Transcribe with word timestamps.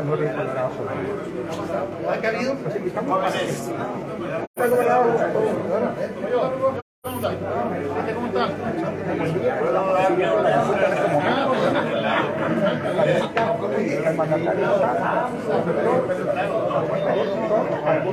San 0.00 0.08
Luis 0.08 0.20
de 0.20 0.32
Colorado. 0.34 0.70
¿Ha 2.08 2.28
habido? 2.28 2.54
Los 2.54 2.76
invitamos 2.76 3.22
a 3.22 3.30
el 13.80 14.16
mandatario 14.16 14.66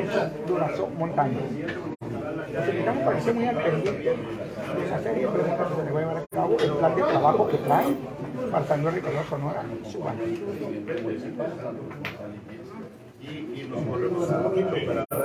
está 0.04 0.32
Durazo 0.46 0.88
Montaño. 0.98 1.40
Los 2.54 2.68
invitamos 2.68 3.04
para 3.04 3.12
que 3.14 3.20
estén 3.20 3.36
muy 3.36 3.48
al 3.48 3.56
pendiente 3.56 4.04
de 4.04 4.86
esa 4.86 5.00
serie 5.04 5.22
de 5.22 5.28
preguntas 5.28 5.68
que 5.68 5.76
se 5.76 5.84
les 5.84 5.94
va 5.94 5.98
a 5.98 6.02
llevar 6.02 6.18
a 6.18 6.26
cabo, 6.32 6.58
el 6.60 6.72
plan 6.72 6.96
de 6.96 7.04
trabajo 7.04 7.48
que 7.48 7.58
traen 7.58 7.98
Luis 8.48 8.96
Ricardo 8.96 9.24
Sonora. 9.30 9.64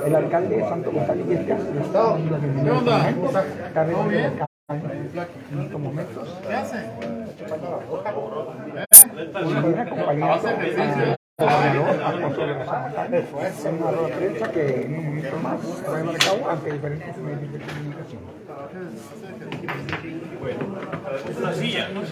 El 0.05 0.15
alcalde 0.15 0.57
de 0.57 0.63
Santo 0.63 0.91
Gonzalo 0.91 1.31
está 1.31 2.03
dando 2.03 2.31
la 2.31 2.37
bienvenida. 2.37 3.09
Está 3.67 3.83
recibiendo 3.83 4.19
el 4.19 4.25
alcalde 4.25 4.47
en 5.51 5.59
estos 5.61 5.79
momentos. 5.79 6.37
¿Qué 6.45 6.53
hace? 6.53 6.77
Viene 9.63 9.81
acompañando 9.81 10.35
a 10.35 11.17
gobernador 11.39 12.03
Alfonso 12.03 12.41
de 12.41 12.47
la 12.47 12.65
Santana. 12.65 13.17
Es 13.17 13.65
una 13.65 13.91
rueda 13.91 14.07
de 14.07 14.13
prensa 14.13 14.51
que 14.51 14.81
en 14.83 14.95
un 14.95 15.05
momento 15.05 15.37
más 15.41 15.61
se 15.61 15.87
va 15.87 15.97
a 15.97 15.99
llevar 15.99 16.15
a 16.15 16.19
cabo 16.19 16.49
ante 16.49 16.71
diferentes 16.71 17.17
medios 17.17 17.53
de 17.53 17.59
comunicación. 17.59 18.21
Una 20.43 21.53
silla. 21.53 21.89
Nos 21.89 22.09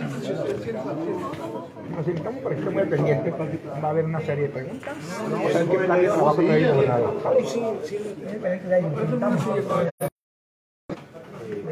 invitamos 2.07 2.41
para 2.43 2.55
que 2.55 2.61
muy 2.69 2.85
pendiente. 2.85 3.31
Va 3.31 3.87
a 3.87 3.89
haber 3.89 4.05
una 4.05 4.21
serie 4.21 4.43
de 4.43 4.49
preguntas. 4.49 4.95
Vamos 5.29 5.55
a 5.55 5.59
ver 5.59 5.67
qué 5.67 5.77
plan 5.77 6.01
de 6.01 6.07
trabajo 6.07 6.35
trae 6.35 6.63
el 6.63 6.73
gobernador. 6.73 7.13
Nos 7.33 7.55
invitamos 7.55 9.47
a 9.47 9.59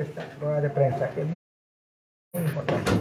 esta 0.01 0.25
rueda 0.41 0.61
de 0.61 0.69
prensa 0.69 1.09
que 1.09 1.21
es 1.21 1.27
muy 1.27 2.43
importante. 2.43 2.91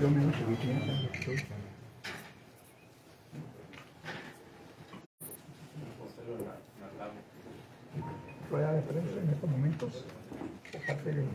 Yo 0.00 0.08
me 0.08 0.22
he 0.22 0.32
subí, 0.32 0.56
¿sí? 0.56 1.44
rueda 8.50 8.72
de 8.72 8.82
prensa 8.82 9.20
en 9.80 9.88
estos 9.88 10.04
momentos 10.04 10.04
por 10.72 10.80
parte 10.86 11.12
del 11.12 11.26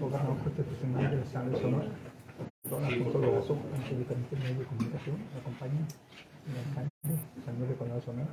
gobernador 0.00 0.38
constitucional 0.38 1.10
del 1.10 1.20
Estado 1.20 1.50
de 1.50 1.60
Sonora, 1.60 1.88
don 2.64 2.84
Alfonso 2.84 3.18
Lobazo, 3.18 3.58
en 3.76 3.88
sus 3.88 3.98
diferentes 3.98 4.38
medios 4.38 4.58
de 4.58 4.64
comunicación, 4.64 5.16
me 5.34 5.40
acompaña 5.40 5.86
el 6.48 6.56
alcalde 6.68 6.90
de 7.04 7.44
San 7.44 7.58
Luis 7.58 7.68
de 7.68 7.76
Colorado 7.76 8.02
Sonora. 8.02 8.28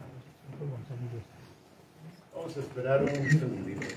Vamos 2.33 2.55
a 2.55 2.59
esperar 2.59 3.03
un 3.03 3.29
segundito. 3.29 3.87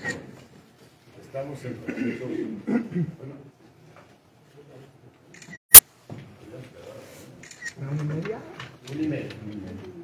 Estamos 1.21 1.65
en 1.65 1.73
proceso. 1.75 2.25
Bueno, 2.27 3.35
Una 7.79 7.89
una 7.89 8.03
y 8.03 8.05
media, 8.05 8.39
un 8.91 9.03
email. 9.05 9.29
un 9.43 9.51
email. 9.53 10.01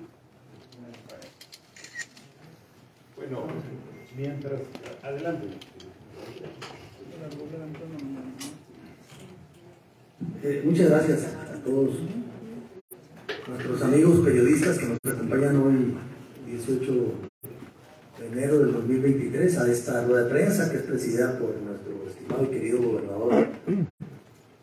Bueno, 3.18 3.44
mientras. 4.16 4.62
Adelante. 5.04 5.48
Eh, 10.44 10.57
muchas 10.68 10.90
gracias 10.90 11.20
a 11.24 11.64
todos 11.64 11.92
nuestros 13.48 13.82
amigos 13.82 14.20
periodistas 14.20 14.78
que 14.78 14.86
nos 14.86 14.98
acompañan 15.16 15.56
hoy, 15.56 15.96
18 16.46 16.94
de 18.20 18.28
enero 18.28 18.60
del 18.60 18.74
2023, 18.74 19.58
a 19.60 19.72
esta 19.72 20.06
rueda 20.06 20.26
de 20.26 20.30
prensa 20.30 20.70
que 20.70 20.78
es 20.78 20.84
presidida 20.84 21.40
por 21.40 21.56
nuestro 21.62 22.10
estimado 22.10 22.44
y 22.44 22.48
querido 22.48 22.82
gobernador 22.82 23.48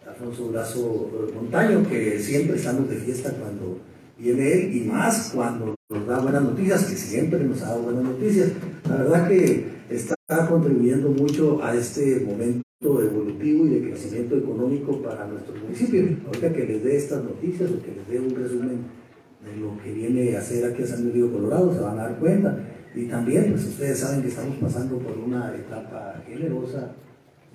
Alfonso 0.07 0.49
Brazo 0.51 1.31
Montaño, 1.35 1.89
que 1.89 2.19
siempre 2.19 2.57
estamos 2.57 2.91
de 2.91 2.97
fiesta 2.97 3.31
cuando 3.31 3.79
viene 4.19 4.53
él 4.53 4.77
y 4.77 4.81
más 4.81 5.31
cuando 5.35 5.75
nos 5.89 6.07
da 6.07 6.19
buenas 6.19 6.43
noticias, 6.43 6.85
que 6.85 6.97
siempre 6.97 7.43
nos 7.43 7.63
ha 7.63 7.69
dado 7.69 7.83
buenas 7.83 8.05
noticias. 8.05 8.51
La 8.91 8.97
verdad 8.97 9.29
que 9.29 9.65
está 9.89 10.15
contribuyendo 10.51 11.09
mucho 11.09 11.65
a 11.65 11.75
este 11.75 12.21
momento 12.21 12.63
evolutivo 13.35 13.67
y 13.67 13.69
de 13.71 13.91
crecimiento 13.91 14.37
económico 14.37 15.03
para 15.03 15.27
nuestro 15.27 15.55
municipio. 15.55 16.17
Ahorita 16.27 16.53
que 16.53 16.65
les 16.65 16.85
dé 16.85 16.97
estas 16.97 17.25
noticias 17.25 17.71
o 17.71 17.83
que 17.83 17.93
les 17.93 18.09
dé 18.09 18.21
un 18.21 18.35
resumen 18.35 18.79
de 19.45 19.57
lo 19.61 19.83
que 19.83 19.93
viene 19.93 20.37
a 20.37 20.39
hacer 20.39 20.65
aquí 20.65 20.83
a 20.83 20.87
San 20.87 21.03
Luis 21.03 21.15
Río 21.15 21.33
Colorado, 21.33 21.73
se 21.73 21.81
van 21.81 21.99
a 21.99 22.05
dar 22.05 22.19
cuenta. 22.19 22.59
Y 22.95 23.07
también, 23.07 23.51
pues 23.51 23.67
ustedes 23.67 23.99
saben 23.99 24.23
que 24.23 24.29
estamos 24.29 24.57
pasando 24.57 24.99
por 24.99 25.19
una 25.19 25.55
etapa 25.55 26.23
generosa 26.27 26.93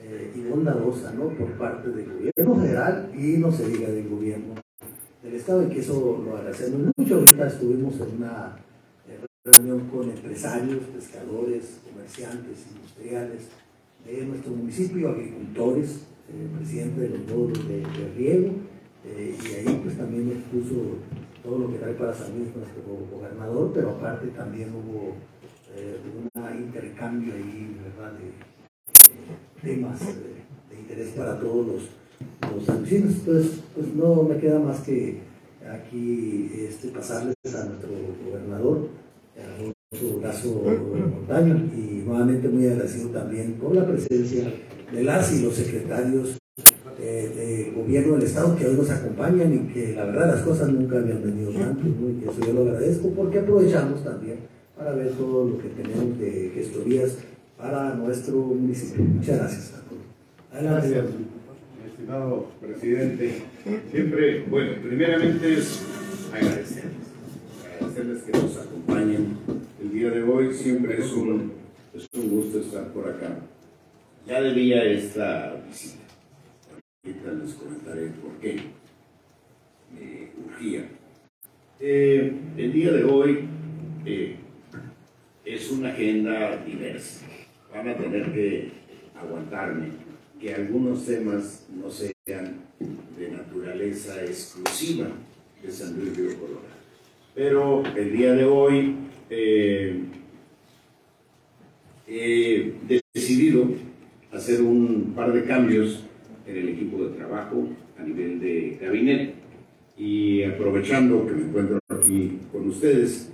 eh, 0.02 0.32
y 0.36 0.42
bondadosa, 0.50 1.14
¿no? 1.14 1.30
Por 1.30 1.52
parte 1.54 1.90
del 1.90 2.06
gobierno 2.12 2.56
federal 2.56 3.12
y 3.18 3.38
no 3.38 3.52
se 3.52 3.68
diga 3.68 3.90
del 3.90 4.10
gobierno 4.10 4.56
del 5.24 5.36
Estado, 5.36 5.64
y 5.64 5.70
que 5.70 5.80
eso 5.80 6.22
lo 6.26 6.38
agradecemos 6.38 6.92
mucho. 6.96 7.16
Ahorita 7.16 7.48
estuvimos 7.48 7.96
en 7.96 8.18
una 8.18 8.58
eh, 9.08 9.26
reunión 9.46 9.88
con 9.90 10.10
empresarios, 10.10 10.80
pescadores, 10.94 11.80
comerciantes, 11.90 12.66
industriales 12.72 13.48
de 14.06 14.26
nuestro 14.26 14.52
municipio, 14.52 15.10
agricultores, 15.10 16.08
eh, 16.30 16.48
presidente 16.58 17.02
de 17.02 17.10
los 17.10 17.28
módulos 17.28 17.68
de, 17.68 17.84
riego, 18.16 18.52
eh, 19.06 19.36
y 19.44 19.54
ahí 19.56 19.82
pues 19.84 19.98
también 19.98 20.30
nos 20.30 20.44
puso 20.46 20.98
todo 21.44 21.60
lo 21.60 21.72
que 21.72 21.78
trae 21.78 21.94
para 21.94 22.14
San 22.14 22.38
Luis 22.38 22.50
nuestro 22.56 22.84
gobernador, 23.12 23.72
pero 23.74 23.92
aparte 23.92 24.28
también 24.28 24.70
hubo 24.74 25.16
eh, 25.76 25.98
un 26.06 26.58
intercambio 26.58 27.34
ahí, 27.34 27.78
¿verdad?, 27.84 28.14
de 28.14 29.68
temas 29.68 30.00
de 30.00 30.80
interés 30.80 31.10
para 31.10 31.40
todos 31.40 31.68
los, 31.68 31.82
los. 32.68 32.92
Entonces, 32.92 33.62
pues 33.74 33.94
no 33.96 34.24
me 34.24 34.38
queda 34.38 34.60
más 34.60 34.82
que 34.82 35.20
aquí 35.70 36.52
este, 36.54 36.90
pasarles 36.90 37.36
a 37.46 37.66
nuestro 37.66 37.90
gobernador, 38.26 38.89
Brazo 40.18 40.64
Montaño, 41.16 41.56
y 41.76 42.04
nuevamente 42.06 42.48
muy 42.48 42.68
agradecido 42.68 43.10
también 43.10 43.54
por 43.54 43.76
la 43.76 43.86
presencia 43.86 44.52
de 44.92 45.04
las 45.04 45.34
y 45.34 45.44
los 45.44 45.54
secretarios 45.54 46.38
eh, 47.00 47.72
de 47.74 47.80
gobierno 47.80 48.16
del 48.16 48.24
Estado 48.24 48.56
que 48.56 48.66
hoy 48.66 48.76
nos 48.76 48.90
acompañan 48.90 49.54
y 49.54 49.74
que 49.74 49.94
la 49.96 50.06
verdad 50.06 50.36
las 50.36 50.42
cosas 50.42 50.70
nunca 50.70 50.98
habían 50.98 51.24
venido 51.24 51.52
tanto, 51.52 51.84
y 51.88 52.28
eso 52.28 52.40
yo 52.46 52.54
lo 52.54 52.62
agradezco 52.62 53.10
porque 53.12 53.40
aprovechamos 53.40 54.04
también 54.04 54.38
para 54.78 54.92
ver 54.94 55.12
todo 55.12 55.50
lo 55.50 55.58
que 55.60 55.70
tenemos 55.70 56.20
de 56.20 56.52
gestorías 56.56 57.18
para 57.58 57.94
nuestro 57.96 58.38
municipio. 58.38 59.04
Muchas 59.04 59.38
gracias. 59.38 59.74
Adelante. 60.52 60.90
Gracias, 60.90 61.06
estimado 61.92 62.48
presidente. 62.62 63.44
Siempre, 63.92 64.46
bueno, 64.50 64.72
primeramente 64.82 65.54
es 65.54 65.82
agradecerles, 66.34 66.99
que 68.00 68.32
nos 68.32 68.58
acompañen 68.58 69.38
el 69.82 69.92
día 69.92 70.10
de 70.10 70.24
hoy. 70.24 70.54
Siempre 70.54 70.98
es 71.00 71.12
un, 71.12 71.52
es 71.94 72.08
un 72.14 72.30
gusto 72.30 72.60
estar 72.60 72.88
por 72.94 73.10
acá. 73.10 73.40
Ya 74.26 74.42
debía 74.42 74.84
esta 74.86 75.62
visita. 75.68 75.98
Ahorita 77.04 77.32
les 77.34 77.54
comentaré 77.56 78.08
por 78.08 78.32
qué. 78.40 78.62
Me 79.94 80.32
urgía. 80.46 80.90
Eh, 81.82 82.34
el 82.58 82.74
día 82.74 82.92
de 82.94 83.04
hoy 83.04 83.40
eh, 84.06 84.38
es 85.44 85.70
una 85.70 85.90
agenda 85.90 86.56
diversa. 86.64 87.26
Van 87.74 87.90
a 87.90 87.98
tener 87.98 88.32
que 88.32 88.72
aguantarme 89.22 89.90
que 90.40 90.56
algunos 90.56 91.06
temas 91.06 91.66
no 91.70 91.92
sean 91.92 92.62
de 93.18 93.30
naturaleza 93.30 94.24
exclusiva 94.24 95.08
de 95.62 95.70
San 95.70 96.00
Luis 96.00 96.16
Río 96.16 96.40
Colorado. 96.40 96.79
Pero 97.36 97.84
el 97.96 98.12
día 98.12 98.34
de 98.34 98.46
hoy 98.46 98.96
eh, 99.30 100.00
he 102.08 102.74
decidido 103.14 103.70
hacer 104.32 104.62
un 104.62 105.14
par 105.16 105.32
de 105.34 105.46
cambios 105.46 106.04
en 106.46 106.58
el 106.58 106.70
equipo 106.70 107.04
de 107.04 107.18
trabajo 107.18 107.68
a 107.98 108.04
nivel 108.04 108.40
de 108.40 108.78
gabinete 108.82 109.34
y 109.98 110.44
aprovechando 110.44 111.26
que 111.28 111.34
me 111.34 111.44
encuentro 111.44 111.80
aquí 111.90 112.40
con 112.52 112.68
ustedes, 112.68 113.32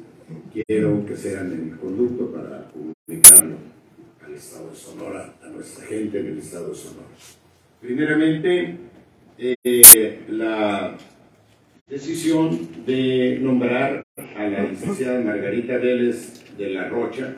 quiero 0.53 1.05
que 1.05 1.15
sean 1.15 1.51
el 1.51 1.77
conducto 1.77 2.31
para 2.31 2.69
comunicarlo 2.71 3.75
Estado 4.35 4.69
de 4.69 4.75
Sonora, 4.75 5.33
a 5.41 5.47
nuestra 5.47 5.85
gente 5.85 6.19
en 6.19 6.27
el 6.27 6.37
Estado 6.39 6.69
de 6.69 6.75
Sonora. 6.75 7.07
Primeramente, 7.81 8.77
eh, 9.37 10.19
la 10.29 10.97
decisión 11.87 12.67
de 12.85 13.37
nombrar 13.41 14.03
a 14.35 14.43
la 14.47 14.63
licenciada 14.63 15.21
Margarita 15.21 15.77
Vélez 15.77 16.43
de 16.57 16.71
la 16.71 16.89
Rocha 16.89 17.35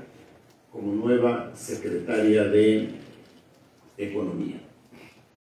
como 0.72 0.94
nueva 0.94 1.52
secretaria 1.54 2.46
de 2.46 2.88
Economía. 3.98 4.62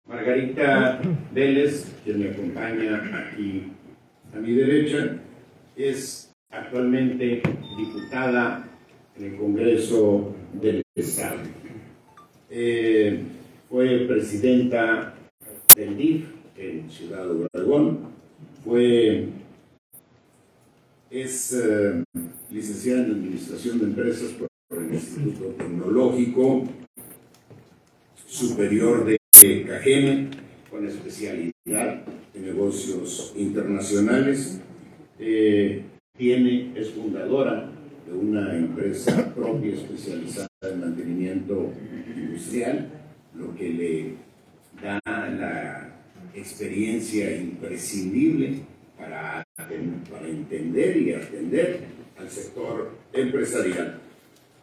Margarita 0.08 1.00
Vélez, 1.32 1.94
quien 2.04 2.18
me 2.18 2.30
acompaña 2.30 2.96
aquí 3.14 3.64
a 4.34 4.38
mi 4.38 4.54
derecha, 4.54 5.18
es 5.76 6.34
actualmente 6.50 7.42
diputada 7.76 8.68
en 9.16 9.24
el 9.24 9.36
Congreso 9.36 10.34
del 10.52 10.82
Estado. 10.96 11.42
Eh, 12.50 13.22
fue 13.68 14.06
presidenta 14.08 15.14
del 15.76 15.96
DIF 15.96 16.26
en 16.56 16.90
Ciudad 16.90 17.30
Obregón, 17.30 18.15
fue, 18.66 19.28
es 21.08 21.52
eh, 21.52 22.02
licenciada 22.50 23.04
en 23.04 23.10
Administración 23.12 23.78
de 23.78 23.84
Empresas 23.84 24.32
por, 24.32 24.48
el 24.76 24.92
Instituto 24.92 25.54
Tecnológico 25.56 26.64
Superior 28.26 29.06
de 29.06 29.18
Cajeme, 29.64 30.30
con 30.68 30.84
especialidad 30.86 32.02
en 32.34 32.44
negocios 32.44 33.32
internacionales. 33.36 34.60
Eh, 35.20 35.84
tiene, 36.18 36.72
es 36.74 36.90
fundadora 36.90 37.70
de 38.06 38.12
una 38.12 38.56
empresa 38.56 39.32
propia 39.34 39.74
especializada 39.74 40.48
en 40.62 40.80
mantenimiento 40.80 41.72
industrial, 42.16 42.88
lo 43.36 43.54
que 43.54 43.68
le 43.68 44.14
da 44.82 45.00
experiencia 46.36 47.34
imprescindible 47.34 48.60
para, 48.98 49.44
para 49.56 50.28
entender 50.28 50.96
y 50.96 51.12
atender 51.12 51.80
al 52.18 52.30
sector 52.30 52.90
empresarial. 53.12 54.00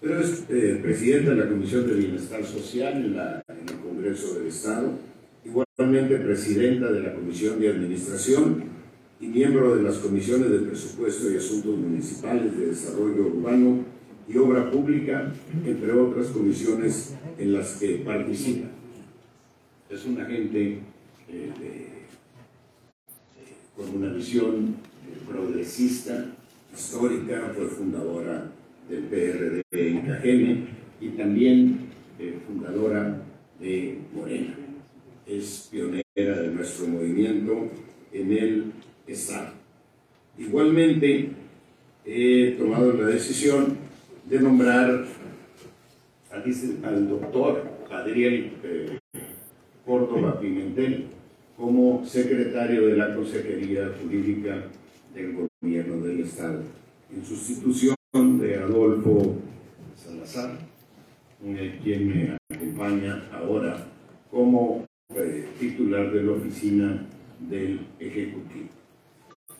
Pero 0.01 0.19
es 0.19 0.43
eh, 0.49 0.79
presidenta 0.81 1.31
de 1.31 1.37
la 1.37 1.49
Comisión 1.49 1.87
de 1.87 1.93
Bienestar 1.93 2.43
Social 2.43 2.93
en, 2.97 3.15
en 3.15 3.69
el 3.69 3.79
Congreso 3.79 4.37
del 4.37 4.47
Estado, 4.47 4.91
igualmente 5.45 6.17
presidenta 6.17 6.91
de 6.91 7.01
la 7.01 7.13
Comisión 7.13 7.59
de 7.59 7.69
Administración 7.69 8.63
y 9.21 9.27
miembro 9.27 9.75
de 9.75 9.83
las 9.83 9.97
comisiones 9.97 10.49
de 10.51 10.59
presupuesto 10.59 11.31
y 11.31 11.37
asuntos 11.37 11.77
municipales, 11.77 12.57
de 12.57 12.67
desarrollo 12.67 13.27
urbano 13.27 13.85
y 14.27 14.37
obra 14.37 14.69
pública, 14.69 15.31
entre 15.65 15.91
otras 15.93 16.27
comisiones 16.27 17.15
en 17.37 17.53
las 17.53 17.75
que 17.75 18.01
participa. 18.05 18.67
Es 19.89 20.05
una 20.05 20.25
gente 20.25 20.79
eh, 21.29 21.87
con 23.75 23.89
una 23.95 24.13
visión 24.13 24.75
progresista, 25.27 26.25
histórica, 26.73 27.51
fue 27.55 27.67
fundadora 27.67 28.51
del 28.89 29.03
PRD 29.03 29.63
en 29.71 30.01
Cajeme 30.01 30.57
y 30.99 31.09
también 31.09 31.79
eh, 32.19 32.37
fundadora 32.45 33.21
de 33.59 33.99
Morena. 34.13 34.55
Es 35.25 35.69
pionera 35.71 36.03
de 36.15 36.47
nuestro 36.49 36.87
movimiento 36.87 37.69
en 38.11 38.31
el 38.31 38.71
Estado. 39.07 39.53
Igualmente, 40.37 41.29
he 42.05 42.55
tomado 42.57 42.93
la 42.93 43.07
decisión 43.07 43.77
de 44.29 44.39
nombrar 44.39 45.05
al, 46.31 47.09
doctor 47.09 47.63
Adriel 47.91 48.51
eh, 48.63 48.99
Córdoba 49.85 50.39
Pimentel 50.39 51.07
como 51.57 52.05
secretario 52.05 52.87
de 52.87 52.97
la 52.97 53.15
Consejería 53.15 53.91
Jurídica 54.01 54.63
del 55.13 55.47
Gobierno 55.61 56.05
del 56.05 56.21
Estado, 56.21 56.61
en 57.13 57.25
sustitución 57.25 57.95
de 58.39 58.57
Adolfo 58.57 59.35
Salazar, 59.95 60.57
quien 61.83 62.07
me 62.07 62.37
acompaña 62.49 63.29
ahora 63.31 63.87
como 64.31 64.85
eh, 65.15 65.47
titular 65.59 66.11
de 66.11 66.23
la 66.23 66.31
oficina 66.31 67.05
del 67.39 67.81
Ejecutivo. 67.99 68.69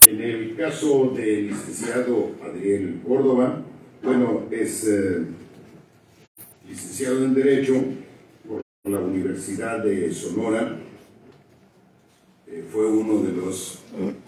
En 0.05 0.21
el 0.21 0.55
caso 0.55 1.13
del 1.15 1.47
licenciado 1.47 2.31
Adriel 2.43 3.01
Córdoba, 3.07 3.61
bueno, 4.01 4.43
es 4.51 4.87
eh, 4.87 5.25
licenciado 6.67 7.23
en 7.23 7.33
Derecho 7.33 7.75
la 8.83 8.99
Universidad 8.99 9.81
de 9.81 10.11
Sonora, 10.11 10.77
eh, 12.47 12.65
fue 12.69 12.85
uno 12.85 13.23
de 13.23 13.31
los 13.31 13.79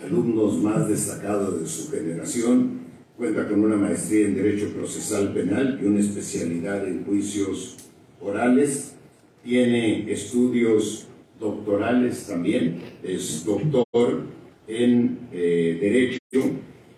alumnos 0.02 0.64
más 0.64 0.88
destacados 0.88 1.60
de 1.60 1.68
su 1.68 1.92
generación, 1.92 2.80
cuenta 3.18 3.50
con 3.50 3.66
una 3.66 3.76
maestría 3.76 4.28
en 4.28 4.36
Derecho 4.36 4.70
Procesal 4.70 5.34
Penal 5.34 5.78
y 5.82 5.86
una 5.86 6.00
especialidad 6.00 6.88
en 6.88 7.04
juicios 7.04 7.76
orales, 8.22 8.96
tiene 9.44 10.10
estudios 10.10 11.08
doctorales 11.38 12.26
también, 12.26 12.80
es 13.04 13.44
doctor 13.44 14.24
en 14.70 15.20
eh, 15.34 15.78
Derecho 15.82 16.50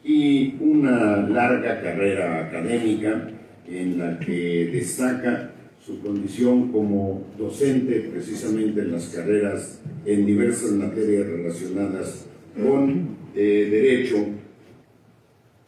y 0.03 0.57
una 0.59 1.27
larga 1.27 1.81
carrera 1.81 2.45
académica 2.45 3.31
en 3.67 3.97
la 3.97 4.19
que 4.19 4.69
destaca 4.71 5.55
su 5.87 6.01
condición 6.01 6.73
como 6.73 7.23
docente 7.37 8.09
precisamente 8.11 8.81
en 8.81 8.91
las 8.91 9.07
carreras 9.07 9.79
en 10.05 10.25
diversas 10.25 10.71
materias 10.71 11.25
relacionadas 11.25 12.25
con 12.61 13.15
eh, 13.33 13.67
derecho. 13.71 14.17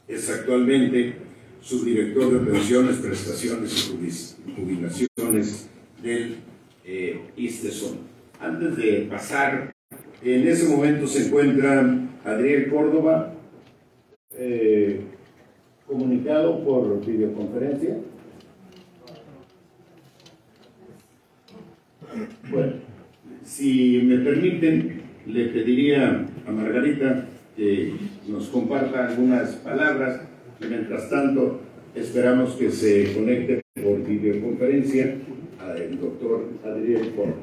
Es 0.09 0.29
actualmente 0.29 1.13
subdirector 1.61 2.33
de 2.33 2.51
pensiones, 2.51 2.97
prestaciones 2.97 3.93
y 4.45 4.53
jubilaciones 4.53 5.69
del 6.03 6.35
eh, 6.83 7.21
ISTESON. 7.37 7.99
Antes 8.41 8.75
de 8.75 9.07
pasar, 9.09 9.71
en 10.21 10.47
ese 10.47 10.67
momento 10.67 11.07
se 11.07 11.27
encuentra 11.27 11.97
Adriel 12.25 12.69
Córdoba, 12.69 13.35
eh, 14.35 14.99
comunicado 15.87 16.61
por 16.65 17.05
videoconferencia. 17.05 17.99
Bueno, 22.49 22.73
si 23.43 24.01
me 24.03 24.17
permiten, 24.17 25.01
le 25.25 25.45
pediría 25.49 26.25
a 26.47 26.51
Margarita 26.51 27.25
que 27.55 27.93
nos 28.27 28.47
comparta 28.47 29.07
algunas 29.07 29.55
palabras. 29.57 30.21
Mientras 30.59 31.09
tanto, 31.09 31.61
esperamos 31.95 32.53
que 32.53 32.71
se 32.71 33.13
conecte 33.13 33.61
por 33.81 34.03
videoconferencia 34.05 35.15
el 35.77 35.99
doctor 35.99 36.49
Adriel 36.65 37.11
Córdoba. 37.11 37.35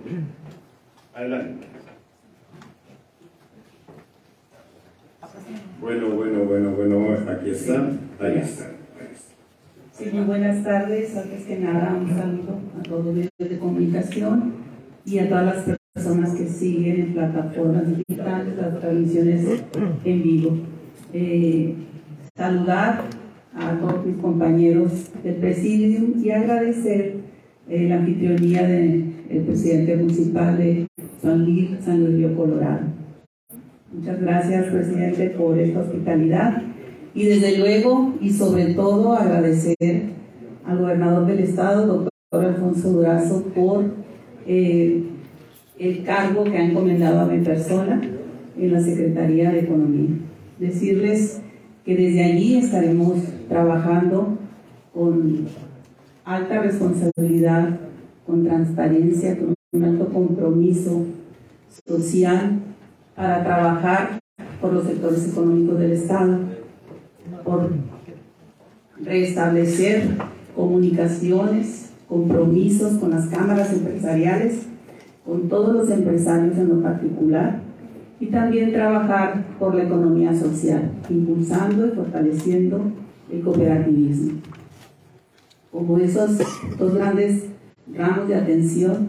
Adelante. 1.15 1.67
Bueno, 5.81 6.11
bueno, 6.11 6.45
bueno, 6.45 6.71
bueno, 6.71 7.31
aquí 7.31 7.51
están, 7.51 8.01
ahí 8.21 8.39
están. 8.39 8.76
Sí, 9.97 10.11
muy 10.13 10.25
buenas 10.25 10.63
tardes. 10.63 11.17
Antes 11.17 11.47
que 11.47 11.59
nada, 11.59 11.97
un 11.99 12.07
saludo 12.15 12.61
a 12.79 12.83
todos 12.83 13.07
los 13.07 13.15
medios 13.15 13.33
de 13.39 13.59
comunicación 13.59 14.53
y 15.07 15.19
a 15.21 15.29
todas 15.31 15.47
las 15.47 15.79
personas 15.95 16.35
que 16.35 16.47
siguen 16.47 17.01
en 17.01 17.15
plataformas 17.15 17.85
digitales 17.97 18.57
las 18.59 18.79
transmisiones 18.79 19.65
en 20.05 20.23
vivo. 20.23 20.59
Eh, 21.15 21.77
saludar 22.37 23.05
a 23.55 23.79
todos 23.79 24.05
mis 24.05 24.17
compañeros 24.19 25.11
del 25.25 25.37
presidium 25.37 26.23
y 26.23 26.31
agradecer 26.31 27.15
eh, 27.71 27.89
la 27.89 27.97
anfitrionía 27.97 28.69
del 28.69 29.15
presidente 29.47 29.97
municipal 29.97 30.59
de 30.59 30.87
San 31.23 31.43
Luis, 31.43 31.71
San 31.83 32.01
Luis 32.01 32.17
Río 32.19 32.37
Colorado. 32.37 32.81
Muchas 33.95 34.21
gracias, 34.21 34.67
presidente, 34.67 35.31
por 35.31 35.59
esta 35.59 35.81
hospitalidad 35.81 36.63
y 37.17 37.25
desde 37.25 37.57
luego 37.57 38.13
y 38.21 38.31
sobre 38.31 38.75
todo 38.75 39.15
agradecer 39.15 40.03
al 40.67 40.79
gobernador 40.79 41.27
del 41.27 41.39
estado, 41.41 41.87
doctor 41.87 42.45
Alfonso 42.45 42.91
Durazo, 42.91 43.43
por 43.55 43.85
eh, 44.47 45.03
el 45.79 46.05
cargo 46.05 46.45
que 46.45 46.59
ha 46.59 46.65
encomendado 46.65 47.21
a 47.21 47.25
mi 47.25 47.43
persona 47.43 48.03
en 48.59 48.73
la 48.73 48.81
Secretaría 48.81 49.51
de 49.51 49.61
Economía. 49.61 50.11
Decirles 50.59 51.41
que 51.87 51.97
desde 51.97 52.23
allí 52.23 52.59
estaremos 52.59 53.15
trabajando 53.49 54.37
con 54.93 55.47
alta 56.23 56.61
responsabilidad, 56.61 57.81
con 58.27 58.45
transparencia, 58.45 59.39
con 59.39 59.55
un 59.73 59.85
alto 59.85 60.09
compromiso 60.11 61.07
social 61.87 62.59
para 63.15 63.43
trabajar 63.43 64.19
por 64.61 64.75
los 64.75 64.85
sectores 64.85 65.29
económicos 65.29 65.79
del 65.79 65.93
Estado, 65.93 66.41
por 67.47 67.71
restablecer 69.01 70.09
comunicaciones, 70.55 71.93
compromisos 72.09 72.95
con 72.95 73.11
las 73.11 73.27
cámaras 73.27 73.73
empresariales, 73.73 74.67
con 75.25 75.49
todos 75.49 75.75
los 75.75 75.91
empresarios 75.91 76.59
en 76.59 76.69
lo 76.69 76.83
particular, 76.83 77.61
y 78.19 78.27
también 78.27 78.73
trabajar 78.73 79.45
por 79.59 79.75
la 79.75 79.85
economía 79.85 80.35
social, 80.35 80.91
impulsando 81.09 81.87
y 81.87 81.91
fortaleciendo 81.91 82.81
el 83.31 83.41
cooperativismo. 83.43 84.41
Como 85.71 85.99
esos 85.99 86.39
dos 86.79 86.95
grandes 86.95 87.45
ramos 87.95 88.29
de 88.29 88.35
atención 88.35 89.09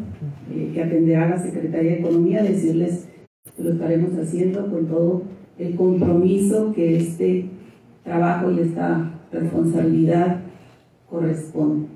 eh, 0.54 0.72
que 0.74 0.84
atenderá 0.84 1.30
la 1.30 1.42
Secretaría 1.42 1.92
de 1.92 2.00
Economía, 2.00 2.44
decirles 2.44 3.08
que 3.56 3.64
lo 3.64 3.72
estaremos 3.72 4.12
haciendo 4.20 4.70
con 4.70 4.86
todo 4.88 5.24
el 5.58 5.76
compromiso 5.76 6.74
que 6.74 6.98
este 6.98 7.50
trabajo 8.08 8.52
y 8.52 8.62
esta 8.62 9.12
responsabilidad 9.32 10.38
corresponde. 11.10 11.88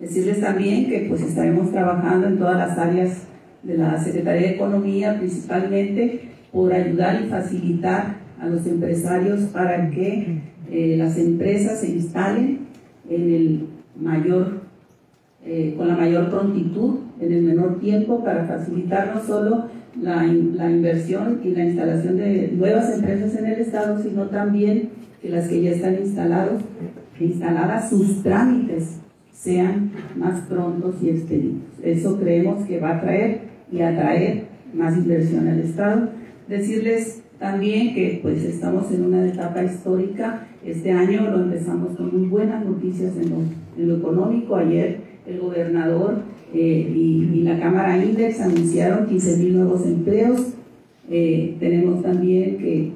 Decirles 0.00 0.40
también 0.40 0.88
que 0.88 1.06
pues 1.08 1.22
estaremos 1.22 1.70
trabajando 1.70 2.26
en 2.26 2.38
todas 2.38 2.56
las 2.56 2.78
áreas 2.78 3.22
de 3.62 3.78
la 3.78 4.02
Secretaría 4.02 4.48
de 4.48 4.54
Economía, 4.54 5.16
principalmente 5.18 6.32
por 6.52 6.72
ayudar 6.72 7.22
y 7.22 7.28
facilitar 7.28 8.16
a 8.40 8.46
los 8.46 8.66
empresarios 8.66 9.40
para 9.52 9.90
que 9.90 10.40
eh, 10.70 10.96
las 10.96 11.16
empresas 11.18 11.80
se 11.80 11.90
instalen 11.90 12.66
en 13.08 13.34
el 13.34 13.66
mayor, 14.00 14.62
eh, 15.44 15.74
con 15.76 15.88
la 15.88 15.96
mayor 15.96 16.30
prontitud, 16.30 16.96
en 17.20 17.32
el 17.32 17.42
menor 17.42 17.78
tiempo, 17.80 18.24
para 18.24 18.44
facilitar 18.46 19.12
no 19.14 19.22
solo 19.22 19.66
la, 20.00 20.24
la 20.24 20.70
inversión 20.70 21.40
y 21.44 21.50
la 21.50 21.64
instalación 21.64 22.16
de 22.16 22.52
nuevas 22.56 22.92
empresas 22.94 23.36
en 23.36 23.46
el 23.46 23.60
Estado, 23.60 24.02
sino 24.02 24.24
también 24.24 24.90
que 25.24 25.30
las 25.30 25.48
que 25.48 25.62
ya 25.62 25.70
están 25.70 25.94
instalados, 25.94 26.60
instaladas, 27.18 27.88
sus 27.88 28.22
trámites 28.22 29.00
sean 29.32 29.90
más 30.16 30.42
prontos 30.42 30.96
y 31.02 31.08
expeditos. 31.08 31.62
Eso 31.82 32.20
creemos 32.20 32.66
que 32.66 32.78
va 32.78 32.96
a 32.96 33.00
traer 33.00 33.40
y 33.72 33.80
atraer 33.80 34.48
más 34.74 34.94
inversión 34.98 35.48
al 35.48 35.60
Estado 35.60 36.10
Decirles 36.46 37.22
también 37.38 37.94
que 37.94 38.18
pues 38.20 38.44
estamos 38.44 38.92
en 38.92 39.06
una 39.06 39.26
etapa 39.26 39.64
histórica. 39.64 40.46
Este 40.62 40.92
año 40.92 41.30
lo 41.30 41.44
empezamos 41.44 41.96
con 41.96 42.14
muy 42.14 42.28
buenas 42.28 42.62
noticias 42.66 43.14
en 43.16 43.88
lo, 43.88 43.96
económico. 43.96 44.56
Ayer 44.56 45.00
el 45.26 45.40
gobernador 45.40 46.18
eh, 46.52 46.92
y, 46.94 47.42
la 47.44 47.58
Cámara 47.58 47.96
Index 47.96 48.42
anunciaron 48.42 49.06
15 49.06 49.36
mil 49.38 49.56
nuevos 49.56 49.86
empleos. 49.86 50.52
Eh, 51.10 51.56
tenemos 51.60 52.02
también 52.02 52.58
que 52.58 52.92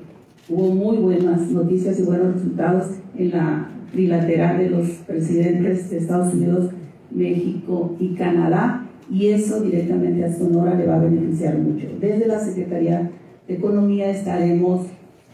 hubo 0.49 0.75
muy 0.75 0.97
buenas 0.99 1.51
noticias 1.51 1.99
y 1.99 2.03
buenos 2.03 2.35
resultados 2.35 2.87
en 3.17 3.31
la 3.31 3.69
trilateral 3.93 4.59
de 4.59 4.71
los 4.71 4.89
presidentes 5.07 5.91
de 5.91 5.99
Estados 5.99 6.35
Unidos, 6.35 6.71
México 7.11 7.97
y 7.99 8.15
Canadá. 8.15 8.87
Y 9.11 9.29
eso 9.29 9.61
directamente 9.63 10.25
a 10.25 10.33
Sonora 10.33 10.75
le 10.75 10.87
va 10.87 10.97
a 10.97 11.05
beneficiar 11.05 11.59
mucho. 11.59 11.87
Desde 12.01 12.27
la 12.27 12.41
Secretaría 12.41 13.11
Economía 13.47 14.11
estaremos 14.11 14.87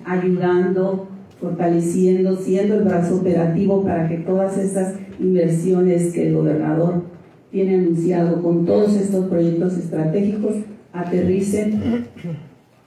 ayudando, 0.04 1.08
fortaleciendo, 1.40 2.36
siendo 2.36 2.76
el 2.76 2.84
brazo 2.84 3.16
operativo 3.16 3.82
para 3.82 4.08
que 4.08 4.18
todas 4.18 4.56
estas 4.56 4.94
inversiones 5.18 6.12
que 6.12 6.28
el 6.28 6.34
gobernador 6.34 7.02
tiene 7.50 7.76
anunciado 7.76 8.40
con 8.40 8.64
todos 8.64 8.94
estos 8.94 9.26
proyectos 9.26 9.76
estratégicos 9.76 10.54
aterricen 10.92 12.06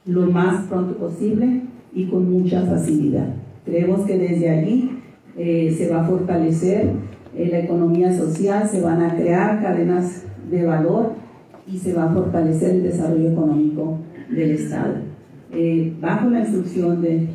lo 0.06 0.28
más 0.32 0.66
pronto 0.68 0.98
posible 0.98 1.67
y 1.98 2.06
con 2.06 2.32
mucha 2.32 2.62
facilidad. 2.62 3.26
Creemos 3.66 4.02
que 4.02 4.20
desde 4.20 4.52
allí 4.52 4.92
eh, 5.36 5.74
se 5.76 5.90
va 5.90 6.02
a 6.02 6.06
fortalecer 6.06 6.92
eh, 7.36 7.50
la 7.52 7.60
economía 7.60 8.16
social, 8.16 8.70
se 8.70 8.82
van 8.82 9.02
a 9.02 9.16
crear 9.16 9.64
cadenas 9.64 10.24
de 10.52 10.64
valor 10.64 11.14
y 11.66 11.80
se 11.80 11.96
va 11.96 12.04
a 12.04 12.14
fortalecer 12.14 12.76
el 12.76 12.84
desarrollo 12.84 13.32
económico 13.32 13.98
del 14.30 14.52
Estado. 14.52 14.94
Eh, 15.52 15.92
bajo 16.00 16.30
la 16.30 16.42
instrucción 16.42 17.02
de, 17.02 17.30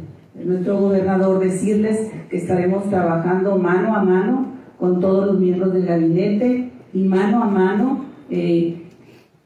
nuestro 0.45 0.81
gobernador, 0.81 1.40
decirles 1.40 2.11
que 2.31 2.37
estaremos 2.37 2.88
trabajando 2.88 3.59
mano 3.59 3.97
a 3.97 4.02
mano 4.02 4.47
con 4.78 5.00
todos 5.00 5.26
los 5.26 5.40
miembros 5.40 5.73
del 5.75 5.87
gabinete 5.87 6.71
y 6.95 7.02
mano 7.02 7.42
a 7.42 7.49
mano, 7.49 8.07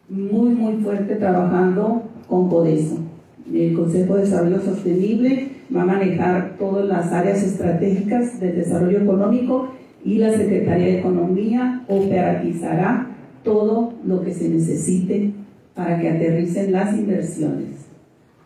muy, 0.09 0.51
muy 0.55 0.75
fuerte 0.83 1.17
trabajando 1.17 2.03
con 2.29 2.49
CODESO. 2.49 3.16
El 3.53 3.75
Consejo 3.75 4.17
de 4.17 4.23
Desarrollo 4.23 4.61
Sostenible 4.61 5.49
va 5.75 5.83
a 5.83 5.87
manejar 5.87 6.57
todas 6.59 6.87
las 6.87 7.13
áreas 7.13 7.43
estratégicas 7.43 8.41
del 8.41 8.57
desarrollo 8.57 8.99
económico 8.99 9.73
y 10.05 10.19
la 10.19 10.33
Secretaría 10.33 10.87
de 10.87 10.99
Economía 11.01 11.85
operatizará 11.89 13.09
todo 13.43 13.95
lo 14.05 14.23
que 14.23 14.33
se 14.33 14.49
necesite 14.49 15.33
para 15.75 16.01
que 16.01 16.09
aterricen 16.11 16.73
las 16.73 16.97
inversiones 16.97 17.87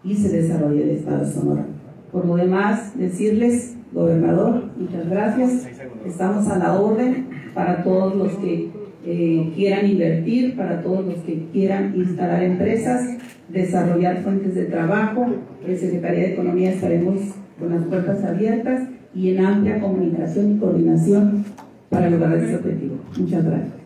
y 0.02 0.14
se 0.14 0.28
desarrolle 0.28 0.82
el 0.82 0.90
Estado 0.90 1.24
de 1.24 1.32
Sonora. 1.32 1.66
Por 2.12 2.26
lo 2.26 2.36
demás, 2.36 2.98
decirles, 2.98 3.76
gobernador, 3.92 4.64
muchas 4.76 5.08
gracias. 5.08 5.68
Estamos 6.06 6.48
a 6.48 6.58
la 6.58 6.80
orden 6.80 7.28
para 7.54 7.82
todos 7.82 8.16
los 8.16 8.32
que 8.38 8.70
eh, 9.06 9.52
quieran 9.54 9.88
invertir, 9.88 10.56
para 10.56 10.82
todos 10.82 11.04
los 11.06 11.16
que 11.18 11.46
quieran 11.52 11.94
instalar 11.96 12.42
empresas, 12.42 13.16
desarrollar 13.52 14.22
fuentes 14.22 14.54
de 14.54 14.64
trabajo. 14.66 15.26
En 15.66 15.78
Secretaría 15.78 16.20
de 16.20 16.32
Economía 16.32 16.70
estaremos 16.70 17.20
con 17.58 17.70
las 17.70 17.84
puertas 17.84 18.24
abiertas 18.24 18.88
y 19.14 19.30
en 19.30 19.44
amplia 19.44 19.80
comunicación 19.80 20.56
y 20.56 20.58
coordinación 20.58 21.44
para 21.88 22.08
lograr 22.08 22.38
ese 22.38 22.56
objetivo. 22.56 22.96
Muchas 23.18 23.44
gracias. 23.44 23.80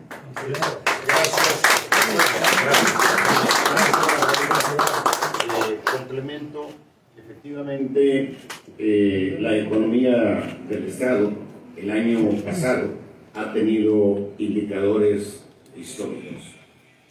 Efectivamente, 7.17 8.35
eh, 8.79 9.37
la 9.39 9.57
economía 9.57 10.41
del 10.67 10.85
Estado 10.85 11.31
el 11.77 11.91
año 11.91 12.29
pasado 12.43 12.89
ha 13.33 13.53
tenido 13.53 14.31
indicadores 14.37 15.45
históricos. 15.77 16.54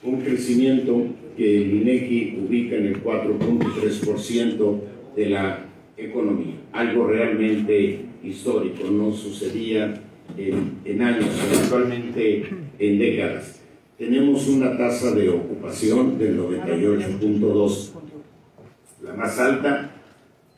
Un 0.05 0.21
crecimiento 0.21 1.07
que 1.37 1.63
el 1.63 1.75
INEGI 1.83 2.45
ubica 2.47 2.77
en 2.77 2.87
el 2.87 3.03
4.3% 3.03 4.81
de 5.17 5.31
la 5.31 5.67
economía, 5.97 6.57
algo 6.73 7.07
realmente 7.07 8.01
histórico, 8.23 8.91
no 8.91 9.13
sucedía 9.13 9.95
en, 10.37 10.79
en 10.85 11.03
años, 11.03 11.29
actualmente 11.63 12.45
en 12.79 12.99
décadas. 12.99 13.61
Tenemos 13.99 14.49
una 14.49 14.77
tasa 14.77 15.13
de 15.13 15.29
ocupación 15.29 16.19
del 16.19 16.39
98.2 16.39 17.91
la 19.05 19.13
más 19.15 19.39
alta 19.39 19.91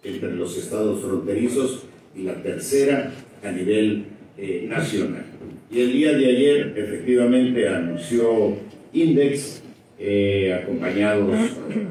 entre 0.05 0.35
los 0.37 0.57
estados 0.57 1.03
fronterizos 1.03 1.85
y 2.15 2.23
la 2.23 2.41
tercera 2.43 3.13
a 3.43 3.51
nivel 3.51 4.05
eh, 4.39 4.67
nacional. 4.69 5.25
Y 5.71 5.81
el 5.81 5.93
día 5.93 6.13
de 6.13 6.27
ayer 6.27 6.75
efectivamente 6.77 7.69
anunció 7.69 8.57
Index, 9.03 9.63
eh, 9.99 10.55
acompañados 10.63 11.37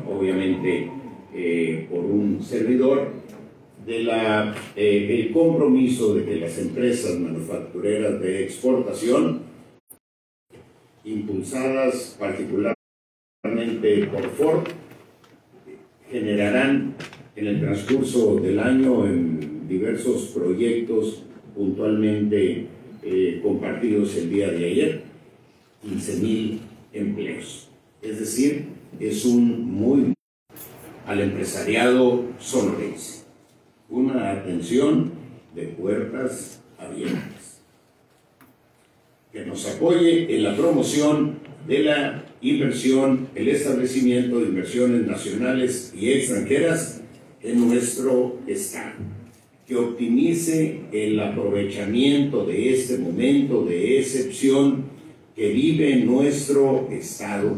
obviamente 0.09 0.89
eh, 1.33 1.88
por 1.89 2.05
un 2.05 2.41
servidor, 2.41 3.09
de 3.85 4.03
la, 4.03 4.55
el 4.75 5.31
compromiso 5.31 6.15
de 6.15 6.25
que 6.25 6.35
las 6.38 6.57
empresas 6.57 7.19
manufactureras 7.19 8.19
de 8.19 8.43
exportación, 8.43 9.43
impulsadas 11.03 12.15
particularmente 12.19 12.75
particularmente 13.45 14.07
por 14.07 14.29
Ford, 14.31 14.63
generarán 16.09 16.95
en 17.35 17.47
el 17.47 17.59
transcurso 17.59 18.38
del 18.38 18.59
año 18.59 19.05
en 19.05 19.67
diversos 19.67 20.31
proyectos 20.33 21.24
puntualmente 21.55 22.67
eh, 23.03 23.39
compartidos 23.43 24.15
el 24.17 24.29
día 24.29 24.50
de 24.50 24.65
ayer, 24.65 25.01
15.000 25.85 26.59
empleos. 26.95 27.69
Es 28.01 28.19
decir, 28.19 28.65
es 28.99 29.25
un 29.25 29.71
muy 29.71 30.13
al 31.05 31.21
empresariado 31.21 32.25
sonorense. 32.39 33.25
Una 33.89 34.31
atención 34.31 35.11
de 35.53 35.67
puertas 35.67 36.61
abiertas. 36.79 37.61
Que 39.31 39.45
nos 39.45 39.67
apoye 39.67 40.35
en 40.35 40.43
la 40.43 40.55
promoción 40.55 41.39
de 41.67 41.79
la 41.79 42.25
inversión, 42.41 43.27
el 43.35 43.49
establecimiento 43.49 44.39
de 44.39 44.47
inversiones 44.47 45.05
nacionales 45.05 45.93
y 45.95 46.11
extranjeras 46.11 47.01
en 47.41 47.67
nuestro 47.67 48.39
Estado. 48.47 48.93
Que 49.67 49.75
optimice 49.75 50.81
el 50.91 51.19
aprovechamiento 51.19 52.45
de 52.45 52.73
este 52.73 52.97
momento 52.99 53.65
de 53.65 53.99
excepción 53.99 54.94
que 55.35 55.49
vive 55.49 55.97
nuestro 55.97 56.87
Estado 56.91 57.57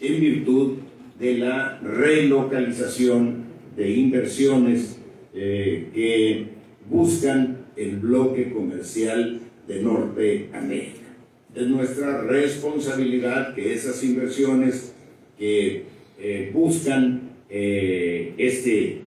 en 0.00 0.20
virtud 0.20 0.78
de 1.18 1.38
la 1.38 1.78
relocalización 1.78 3.44
de 3.76 3.90
inversiones 3.92 4.98
eh, 5.32 5.88
que 5.94 6.46
buscan 6.90 7.66
el 7.76 7.98
bloque 7.98 8.52
comercial 8.52 9.40
de 9.68 9.82
Norteamérica. 9.82 11.06
Es 11.54 11.66
nuestra 11.68 12.22
responsabilidad 12.22 13.54
que 13.54 13.72
esas 13.72 14.02
inversiones 14.02 14.94
que 15.38 15.84
eh, 16.18 16.50
buscan 16.52 17.30
eh, 17.48 18.34
este, 18.36 19.04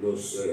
los 0.00 0.46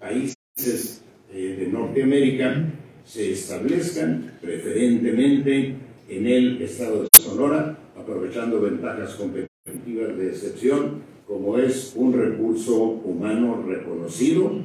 países 0.00 1.02
de 1.32 1.68
Norteamérica 1.70 2.66
se 3.08 3.32
establezcan 3.32 4.32
preferentemente 4.42 5.74
en 6.10 6.26
el 6.26 6.60
estado 6.60 7.04
de 7.04 7.08
Sonora, 7.18 7.78
aprovechando 7.96 8.60
ventajas 8.60 9.14
competitivas 9.14 10.16
de 10.18 10.28
excepción, 10.28 11.02
como 11.26 11.58
es 11.58 11.94
un 11.96 12.12
recurso 12.12 12.76
humano 12.76 13.64
reconocido 13.66 14.60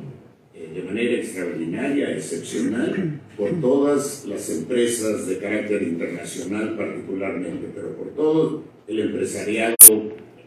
eh, 0.53 0.71
de 0.75 0.83
manera 0.83 1.13
extraordinaria, 1.13 2.11
excepcional, 2.11 3.21
por 3.37 3.49
todas 3.61 4.25
las 4.25 4.49
empresas 4.49 5.25
de 5.25 5.37
carácter 5.37 5.81
internacional 5.83 6.75
particularmente, 6.75 7.71
pero 7.73 7.95
por 7.95 8.09
todo 8.09 8.63
el 8.87 8.99
empresariado 8.99 9.75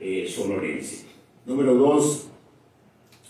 eh, 0.01 0.27
sonorense. 0.29 1.07
Número 1.47 1.75
dos, 1.75 2.29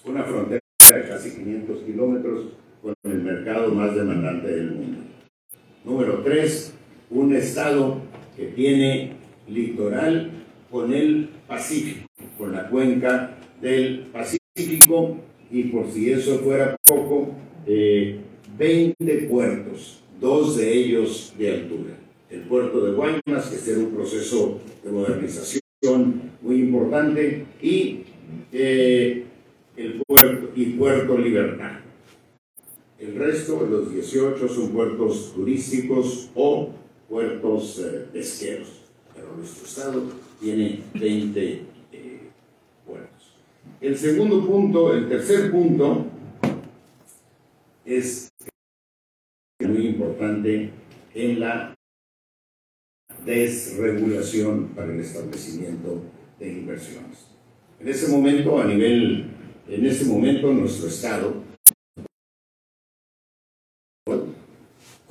una 0.04 0.24
frontera 0.24 0.60
de 0.92 1.08
casi 1.08 1.30
500 1.36 1.82
kilómetros 1.82 2.46
con 2.82 2.94
el 3.04 3.15
más 3.54 3.94
demandante 3.94 4.48
del 4.48 4.72
mundo. 4.72 4.98
Número 5.84 6.20
tres, 6.24 6.74
un 7.10 7.34
estado 7.34 8.00
que 8.36 8.46
tiene 8.46 9.12
litoral 9.48 10.30
con 10.68 10.92
el 10.92 11.28
Pacífico, 11.46 12.08
con 12.36 12.52
la 12.52 12.68
cuenca 12.68 13.38
del 13.60 14.08
Pacífico, 14.12 15.18
y 15.48 15.64
por 15.64 15.88
si 15.92 16.10
eso 16.10 16.40
fuera 16.40 16.76
poco, 16.84 17.34
20 17.66 18.34
eh, 18.58 19.28
puertos, 19.30 20.02
dos 20.20 20.56
de 20.56 20.72
ellos 20.72 21.32
de 21.38 21.54
altura. 21.54 21.94
El 22.28 22.40
puerto 22.40 22.84
de 22.84 22.92
Guaymas, 22.94 23.48
que 23.48 23.56
será 23.58 23.78
un 23.78 23.94
proceso 23.94 24.58
de 24.82 24.90
modernización 24.90 25.62
muy 26.42 26.56
importante, 26.56 27.44
y 27.62 28.00
eh, 28.52 29.24
el 29.76 30.02
puerto, 30.04 30.50
y 30.56 30.64
Puerto 30.70 31.16
Libertad. 31.16 31.85
El 32.98 33.14
resto, 33.14 33.66
los 33.66 33.92
18, 33.92 34.48
son 34.48 34.70
puertos 34.70 35.34
turísticos 35.34 36.30
o 36.34 36.70
puertos 37.08 37.78
eh, 37.78 38.06
pesqueros. 38.10 38.68
Pero 39.14 39.36
nuestro 39.36 39.66
estado 39.66 40.02
tiene 40.40 40.80
20 40.94 41.62
eh, 41.92 42.20
puertos. 42.86 43.34
El 43.82 43.98
segundo 43.98 44.46
punto, 44.46 44.94
el 44.94 45.08
tercer 45.10 45.50
punto, 45.50 46.06
es 47.84 48.30
muy 49.60 49.88
importante 49.88 50.70
en 51.14 51.40
la 51.40 51.74
desregulación 53.26 54.68
para 54.68 54.92
el 54.92 55.00
establecimiento 55.00 56.02
de 56.38 56.48
inversiones. 56.50 57.26
En 57.78 57.88
ese 57.88 58.08
momento, 58.08 58.58
a 58.58 58.64
nivel, 58.64 59.26
en 59.68 59.84
ese 59.84 60.06
momento, 60.06 60.50
nuestro 60.52 60.88
Estado 60.88 61.45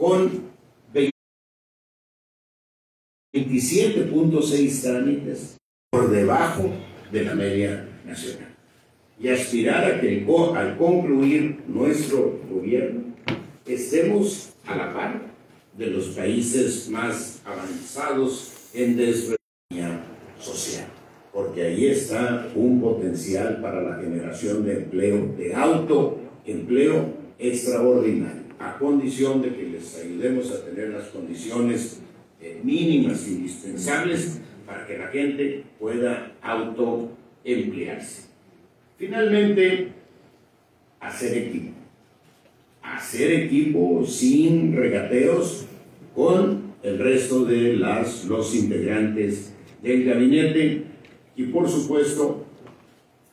con 0.06 0.30
27.6 3.34 4.82
trámites 4.84 5.58
por 5.90 6.12
debajo 6.12 6.70
de 7.12 7.24
la 7.24 7.34
media 7.34 7.90
nacional. 8.06 8.56
Y 9.20 9.30
aspirar 9.30 9.84
a 9.84 10.00
que 10.00 10.24
al 10.56 10.78
concluir 10.78 11.64
nuestro 11.68 12.40
gobierno 12.48 13.16
estemos 13.66 14.54
a 14.68 14.76
la 14.76 14.94
par 14.94 15.22
de 15.76 15.88
los 15.88 16.10
países 16.10 16.88
más 16.88 17.42
avanzados 17.44 18.54
en 18.76 18.98
desarrollo 18.98 19.38
social, 20.40 20.86
porque 21.34 21.64
ahí 21.64 21.88
está 21.88 22.52
un 22.54 22.80
potencial 22.80 23.60
para 23.60 23.82
la 23.82 23.96
generación 23.96 24.66
de 24.66 24.84
empleo, 24.84 25.34
de 25.36 25.56
autoempleo 25.56 27.12
extraordinario 27.40 28.45
a 28.60 28.78
condición 28.78 29.42
de 29.42 29.54
que 29.54 29.64
les 29.64 29.98
ayudemos 29.98 30.52
a 30.52 30.66
tener 30.66 30.90
las 30.90 31.08
condiciones 31.08 32.02
eh, 32.42 32.60
mínimas 32.64 33.28
indispensables 33.28 34.42
para 34.66 34.86
que 34.86 34.98
la 34.98 35.08
gente 35.08 35.64
pueda 35.80 36.34
autoemplearse. 36.42 38.24
Finalmente, 38.98 39.90
hacer 41.00 41.38
equipo. 41.38 41.72
Hacer 42.82 43.32
equipo 43.32 44.06
sin 44.06 44.76
regateos 44.76 45.66
con 46.14 46.76
el 46.84 47.00
resto 47.00 47.46
de 47.46 47.76
las, 47.76 48.26
los 48.26 48.56
integrantes 48.56 49.54
del 49.82 50.06
gabinete 50.06 50.84
y 51.36 51.44
por 51.46 51.68
supuesto, 51.68 52.46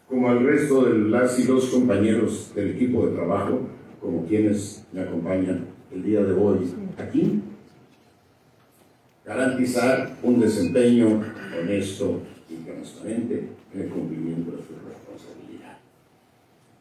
como 0.09 0.29
al 0.29 0.45
resto 0.45 0.85
de 0.85 0.99
las 1.11 1.39
y 1.39 1.45
los 1.45 1.67
compañeros 1.67 2.53
del 2.55 2.73
equipo 2.73 3.07
de 3.07 3.15
trabajo, 3.15 3.69
como 4.03 4.27
quienes 4.27 4.85
me 4.93 5.01
acompañan 5.03 5.67
el 5.93 6.03
día 6.03 6.23
de 6.23 6.33
hoy 6.33 6.59
aquí, 6.99 7.41
garantizar 9.25 10.17
un 10.23 10.41
desempeño 10.41 11.23
honesto 11.59 12.21
y 12.51 12.57
transparente 12.65 13.49
en 13.73 13.81
el 13.81 13.89
cumplimiento 13.89 14.51
de 14.51 14.57
su 14.59 14.75
responsabilidad. 14.89 15.79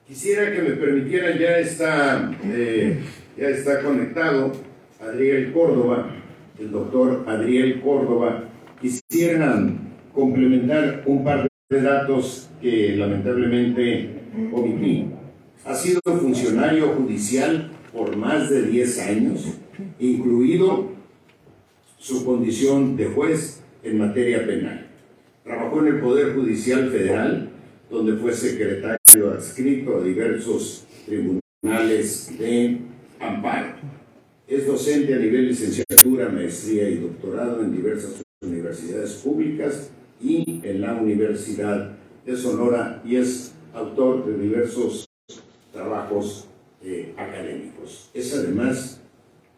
Quisiera 0.07 0.51
que 0.51 0.62
me 0.63 0.71
permitieran, 0.71 1.38
ya 1.38 1.60
está, 1.60 2.31
eh, 2.43 2.99
ya 3.38 3.49
está 3.49 3.84
conectado 3.84 4.51
Adriel 4.99 5.53
Córdoba, 5.53 6.15
el 6.60 6.71
doctor 6.71 7.23
Adriel 7.27 7.81
Córdoba, 7.81 8.45
quisieran 8.81 9.91
complementar 10.13 11.03
un 11.05 11.23
par 11.23 11.47
de 11.69 11.81
datos 11.81 12.49
que 12.62 12.95
lamentablemente 12.97 14.10
omití. 14.51 15.20
Ha 15.63 15.76
sido 15.76 16.02
funcionario 16.04 16.88
judicial 16.95 17.69
por 17.93 18.15
más 18.15 18.50
de 18.50 18.63
10 18.63 19.00
años, 19.00 19.45
incluido 20.00 20.89
su 22.00 22.26
condición 22.26 22.97
de 22.97 23.06
juez 23.06 23.62
en 23.84 24.00
materia 24.00 24.43
penal. 24.45 24.88
Trabajó 25.43 25.82
en 25.82 25.88
el 25.88 26.00
Poder 26.00 26.34
Judicial 26.34 26.89
Federal, 26.89 27.50
donde 27.91 28.13
fue 28.13 28.34
secretario 28.34 29.32
adscrito 29.32 29.97
a 29.97 30.04
diversos 30.04 30.86
tribunales 31.06 32.39
de 32.39 32.80
amparo. 33.19 33.76
Es 34.47 34.65
docente 34.65 35.13
a 35.13 35.17
nivel 35.17 35.50
licenciatura, 35.50 36.30
maestría 36.30 36.89
y 36.89 36.95
doctorado 36.95 37.62
en 37.62 37.71
diversas 37.71 38.24
universidades 38.41 39.13
públicas 39.13 39.91
y 40.19 40.60
en 40.63 40.82
la 40.82 40.95
Universidad 40.95 41.95
de 42.26 42.36
Sonora 42.36 43.02
y 43.06 43.17
es 43.17 43.54
autor 43.74 44.26
de 44.26 44.38
diversos 44.41 45.06
trabajos 45.71 46.47
eh, 46.84 47.13
académicos. 47.17 48.10
Es 48.13 48.34
además 48.36 49.01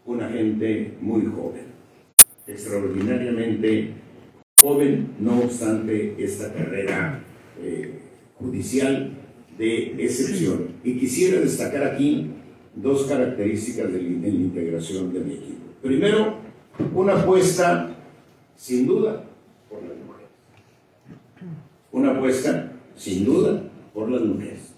una 0.06 0.30
gente 0.30 0.94
muy 1.00 1.26
joven, 1.26 1.66
extraordinariamente 2.48 3.94
joven, 4.60 5.16
no 5.20 5.40
obstante 5.40 6.16
esta 6.18 6.54
carrera 6.54 7.24
eh, 7.62 8.00
judicial 8.36 9.12
de 9.58 10.04
excepción. 10.04 10.70
Y 10.84 10.98
quisiera 10.98 11.40
destacar 11.40 11.84
aquí 11.84 12.30
dos 12.76 13.04
características 13.06 13.92
de 13.92 14.02
la, 14.02 14.28
integración 14.28 15.14
de 15.14 15.20
mi 15.20 15.34
equipo. 15.34 15.62
Primero, 15.82 16.38
una 16.94 17.22
apuesta, 17.22 17.96
sin 18.56 18.88
duda, 18.88 19.24
por 19.70 19.82
las 19.84 19.98
mujeres. 19.98 20.30
Una 21.92 22.12
apuesta, 22.12 22.74
sin 22.96 23.26
duda, 23.26 23.64
por 23.94 24.10
las 24.10 24.22
mujeres. 24.22 24.73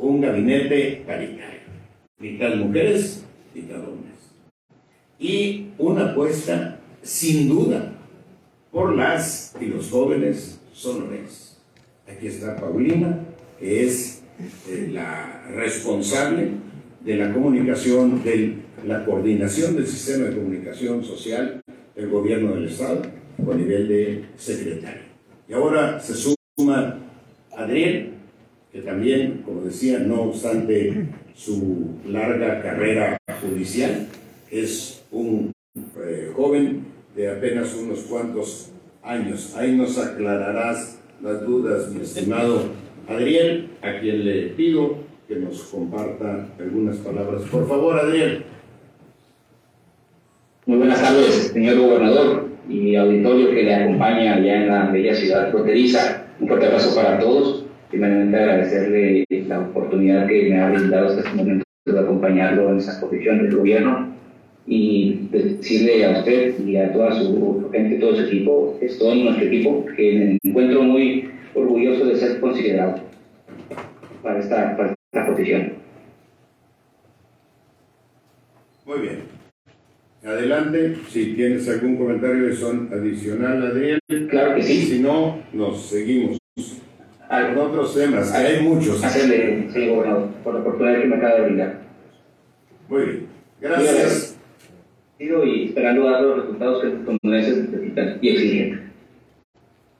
Un 0.00 0.22
gabinete 0.22 1.02
paritario. 1.06 1.60
Mitad 2.18 2.54
mujeres, 2.54 3.22
mitad 3.54 3.80
hombres. 3.80 4.14
Y 5.18 5.66
una 5.76 6.12
apuesta, 6.12 6.80
sin 7.02 7.50
duda, 7.50 7.92
por 8.72 8.96
las 8.96 9.54
y 9.60 9.66
los 9.66 9.90
jóvenes 9.90 10.58
sonores. 10.72 11.58
Aquí 12.08 12.28
está 12.28 12.56
Paulina, 12.56 13.20
que 13.58 13.84
es 13.84 14.22
eh, 14.70 14.88
la 14.90 15.42
responsable 15.54 16.52
de 17.04 17.16
la 17.16 17.34
comunicación, 17.34 18.24
de 18.24 18.54
la 18.86 19.04
coordinación 19.04 19.76
del 19.76 19.86
sistema 19.86 20.28
de 20.28 20.36
comunicación 20.36 21.04
social 21.04 21.60
del 21.94 22.08
gobierno 22.08 22.54
del 22.54 22.68
Estado 22.68 23.02
con 23.44 23.58
nivel 23.58 23.86
de 23.86 24.24
secretario. 24.38 25.02
Y 25.46 25.52
ahora 25.52 26.00
se 26.00 26.14
suma 26.14 26.98
Adriel, 27.54 28.19
que 28.72 28.82
también, 28.82 29.42
como 29.44 29.62
decía, 29.62 29.98
no 29.98 30.22
obstante 30.22 31.06
su 31.34 31.88
larga 32.06 32.62
carrera 32.62 33.16
judicial, 33.40 34.06
es 34.50 35.04
un 35.10 35.52
eh, 36.04 36.30
joven 36.34 36.84
de 37.16 37.30
apenas 37.30 37.74
unos 37.74 38.00
cuantos 38.00 38.70
años. 39.02 39.54
Ahí 39.56 39.76
nos 39.76 39.98
aclararás 39.98 41.00
las 41.22 41.44
dudas, 41.44 41.90
mi 41.90 42.02
estimado 42.02 42.62
Adriel, 43.08 43.70
a 43.82 43.98
quien 43.98 44.24
le 44.24 44.48
pido 44.50 44.98
que 45.26 45.36
nos 45.36 45.62
comparta 45.64 46.48
algunas 46.58 46.96
palabras. 46.98 47.42
Por 47.50 47.68
favor, 47.68 47.98
Adriel. 47.98 48.44
Muy 50.66 50.78
buenas 50.78 51.02
tardes, 51.02 51.50
señor 51.52 51.78
gobernador 51.78 52.48
y 52.68 52.94
auditorio 52.94 53.50
que 53.50 53.62
le 53.64 53.74
acompaña 53.74 54.34
allá 54.34 54.62
en 54.62 54.68
la 54.68 54.90
bella 54.90 55.14
ciudad 55.14 55.50
fronteriza. 55.50 56.26
Un 56.38 56.46
fuerte 56.46 56.66
abrazo 56.66 56.94
para 56.94 57.18
todos. 57.18 57.59
Primeramente 57.90 58.36
agradecerle 58.36 59.24
la 59.48 59.60
oportunidad 59.60 60.26
que 60.28 60.48
me 60.48 60.60
ha 60.60 60.70
brindado 60.70 61.08
hasta 61.08 61.20
este 61.22 61.36
momento 61.36 61.64
de 61.86 61.98
acompañarlo 61.98 62.70
en 62.70 62.76
esa 62.78 63.00
posición 63.00 63.38
del 63.38 63.56
gobierno 63.56 64.14
y 64.66 65.28
decirle 65.32 66.04
a 66.06 66.20
usted 66.20 66.60
y 66.64 66.76
a 66.76 66.92
toda 66.92 67.12
su 67.12 67.68
gente, 67.72 67.98
todo 67.98 68.14
su 68.14 68.22
equipo, 68.22 68.78
es 68.80 68.98
todo 68.98 69.14
nuestro 69.14 69.46
equipo, 69.46 69.84
que 69.96 70.38
me 70.42 70.50
encuentro 70.50 70.82
muy 70.82 71.30
orgulloso 71.54 72.06
de 72.06 72.16
ser 72.16 72.40
considerado 72.40 73.00
para 74.22 74.38
esta, 74.38 74.76
para 74.76 74.94
esta 75.12 75.26
posición. 75.26 75.72
Muy 78.86 78.98
bien. 79.00 79.40
Adelante, 80.22 80.96
si 81.08 81.34
tienes 81.34 81.68
algún 81.68 81.96
comentario 81.96 82.54
son 82.54 82.90
adicional, 82.92 83.64
Adriel. 83.66 84.00
Claro 84.28 84.56
que 84.56 84.62
sí. 84.62 84.82
Si 84.82 84.98
no, 85.00 85.38
nos 85.52 85.86
seguimos. 85.86 86.39
Con 87.30 87.58
otros 87.58 87.94
temas, 87.94 88.32
hay 88.32 88.60
muchos. 88.60 89.04
Hacerle, 89.04 89.68
sí, 89.72 89.88
gobernador, 89.88 90.30
por 90.42 90.54
la 90.54 90.60
oportunidad 90.60 91.00
que 91.00 91.06
me 91.06 91.16
acaba 91.16 91.34
de 91.36 91.42
brindar. 91.42 91.80
Muy 92.88 93.02
bien. 93.02 93.26
Gracias. 93.60 94.36
Y 95.16 95.66
esperando 95.66 96.10
dar 96.10 96.22
los 96.22 96.40
resultados 96.40 96.82
que 96.82 96.88
los 96.88 97.04
tondoneses 97.04 97.68
necesitan 97.68 98.18
y 98.20 98.28
exigen. 98.30 98.92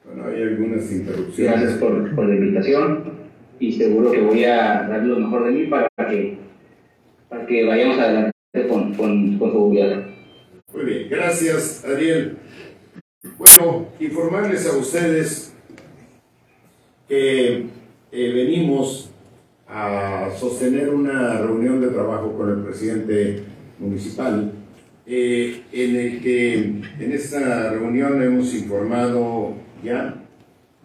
Bueno, 0.04 0.24
hay 0.26 0.42
algunas 0.42 0.90
interrupciones. 0.90 1.60
Gracias 1.60 1.78
por, 1.78 2.14
por 2.16 2.28
la 2.28 2.34
invitación 2.34 3.12
y 3.60 3.72
seguro 3.74 4.10
que 4.10 4.20
voy 4.22 4.44
a 4.44 4.88
dar 4.88 5.02
lo 5.04 5.20
mejor 5.20 5.44
de 5.44 5.50
mí 5.52 5.66
para 5.66 5.88
que, 6.08 6.36
para 7.28 7.46
que 7.46 7.64
vayamos 7.64 7.98
adelante 7.98 8.32
con, 8.68 8.94
con, 8.94 9.38
con 9.38 9.52
gobierno. 9.52 10.04
Muy 10.72 10.84
bien, 10.84 11.08
gracias 11.08 11.84
Ariel. 11.84 12.38
Bueno, 13.38 13.86
informarles 14.00 14.66
a 14.66 14.76
ustedes 14.76 15.54
que 17.10 17.66
eh, 18.12 18.32
venimos 18.32 19.10
a 19.66 20.30
sostener 20.38 20.90
una 20.90 21.40
reunión 21.40 21.80
de 21.80 21.88
trabajo 21.88 22.32
con 22.36 22.50
el 22.50 22.64
presidente 22.64 23.42
municipal, 23.80 24.52
eh, 25.06 25.62
en 25.72 25.96
el 25.96 26.20
que 26.20 26.54
en 27.00 27.12
esta 27.12 27.72
reunión 27.72 28.22
hemos 28.22 28.54
informado 28.54 29.54
ya 29.82 30.22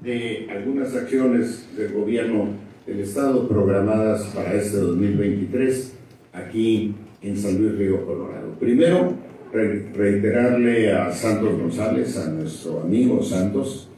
de 0.01 0.47
algunas 0.49 0.95
acciones 0.95 1.69
del 1.77 1.93
gobierno 1.93 2.47
del 2.87 3.01
Estado 3.01 3.47
programadas 3.47 4.23
para 4.33 4.55
este 4.55 4.77
2023 4.77 5.93
aquí 6.33 6.95
en 7.21 7.37
San 7.37 7.55
Luis 7.59 7.77
Río 7.77 8.03
Colorado. 8.03 8.55
Primero, 8.59 9.13
reiterarle 9.53 10.91
a 10.91 11.11
Santos 11.11 11.55
González, 11.59 12.17
a 12.17 12.31
nuestro 12.31 12.81
amigo 12.81 13.21
Santos, 13.21 13.89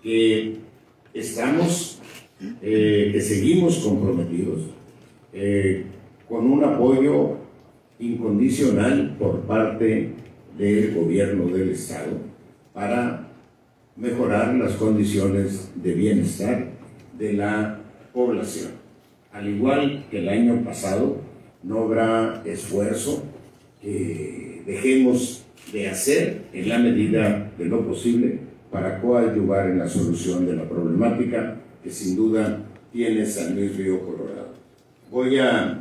que 0.00 0.62
estamos, 1.14 2.00
eh, 2.60 3.10
que 3.12 3.20
seguimos 3.20 3.78
comprometidos 3.78 4.62
eh, 5.32 5.84
con 6.28 6.50
un 6.50 6.64
apoyo 6.64 7.36
incondicional 7.98 9.16
por 9.18 9.40
parte 9.40 10.10
del 10.58 10.94
gobierno 10.94 11.46
del 11.46 11.70
Estado 11.70 12.18
para 12.72 13.28
mejorar 13.96 14.54
las 14.54 14.72
condiciones 14.72 15.70
de 15.76 15.94
bienestar 15.94 16.68
de 17.18 17.32
la 17.34 17.80
población. 18.12 18.72
Al 19.32 19.48
igual 19.48 20.06
que 20.10 20.18
el 20.18 20.28
año 20.28 20.62
pasado, 20.64 21.20
no 21.62 21.84
habrá 21.84 22.42
esfuerzo 22.44 23.22
que 23.80 24.62
dejemos 24.66 25.44
de 25.72 25.88
hacer 25.88 26.42
en 26.52 26.68
la 26.68 26.78
medida 26.78 27.52
de 27.56 27.64
lo 27.66 27.86
posible 27.86 28.40
para 28.72 29.00
coadyuvar 29.00 29.68
en 29.68 29.78
la 29.78 29.88
solución 29.88 30.46
de 30.46 30.56
la 30.56 30.64
problemática 30.64 31.56
que 31.84 31.90
sin 31.90 32.16
duda 32.16 32.60
tiene 32.90 33.26
San 33.26 33.54
Luis 33.54 33.76
Río 33.76 34.00
Colorado. 34.00 34.54
Voy 35.10 35.38
a 35.38 35.78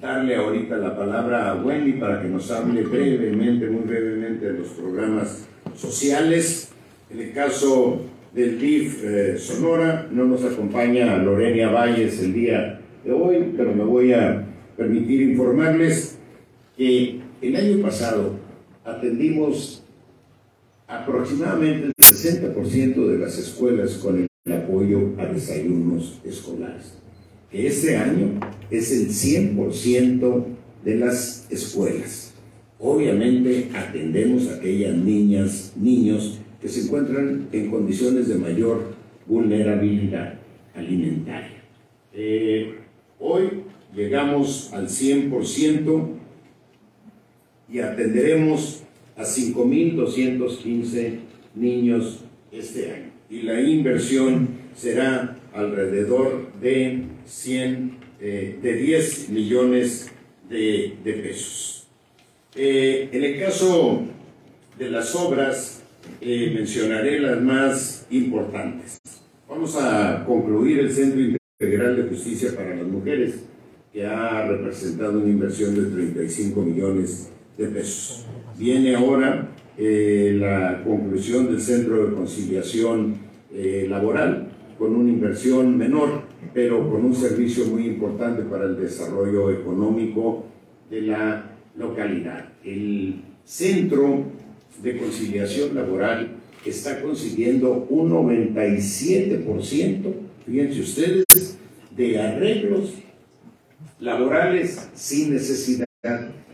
darle 0.00 0.36
ahorita 0.36 0.76
la 0.76 0.96
palabra 0.96 1.50
a 1.50 1.56
Wendy 1.56 1.94
para 1.94 2.22
que 2.22 2.28
nos 2.28 2.48
hable 2.52 2.82
brevemente, 2.82 3.66
muy 3.66 3.82
brevemente, 3.82 4.52
de 4.52 4.58
los 4.60 4.68
programas 4.68 5.46
sociales. 5.74 6.70
En 7.10 7.20
el 7.20 7.32
caso 7.32 8.02
del 8.32 8.60
DIF 8.60 9.04
eh, 9.04 9.36
Sonora, 9.36 10.08
no 10.10 10.24
nos 10.26 10.44
acompaña 10.44 11.18
Lorenia 11.18 11.70
Valles 11.70 12.22
el 12.22 12.34
día 12.34 12.80
de 13.04 13.12
hoy, 13.12 13.52
pero 13.56 13.74
me 13.74 13.84
voy 13.84 14.12
a 14.12 14.44
permitir 14.76 15.22
informarles 15.22 16.18
que 16.76 17.20
el 17.42 17.56
año 17.56 17.82
pasado 17.82 18.36
atendimos 18.84 19.83
aproximadamente 20.86 21.86
el 21.86 21.94
60% 21.94 23.06
de 23.06 23.18
las 23.18 23.38
escuelas 23.38 23.94
con 23.94 24.26
el 24.44 24.52
apoyo 24.52 25.12
a 25.18 25.26
desayunos 25.26 26.20
escolares. 26.24 26.94
Que 27.50 27.66
este 27.66 27.96
año 27.96 28.40
es 28.70 28.92
el 28.92 29.08
100% 29.08 30.44
de 30.84 30.94
las 30.96 31.46
escuelas. 31.50 32.34
Obviamente 32.78 33.70
atendemos 33.74 34.48
a 34.48 34.56
aquellas 34.56 34.94
niñas, 34.96 35.72
niños 35.76 36.40
que 36.60 36.68
se 36.68 36.82
encuentran 36.82 37.48
en 37.52 37.70
condiciones 37.70 38.28
de 38.28 38.34
mayor 38.34 38.94
vulnerabilidad 39.26 40.34
alimentaria. 40.74 41.62
Eh, 42.12 42.74
hoy 43.18 43.62
llegamos 43.94 44.72
al 44.72 44.88
100% 44.88 46.08
y 47.72 47.78
atenderemos 47.78 48.83
a 49.16 49.22
5.215 49.22 51.18
niños 51.54 52.24
este 52.50 52.92
año. 52.92 53.10
Y 53.30 53.42
la 53.42 53.60
inversión 53.60 54.48
será 54.74 55.36
alrededor 55.52 56.52
de 56.60 57.04
100, 57.24 57.98
eh, 58.20 58.58
de 58.60 58.72
10 58.74 59.28
millones 59.30 60.10
de, 60.48 60.96
pesos. 61.04 61.86
Eh, 62.54 63.08
en 63.12 63.24
el 63.24 63.40
caso 63.40 64.04
de 64.78 64.90
las 64.90 65.14
obras, 65.14 65.82
eh, 66.20 66.52
mencionaré 66.54 67.18
las 67.20 67.40
más 67.40 68.06
importantes. 68.10 68.98
Vamos 69.48 69.76
a 69.76 70.24
concluir 70.26 70.80
el 70.80 70.92
Centro 70.92 71.20
Integral 71.60 71.96
de 71.96 72.02
Justicia 72.08 72.54
para 72.54 72.74
las 72.74 72.86
Mujeres 72.86 73.44
que 73.92 74.04
ha 74.04 74.46
representado 74.46 75.20
una 75.20 75.30
inversión 75.30 75.74
de 75.74 75.84
35 75.84 76.60
millones 76.62 77.30
de 77.56 77.66
pesos. 77.68 78.26
Viene 78.56 78.94
ahora 78.94 79.48
eh, 79.76 80.36
la 80.38 80.80
conclusión 80.84 81.46
del 81.46 81.60
Centro 81.60 82.06
de 82.06 82.14
Conciliación 82.14 83.16
eh, 83.52 83.86
Laboral, 83.88 84.46
con 84.78 84.94
una 84.94 85.10
inversión 85.10 85.76
menor, 85.76 86.22
pero 86.52 86.88
con 86.88 87.04
un 87.04 87.16
servicio 87.16 87.66
muy 87.66 87.86
importante 87.86 88.42
para 88.42 88.66
el 88.66 88.76
desarrollo 88.76 89.50
económico 89.50 90.44
de 90.88 91.02
la 91.02 91.50
localidad. 91.76 92.52
El 92.64 93.22
Centro 93.44 94.22
de 94.80 94.98
Conciliación 94.98 95.74
Laboral 95.74 96.36
está 96.64 97.02
consiguiendo 97.02 97.88
un 97.90 98.10
97%, 98.10 100.12
fíjense 100.46 100.80
ustedes, 100.80 101.58
de 101.96 102.20
arreglos 102.20 102.94
laborales 103.98 104.90
sin 104.94 105.32
necesidad 105.32 105.86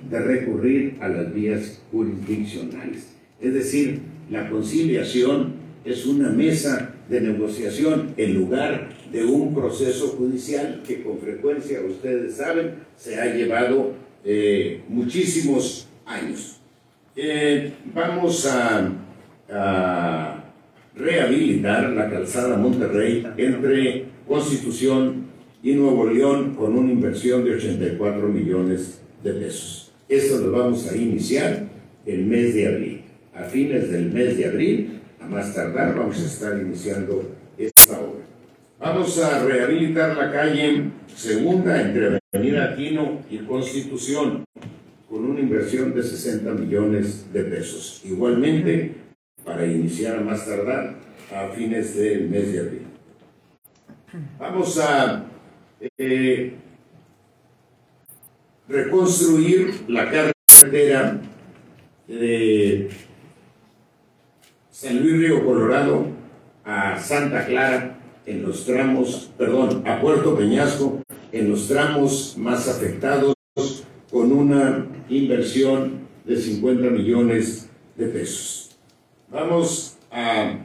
de 0.08 0.18
recurrir 0.18 0.96
a 1.00 1.08
las 1.08 1.34
vías 1.34 1.82
jurisdiccionales. 1.90 3.08
Es 3.40 3.54
decir, 3.54 4.00
la 4.30 4.48
conciliación 4.48 5.54
es 5.84 6.06
una 6.06 6.30
mesa 6.30 6.94
de 7.08 7.20
negociación 7.20 8.14
en 8.16 8.34
lugar 8.34 8.88
de 9.12 9.24
un 9.24 9.54
proceso 9.54 10.08
judicial 10.08 10.82
que 10.86 11.02
con 11.02 11.18
frecuencia, 11.18 11.80
ustedes 11.80 12.36
saben, 12.36 12.74
se 12.96 13.20
ha 13.20 13.34
llevado 13.34 13.92
eh, 14.24 14.82
muchísimos 14.88 15.88
años. 16.06 16.60
Eh, 17.16 17.72
vamos 17.92 18.46
a, 18.46 18.92
a 19.50 20.44
rehabilitar 20.94 21.90
la 21.90 22.08
calzada 22.08 22.56
Monterrey 22.56 23.26
entre 23.36 24.04
Constitución 24.28 25.26
y 25.62 25.72
Nuevo 25.72 26.06
León 26.06 26.54
con 26.54 26.78
una 26.78 26.92
inversión 26.92 27.44
de 27.44 27.56
84 27.56 28.28
millones 28.28 29.00
de 29.22 29.32
pesos. 29.32 29.79
Esto 30.10 30.38
lo 30.38 30.50
vamos 30.50 30.90
a 30.90 30.96
iniciar 30.96 31.68
el 32.04 32.24
mes 32.24 32.52
de 32.52 32.66
abril. 32.66 33.04
A 33.32 33.44
fines 33.44 33.92
del 33.92 34.10
mes 34.10 34.36
de 34.36 34.46
abril, 34.46 35.00
a 35.20 35.26
más 35.26 35.54
tardar, 35.54 35.94
vamos 35.94 36.18
a 36.18 36.26
estar 36.26 36.60
iniciando 36.60 37.30
esta 37.56 38.00
obra. 38.00 38.24
Vamos 38.80 39.16
a 39.20 39.44
rehabilitar 39.44 40.16
la 40.16 40.32
calle 40.32 40.90
segunda 41.14 41.80
entre 41.80 42.18
Avenida 42.34 42.72
Aquino 42.72 43.20
y 43.30 43.38
Constitución 43.38 44.42
con 45.08 45.24
una 45.26 45.38
inversión 45.38 45.94
de 45.94 46.02
60 46.02 46.54
millones 46.54 47.32
de 47.32 47.44
pesos. 47.44 48.02
Igualmente, 48.04 48.96
para 49.44 49.64
iniciar 49.64 50.18
a 50.18 50.22
más 50.22 50.44
tardar 50.44 50.96
a 51.32 51.54
fines 51.54 51.94
del 51.94 52.28
mes 52.28 52.52
de 52.52 52.58
abril. 52.58 52.86
Vamos 54.40 54.76
a 54.80 55.24
eh, 55.96 56.56
reconstruir 58.70 59.84
la 59.88 60.10
carretera 60.10 61.20
de 62.06 62.88
San 64.70 65.00
Luis 65.00 65.18
Río 65.18 65.44
Colorado 65.44 66.06
a 66.64 66.98
Santa 66.98 67.46
Clara 67.46 67.98
en 68.26 68.42
los 68.42 68.64
tramos, 68.64 69.32
perdón, 69.36 69.82
a 69.86 70.00
Puerto 70.00 70.36
Peñasco 70.36 71.02
en 71.32 71.50
los 71.50 71.66
tramos 71.66 72.36
más 72.38 72.68
afectados 72.68 73.34
con 74.10 74.32
una 74.32 74.86
inversión 75.08 76.08
de 76.24 76.36
50 76.36 76.90
millones 76.90 77.68
de 77.96 78.06
pesos. 78.06 78.76
Vamos 79.30 79.98
a 80.12 80.58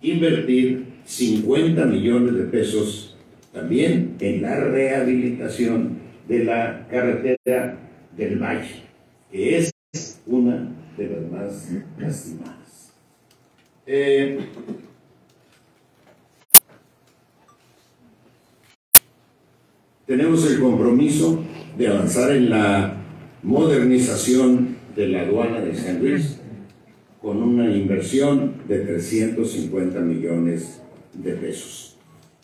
invertir 0.00 0.86
50 1.04 1.84
millones 1.86 2.34
de 2.34 2.44
pesos 2.44 3.16
también 3.52 4.16
en 4.20 4.42
la 4.42 4.56
rehabilitación 4.56 6.01
de 6.32 6.44
la 6.44 6.88
carretera 6.90 7.76
del 8.16 8.38
Valle, 8.38 8.84
que 9.30 9.58
es 9.58 9.70
una 10.26 10.66
de 10.96 11.06
las 11.06 11.30
más 11.30 11.68
lastimadas. 11.98 12.94
Eh, 13.86 14.38
tenemos 20.06 20.50
el 20.50 20.58
compromiso 20.58 21.44
de 21.76 21.88
avanzar 21.88 22.30
en 22.30 22.48
la 22.48 22.96
modernización 23.42 24.76
de 24.96 25.08
la 25.08 25.22
aduana 25.22 25.60
de 25.60 25.74
San 25.74 25.98
Luis 25.98 26.40
con 27.20 27.42
una 27.42 27.76
inversión 27.76 28.54
de 28.68 28.78
350 28.78 30.00
millones 30.00 30.80
de 31.12 31.34
pesos. 31.34 31.98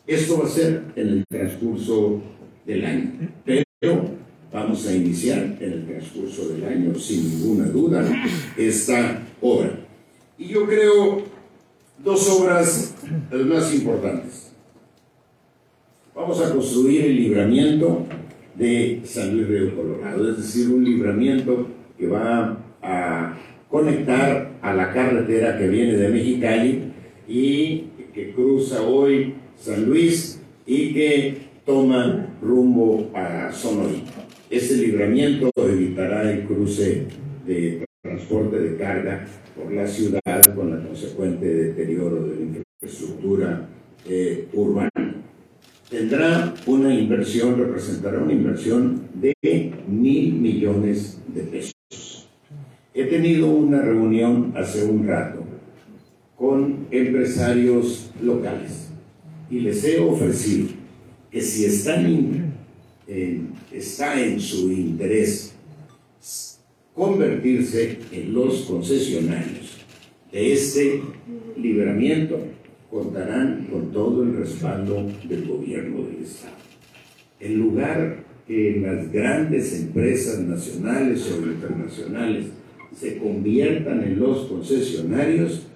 Esto 0.07 0.40
va 0.40 0.44
a 0.44 0.51
ser 0.51 0.83
en 0.94 1.09
el 1.09 1.24
transcurso 1.27 2.20
del 2.66 2.85
año, 2.85 3.12
vamos 4.52 4.88
a 4.88 4.92
iniciar 4.92 5.56
en 5.60 5.72
el 5.72 5.86
transcurso 5.86 6.48
del 6.48 6.64
año, 6.64 6.98
sin 6.98 7.28
ninguna 7.28 7.66
duda, 7.66 8.04
esta 8.56 9.22
obra. 9.40 9.70
Y 10.36 10.48
yo 10.48 10.66
creo 10.66 11.22
dos 12.02 12.28
obras 12.28 12.96
las 13.30 13.46
más 13.46 13.72
importantes. 13.72 14.50
Vamos 16.12 16.40
a 16.40 16.52
construir 16.52 17.04
el 17.04 17.16
libramiento 17.16 18.04
de 18.56 19.00
San 19.04 19.36
Luis 19.36 19.46
Río 19.46 19.76
Colorado, 19.76 20.28
es 20.28 20.38
decir, 20.38 20.70
un 20.70 20.82
libramiento 20.82 21.68
que 21.96 22.08
va 22.08 22.58
a 22.82 23.38
conectar 23.70 24.58
a 24.60 24.74
la 24.74 24.92
carretera 24.92 25.56
que 25.56 25.68
viene 25.68 25.92
de 25.92 26.08
Mexicali 26.08 26.92
y 27.28 27.84
que 28.12 28.32
cruza 28.34 28.82
hoy 28.82 29.34
San 29.56 29.84
Luis 29.84 30.40
y 30.66 30.92
que 30.92 31.47
toma 31.68 32.26
rumbo 32.40 33.11
a 33.14 33.52
Sonora. 33.52 33.92
Este 34.48 34.74
libramiento 34.76 35.50
evitará 35.54 36.33
el 36.33 36.44
cruce 36.44 37.04
de 37.46 37.85
transporte 38.00 38.59
de 38.59 38.76
carga 38.78 39.26
por 39.54 39.70
la 39.70 39.87
ciudad 39.87 40.54
con 40.54 40.70
la 40.70 40.83
consecuente 40.83 41.44
deterioro 41.44 42.26
de 42.26 42.37
la 42.37 42.59
infraestructura 42.81 43.68
eh, 44.09 44.48
urbana. 44.54 45.22
Tendrá 45.90 46.54
una 46.64 46.94
inversión, 46.94 47.59
representará 47.59 48.18
una 48.18 48.33
inversión 48.33 49.02
de 49.12 49.35
mil 49.87 50.33
millones 50.40 51.20
de 51.35 51.42
pesos. 51.42 52.31
He 52.94 53.04
tenido 53.04 53.50
una 53.50 53.83
reunión 53.83 54.54
hace 54.57 54.87
un 54.87 55.07
rato 55.07 55.44
con 56.35 56.87
empresarios 56.90 58.11
locales 58.22 58.90
y 59.50 59.61
les 59.61 59.85
he 59.85 59.98
ofrecido 60.00 60.77
que 61.30 61.40
si 61.40 61.64
está 61.66 62.00
en 64.20 64.40
su 64.40 64.72
interés 64.72 65.54
convertirse 66.94 67.98
en 68.10 68.32
los 68.34 68.62
concesionarios 68.62 69.78
de 70.32 70.52
este 70.52 71.00
libramiento, 71.56 72.40
contarán 72.90 73.68
con 73.70 73.92
todo 73.92 74.22
el 74.24 74.36
respaldo 74.36 75.06
del 75.28 75.46
gobierno 75.46 76.02
del 76.02 76.24
Estado. 76.24 76.56
En 77.38 77.58
lugar 77.58 78.24
que 78.46 78.80
las 78.82 79.12
grandes 79.12 79.78
empresas 79.78 80.40
nacionales 80.40 81.30
o 81.30 81.36
internacionales 81.46 82.46
se 82.98 83.18
conviertan 83.18 84.02
en 84.02 84.18
los 84.18 84.46
concesionarios, 84.46 85.66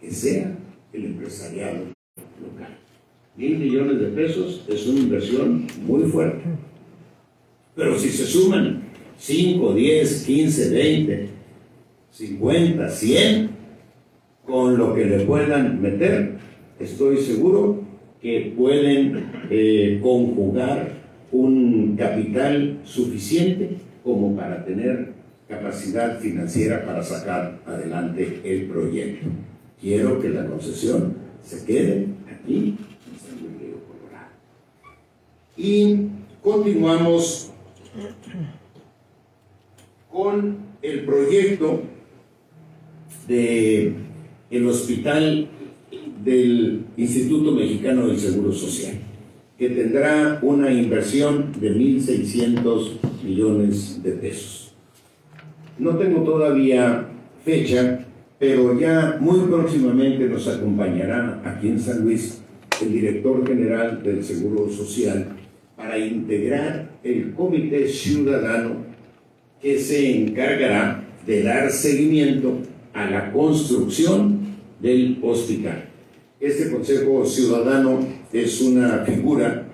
que 0.00 0.10
sea 0.10 0.58
el 0.92 1.04
empresariado. 1.06 1.95
Mil 3.36 3.58
millones 3.58 4.00
de 4.00 4.06
pesos 4.06 4.64
es 4.68 4.86
una 4.86 5.00
inversión 5.00 5.66
muy 5.86 6.04
fuerte. 6.04 6.42
Pero 7.74 7.98
si 7.98 8.08
se 8.08 8.24
suman 8.24 8.82
5, 9.18 9.74
10, 9.74 10.24
15, 10.24 10.70
20, 10.70 11.28
50, 12.12 12.88
100, 12.88 13.50
con 14.46 14.78
lo 14.78 14.94
que 14.94 15.04
le 15.04 15.24
puedan 15.26 15.82
meter, 15.82 16.36
estoy 16.78 17.18
seguro 17.18 17.82
que 18.22 18.54
pueden 18.56 19.30
eh, 19.50 20.00
conjugar 20.02 20.92
un 21.32 21.96
capital 21.96 22.78
suficiente 22.84 23.76
como 24.02 24.34
para 24.36 24.64
tener 24.64 25.12
capacidad 25.48 26.18
financiera 26.18 26.84
para 26.84 27.02
sacar 27.02 27.60
adelante 27.66 28.40
el 28.44 28.66
proyecto. 28.66 29.26
Quiero 29.80 30.20
que 30.20 30.30
la 30.30 30.46
concesión 30.46 31.14
se 31.42 31.64
quede 31.64 32.06
aquí 32.32 32.76
en 32.78 33.18
San 33.18 33.38
Luis 33.40 33.60
Río 33.60 33.76
Colorado. 33.86 34.32
Y 35.56 36.08
continuamos 36.42 37.50
con 40.12 40.58
el 40.82 41.04
proyecto 41.04 41.82
de 43.26 43.94
el 44.50 44.66
hospital 44.66 45.48
del 46.22 46.84
Instituto 46.96 47.52
Mexicano 47.52 48.06
del 48.06 48.18
Seguro 48.18 48.52
Social, 48.52 48.94
que 49.58 49.70
tendrá 49.70 50.38
una 50.42 50.70
inversión 50.70 51.52
de 51.58 51.74
1.600 51.74 52.90
millones 53.24 54.02
de 54.02 54.12
pesos. 54.12 54.74
No 55.78 55.96
tengo 55.96 56.22
todavía 56.22 57.08
fecha, 57.44 58.06
pero 58.38 58.78
ya 58.78 59.16
muy 59.20 59.40
próximamente 59.48 60.28
nos 60.28 60.46
acompañará 60.48 61.40
aquí 61.44 61.68
en 61.68 61.80
San 61.80 62.04
Luis 62.04 62.42
el 62.82 62.92
director 62.92 63.46
general 63.46 64.02
del 64.02 64.22
Seguro 64.22 64.68
Social 64.68 65.35
para 65.76 65.98
integrar 65.98 66.98
el 67.04 67.34
comité 67.34 67.88
ciudadano 67.88 68.86
que 69.60 69.78
se 69.78 70.22
encargará 70.22 71.04
de 71.26 71.42
dar 71.42 71.70
seguimiento 71.70 72.58
a 72.92 73.10
la 73.10 73.32
construcción 73.32 74.40
del 74.80 75.18
hospital. 75.22 75.88
Este 76.40 76.70
Consejo 76.70 77.24
Ciudadano 77.26 78.06
es 78.32 78.60
una 78.60 79.04
figura 79.04 79.66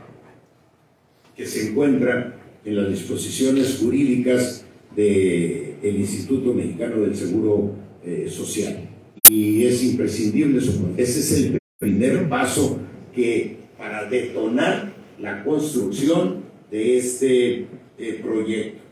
que 1.36 1.46
se 1.46 1.70
encuentra 1.70 2.38
en 2.64 2.76
las 2.76 2.90
disposiciones 2.90 3.78
jurídicas 3.78 4.64
del 4.94 5.96
Instituto 5.96 6.52
Mexicano 6.52 7.00
del 7.00 7.16
Seguro 7.16 7.74
eh, 8.04 8.28
Social 8.30 8.88
y 9.26 9.64
es 9.64 9.82
imprescindible 9.84 10.60
su 10.60 10.94
Ese 10.96 11.20
es 11.20 11.32
el 11.32 11.58
primer 11.78 12.28
paso 12.28 12.78
que 13.14 13.56
para 13.78 14.08
detonar 14.08 14.92
la 15.22 15.44
construcción 15.44 16.42
de 16.70 16.98
este 16.98 17.66
eh, 17.96 18.20
proyecto. 18.20 18.82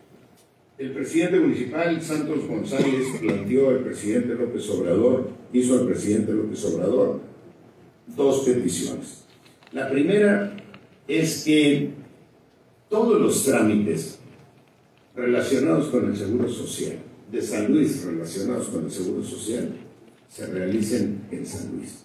El 0.79 0.93
presidente 0.93 1.41
municipal 1.41 2.01
Santos 2.01 2.47
González 2.47 3.05
planteó 3.21 3.69
al 3.69 3.81
presidente 3.81 4.35
López 4.35 4.71
Obrador, 4.71 5.29
hizo 5.53 5.81
al 5.81 5.87
presidente 5.87 6.33
López 6.33 6.65
Obrador 6.67 7.21
dos 8.07 8.45
peticiones. 8.45 9.25
La 9.73 9.91
primera 9.91 10.57
es 11.09 11.45
que 11.45 11.91
todos 12.89 13.21
los 13.21 13.45
trámites 13.45 14.21
relacionados 15.17 15.89
con 15.89 16.07
el 16.07 16.17
Seguro 16.17 16.49
Social, 16.49 16.99
de 17.31 17.43
San 17.43 17.73
Luis 17.73 18.05
relacionados 18.05 18.69
con 18.69 18.85
el 18.85 18.91
Seguro 18.91 19.23
Social, 19.25 19.73
se 20.29 20.47
realicen 20.47 21.23
en 21.33 21.45
San 21.45 21.77
Luis. 21.77 22.05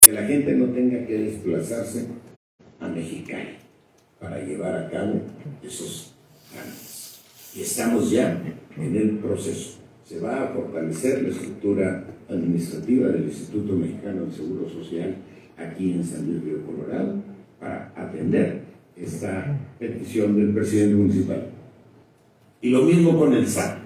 Que 0.00 0.12
la 0.12 0.22
gente 0.26 0.54
no 0.54 0.66
tenga 0.66 1.04
que 1.06 1.18
desplazarse 1.18 2.06
a 2.78 2.88
Mexicali 2.88 3.63
para 4.20 4.42
llevar 4.42 4.76
a 4.76 4.90
cabo 4.90 5.20
esos 5.62 6.14
trámites. 6.52 7.20
Y 7.54 7.62
estamos 7.62 8.10
ya 8.10 8.42
en 8.76 8.96
el 8.96 9.18
proceso. 9.18 9.78
Se 10.04 10.20
va 10.20 10.44
a 10.44 10.48
fortalecer 10.48 11.22
la 11.22 11.28
estructura 11.30 12.04
administrativa 12.28 13.08
del 13.08 13.24
Instituto 13.24 13.74
Mexicano 13.74 14.22
del 14.22 14.32
Seguro 14.32 14.68
Social 14.68 15.16
aquí 15.56 15.92
en 15.92 16.04
San 16.04 16.26
Luis 16.26 16.42
Río 16.42 16.66
Colorado 16.66 17.14
para 17.60 17.92
atender 17.96 18.62
esta 18.96 19.58
petición 19.78 20.36
del 20.36 20.52
presidente 20.52 20.94
municipal. 20.94 21.46
Y 22.60 22.70
lo 22.70 22.82
mismo 22.82 23.18
con 23.18 23.34
el 23.34 23.46
SAT, 23.46 23.78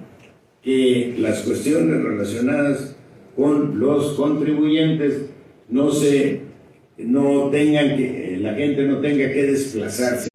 que 0.62 1.16
las 1.18 1.42
cuestiones 1.42 2.02
relacionadas 2.02 2.96
con 3.36 3.78
los 3.78 4.14
contribuyentes 4.14 5.30
no 5.68 5.90
se 5.90 6.47
no 6.98 7.48
tengan 7.50 7.96
que 7.96 8.38
la 8.40 8.54
gente 8.54 8.82
no 8.86 9.00
tenga 9.00 9.32
que 9.32 9.42
desplazarse 9.44 10.28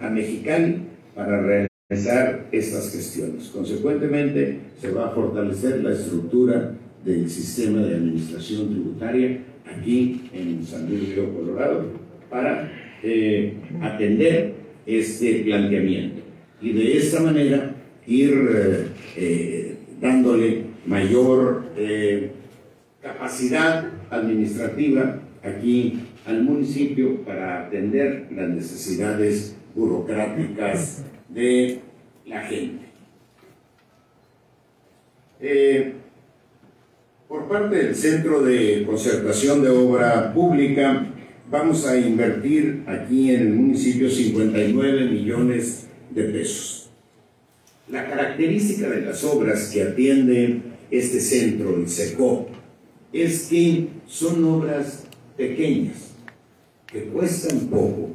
a 0.00 0.10
Mexicali 0.10 0.82
para 1.14 1.68
realizar 1.90 2.48
estas 2.50 2.92
gestiones. 2.92 3.48
Consecuentemente, 3.48 4.58
se 4.80 4.90
va 4.90 5.08
a 5.08 5.10
fortalecer 5.10 5.82
la 5.82 5.92
estructura 5.92 6.74
del 7.04 7.28
sistema 7.28 7.82
de 7.82 7.96
administración 7.96 8.70
tributaria 8.70 9.38
aquí 9.64 10.22
en 10.32 10.64
San 10.64 10.88
Luis 10.88 11.14
Río 11.14 11.32
Colorado 11.34 11.86
para 12.30 12.70
eh, 13.02 13.54
atender 13.80 14.54
este 14.86 15.40
planteamiento 15.44 16.22
y 16.60 16.72
de 16.72 16.96
esta 16.96 17.20
manera 17.20 17.74
ir 18.06 18.30
eh, 18.32 18.86
eh, 19.16 19.76
dándole 20.00 20.64
mayor 20.86 21.64
capacidad 23.00 23.88
administrativa 24.10 25.20
aquí 25.42 26.00
al 26.26 26.42
municipio 26.42 27.22
para 27.24 27.66
atender 27.66 28.28
las 28.30 28.48
necesidades 28.48 29.56
burocráticas 29.74 31.04
de 31.28 31.80
la 32.26 32.42
gente. 32.42 32.82
por 37.26 37.48
parte 37.48 37.76
del 37.76 37.96
Centro 37.96 38.42
de 38.42 38.84
Concertación 38.86 39.62
de 39.62 39.70
Obra 39.70 40.32
Pública, 40.32 41.06
vamos 41.50 41.86
a 41.86 41.98
invertir 41.98 42.84
aquí 42.86 43.30
en 43.30 43.40
el 43.40 43.50
municipio 43.54 44.08
59 44.08 45.10
millones 45.10 45.88
de 46.10 46.24
pesos. 46.24 46.90
La 47.88 48.08
característica 48.08 48.88
de 48.88 49.00
las 49.00 49.24
obras 49.24 49.70
que 49.72 49.82
atiende 49.82 50.60
este 50.90 51.20
centro, 51.20 51.74
el 51.76 51.88
SECO, 51.88 52.48
es 53.12 53.48
que 53.48 53.88
son 54.06 54.44
obras 54.44 55.04
pequeñas, 55.36 56.14
que 56.86 57.04
cuestan 57.04 57.68
poco, 57.68 58.10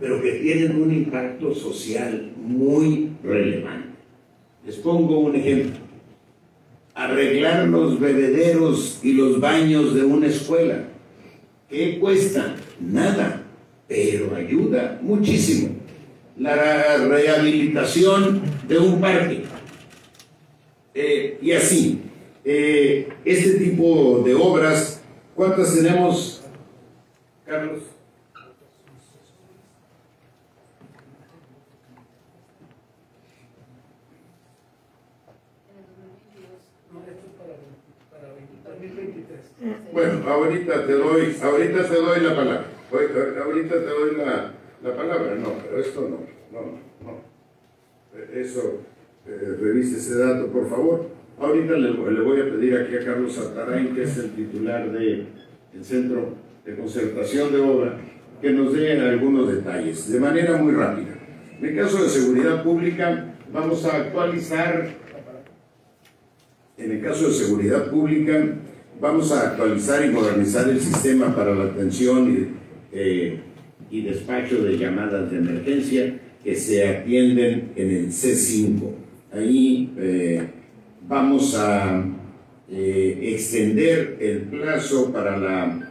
pero 0.00 0.20
que 0.22 0.32
tienen 0.32 0.80
un 0.80 0.92
impacto 0.92 1.54
social 1.54 2.32
muy 2.36 3.10
relevante. 3.22 3.88
Les 4.66 4.76
pongo 4.76 5.20
un 5.20 5.34
ejemplo. 5.34 5.76
Arreglar 6.94 7.68
los 7.68 7.98
bebederos 8.00 9.00
y 9.02 9.12
los 9.12 9.40
baños 9.40 9.94
de 9.94 10.02
una 10.02 10.26
escuela. 10.26 10.88
¿Qué 11.68 11.98
cuesta? 11.98 12.56
Nada, 12.80 13.44
pero 13.86 14.34
ayuda 14.34 14.98
muchísimo. 15.02 15.76
La 16.36 16.98
rehabilitación 16.98 18.42
de 18.66 18.78
un 18.78 19.00
parque. 19.00 19.44
Eh, 20.94 21.38
y 21.40 21.52
así, 21.52 22.00
eh, 22.44 23.08
este 23.24 23.50
tipo 23.54 24.22
de 24.24 24.34
obras, 24.34 25.02
¿cuántas 25.34 25.76
tenemos, 25.76 26.37
Carlos? 27.48 27.82
Bueno, 39.92 40.28
ahorita 40.28 40.86
te 40.86 40.92
doy, 40.92 41.36
ahorita 41.42 41.88
te 41.88 41.94
doy 41.94 42.20
la 42.20 42.36
palabra. 42.36 42.64
Ahorita 43.42 43.74
te 43.74 43.86
doy 43.86 44.16
la, 44.16 44.52
la 44.82 44.94
palabra. 44.96 45.34
No, 45.36 45.54
pero 45.64 45.80
esto 45.80 46.02
no, 46.02 46.18
no, 46.52 46.78
no. 47.02 48.38
Eso, 48.38 48.82
eh, 49.26 49.56
revise 49.58 49.96
ese 49.96 50.18
dato, 50.18 50.48
por 50.48 50.68
favor. 50.68 51.06
Ahorita 51.40 51.72
le, 51.72 51.92
le, 51.92 52.20
voy 52.20 52.40
a 52.42 52.44
pedir 52.44 52.76
aquí 52.76 52.96
a 52.96 53.04
Carlos 53.04 53.32
Satarain, 53.32 53.94
que 53.94 54.02
es 54.02 54.18
el 54.18 54.32
titular 54.32 54.92
del 54.92 55.28
Centro 55.82 56.47
de 56.68 56.76
Concertación 56.76 57.50
de 57.50 57.60
Obra, 57.60 57.98
que 58.42 58.50
nos 58.50 58.74
dé 58.74 59.00
algunos 59.00 59.50
detalles, 59.50 60.12
de 60.12 60.20
manera 60.20 60.58
muy 60.58 60.72
rápida. 60.72 61.18
En 61.58 61.66
el 61.66 61.76
caso 61.76 62.02
de 62.02 62.10
seguridad 62.10 62.62
pública, 62.62 63.34
vamos 63.50 63.86
a 63.86 63.96
actualizar, 63.96 64.90
en 66.76 66.90
el 66.90 67.00
caso 67.02 67.28
de 67.28 67.34
seguridad 67.34 67.90
pública, 67.90 68.54
Vamos 69.00 69.30
a 69.30 69.50
actualizar 69.50 70.04
y 70.04 70.08
modernizar 70.08 70.68
el 70.68 70.80
sistema 70.80 71.32
para 71.32 71.54
la 71.54 71.66
atención 71.66 72.32
y, 72.32 72.48
eh, 72.92 73.38
despacho 73.90 74.64
de 74.64 74.76
llamadas 74.76 75.30
de 75.30 75.38
emergencia 75.38 76.18
que 76.42 76.56
se 76.56 76.84
atienden 76.84 77.70
en 77.76 77.90
el 77.90 78.08
C5. 78.08 78.90
Ahí 79.32 79.94
eh, 79.98 80.48
vamos 81.06 81.54
a 81.56 82.04
eh, 82.68 83.20
extender 83.34 84.16
el 84.20 84.40
plazo 84.42 85.12
para 85.12 85.36
la 85.36 85.87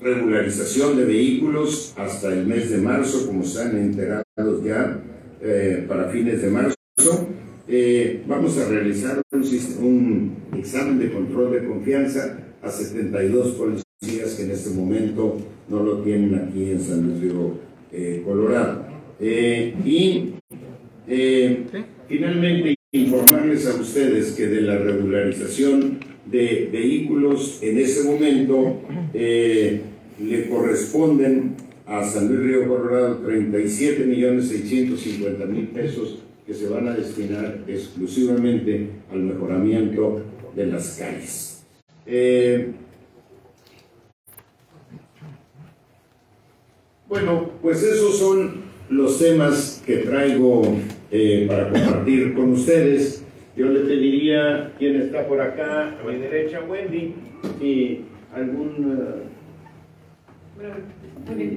regularización 0.00 0.96
de 0.96 1.04
vehículos 1.04 1.94
hasta 1.96 2.32
el 2.32 2.46
mes 2.46 2.70
de 2.70 2.78
marzo, 2.78 3.26
como 3.26 3.42
están 3.42 3.76
enterados 3.76 4.64
ya, 4.64 5.00
para 5.88 6.08
fines 6.08 6.42
de 6.42 6.50
marzo. 6.50 6.76
Eh, 7.72 8.24
vamos 8.26 8.58
a 8.58 8.68
realizar 8.68 9.22
un, 9.30 10.36
examen 10.58 10.98
de 10.98 11.12
control 11.12 11.52
de 11.52 11.68
confianza 11.68 12.36
a 12.60 12.68
72 12.68 13.52
policías 13.52 14.34
que 14.34 14.42
en 14.42 14.50
este 14.50 14.70
momento 14.70 15.36
no 15.68 15.80
lo 15.84 15.98
tienen 15.98 16.34
aquí 16.34 16.72
en 16.72 16.80
San 16.80 17.06
Luis 17.06 17.20
Río 17.20 17.54
eh, 17.92 18.22
Colorado. 18.24 18.86
Eh, 19.20 19.72
y 19.84 20.34
finalmente 22.08 22.74
informarles 22.90 23.68
a 23.68 23.80
ustedes 23.80 24.32
que 24.32 24.48
de 24.48 24.62
la 24.62 24.76
regularización 24.76 26.00
de 26.30 26.68
vehículos 26.72 27.58
en 27.62 27.78
este 27.78 28.04
momento 28.04 28.80
le 29.12 30.48
corresponden 30.48 31.56
a 31.86 32.04
San 32.04 32.28
Luis 32.28 32.40
Río 32.40 32.68
Colorado 32.68 33.16
37 33.18 34.04
millones 34.04 34.48
650 34.48 35.44
mil 35.46 35.68
pesos 35.68 36.20
que 36.46 36.54
se 36.54 36.68
van 36.68 36.88
a 36.88 36.94
destinar 36.94 37.64
exclusivamente 37.66 38.88
al 39.12 39.20
mejoramiento 39.20 40.20
de 40.54 40.66
las 40.66 40.96
calles. 40.98 41.62
Eh, 42.06 42.72
bueno, 47.08 47.50
pues 47.62 47.82
esos 47.82 48.18
son 48.18 48.62
los 48.88 49.18
temas 49.18 49.82
que 49.86 49.98
traigo 49.98 50.62
eh, 51.10 51.46
para 51.48 51.70
compartir 51.70 52.34
con 52.34 52.50
ustedes. 52.50 53.24
Yo 53.60 53.68
le 53.68 53.80
pediría, 53.80 54.72
quien 54.78 54.96
está 55.02 55.28
por 55.28 55.38
acá, 55.38 55.90
a 55.90 56.08
mi 56.08 56.16
derecha, 56.16 56.60
Wendy, 56.66 57.14
y 57.60 58.06
algún... 58.34 58.96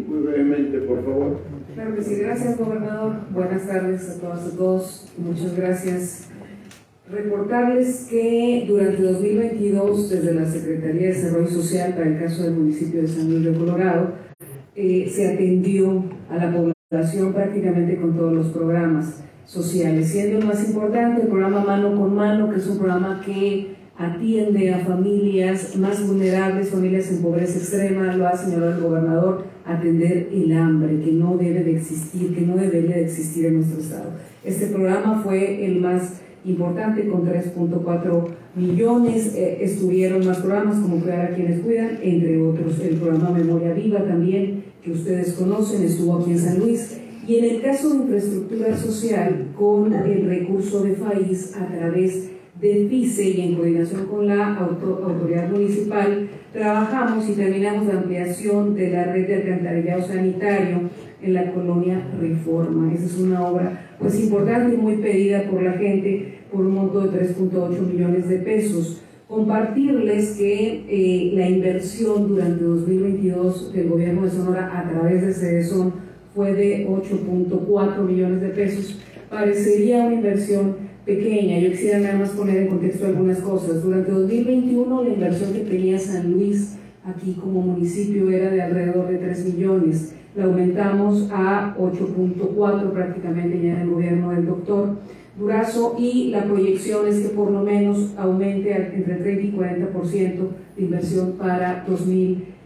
muy 0.08 0.22
brevemente, 0.24 0.80
por 0.80 1.02
favor. 1.06 1.40
Claro 1.74 1.96
que 1.96 2.02
sí, 2.02 2.16
gracias 2.16 2.58
gobernador. 2.58 3.16
Buenas 3.32 3.66
tardes 3.66 4.10
a 4.10 4.20
todas 4.20 4.54
y 4.54 4.58
todos. 4.58 5.14
Muchas 5.18 5.56
gracias. 5.56 6.30
Reportarles 7.10 8.10
que 8.10 8.66
durante 8.68 9.02
2022, 9.02 10.10
desde 10.10 10.34
la 10.34 10.46
Secretaría 10.46 11.08
de 11.08 11.14
Desarrollo 11.14 11.48
Social, 11.48 11.94
para 11.94 12.10
el 12.10 12.20
caso 12.20 12.44
del 12.44 12.56
municipio 12.56 13.02
de 13.02 13.08
San 13.08 13.30
Luis 13.30 13.46
de 13.46 13.58
Colorado, 13.58 14.16
eh, 14.76 15.10
se 15.10 15.34
atendió 15.34 16.04
a 16.30 16.36
la 16.36 16.52
población 16.52 17.32
prácticamente 17.32 17.96
con 17.96 18.14
todos 18.18 18.34
los 18.34 18.48
programas 18.48 19.24
sociales, 19.46 20.10
siendo 20.10 20.40
el 20.40 20.46
más 20.46 20.68
importante 20.68 21.22
el 21.22 21.28
programa 21.28 21.64
Mano 21.64 21.96
con 21.96 22.16
Mano, 22.16 22.50
que 22.50 22.58
es 22.58 22.68
un 22.68 22.78
programa 22.78 23.22
que 23.26 23.76
atiende 23.98 24.74
a 24.74 24.80
familias 24.80 25.76
más 25.76 26.06
vulnerables, 26.08 26.70
familias 26.70 27.12
en 27.12 27.22
pobreza 27.22 27.60
extrema, 27.60 28.16
lo 28.16 28.28
ha 28.28 28.36
señalado 28.36 28.74
el 28.74 28.82
gobernador, 28.82 29.46
atender 29.66 30.30
el 30.34 30.52
hambre 30.58 31.00
que 31.00 31.12
no 31.12 31.38
debe 31.38 31.64
de 31.64 31.78
existir, 31.78 32.34
que 32.34 32.42
no 32.42 32.56
debería 32.56 32.96
de 32.96 33.06
existir 33.06 33.46
en 33.46 33.58
nuestro 33.58 33.80
estado. 33.80 34.12
Este 34.44 34.68
programa 34.68 35.22
fue 35.24 35.66
el 35.66 35.80
más 35.80 36.22
importante 36.46 37.08
con 37.08 37.26
3.4 37.26 38.28
millones. 38.56 39.36
Eh, 39.36 39.60
estuvieron 39.62 40.26
más 40.26 40.40
programas 40.40 40.78
como 40.78 41.00
Cuidar 41.00 41.32
a 41.32 41.36
quienes 41.36 41.62
cuidan, 41.62 42.00
entre 42.02 42.42
otros 42.42 42.80
el 42.80 42.96
programa 42.98 43.30
Memoria 43.32 43.74
Viva 43.74 44.04
también, 44.04 44.64
que 44.84 44.92
ustedes 44.92 45.34
conocen, 45.34 45.84
estuvo 45.84 46.20
aquí 46.20 46.32
en 46.32 46.40
San 46.40 46.60
Luis. 46.60 47.00
Y 47.26 47.38
en 47.38 47.46
el 47.46 47.62
caso 47.62 47.90
de 47.90 47.96
infraestructura 47.96 48.76
social, 48.76 49.48
con 49.58 49.94
el 49.94 50.28
recurso 50.28 50.84
de 50.84 50.96
FAIS 50.96 51.56
a 51.56 51.68
través 51.68 52.32
de 52.60 52.88
FICE 52.90 53.30
y 53.30 53.42
en 53.42 53.56
coordinación 53.56 54.06
con 54.08 54.28
la 54.28 54.58
autoridad 54.58 55.50
municipal, 55.50 56.28
trabajamos 56.52 57.30
y 57.30 57.34
terminamos 57.34 57.88
la 57.88 58.02
ampliación 58.02 58.76
de 58.76 58.92
la 58.92 59.06
red 59.06 59.28
de 59.28 59.36
alcantarillado 59.36 60.06
sanitario 60.06 60.90
en 61.22 61.34
la 61.34 61.52
colonia 61.54 62.06
Reforma. 62.20 62.94
Esa 62.94 63.06
es 63.06 63.18
una 63.18 63.48
obra 63.48 63.96
pues 64.00 64.20
importante 64.20 64.76
y 64.76 64.78
muy 64.78 64.98
pedida 64.98 65.50
por 65.50 65.64
la 65.64 65.74
gente 65.74 66.40
por 66.52 66.66
un 66.66 66.74
monto 66.74 67.08
de 67.08 67.22
3.8 67.22 67.80
millones 67.88 68.28
de 68.28 68.40
pesos. 68.40 69.02
Compartirles 69.30 70.36
que 70.38 70.84
eh, 70.90 71.32
la 71.36 71.50
inversión 71.50 72.28
durante 72.28 72.66
2022 72.66 73.74
del 73.74 73.90
gobierno 73.90 74.24
de 74.24 74.30
Sonora 74.30 74.78
a 74.78 74.90
través 74.90 75.22
de 75.22 75.34
CEDESON 75.34 76.03
fue 76.36 76.54
de 76.54 76.88
8.4 76.88 78.00
millones 78.02 78.42
de 78.42 78.50
pesos. 78.50 79.00
Parecería 79.30 80.06
una 80.06 80.16
inversión 80.16 80.76
pequeña. 81.06 81.60
Yo 81.60 81.72
quisiera 81.72 82.00
nada 82.00 82.20
más 82.20 82.30
poner 82.30 82.58
en 82.58 82.68
contexto 82.68 83.06
algunas 83.06 83.40
cosas. 83.40 83.84
Durante 83.84 84.12
2021 84.12 85.04
la 85.04 85.10
inversión 85.10 85.54
que 85.54 85.60
tenía 85.60 86.00
San 86.00 86.32
Luis 86.32 86.78
aquí 87.06 87.34
como 87.34 87.62
municipio 87.62 88.30
era 88.30 88.50
de 88.50 88.62
alrededor 88.62 89.10
de 89.10 89.18
3 89.18 89.54
millones 89.54 90.16
la 90.36 90.46
aumentamos 90.46 91.30
a 91.32 91.76
8.4 91.78 92.92
prácticamente 92.92 93.62
ya 93.62 93.74
en 93.74 93.82
el 93.82 93.90
gobierno 93.90 94.32
del 94.32 94.48
doctor 94.48 94.98
Durazo 95.38 95.96
y 95.98 96.30
la 96.30 96.44
proyección 96.44 97.08
es 97.08 97.20
que 97.20 97.30
por 97.30 97.52
lo 97.52 97.62
menos 97.62 98.14
aumente 98.18 98.72
entre 98.72 99.16
30 99.16 99.42
y 99.42 99.52
40% 99.52 100.50
de 100.76 100.84
inversión 100.84 101.34
para 101.34 101.86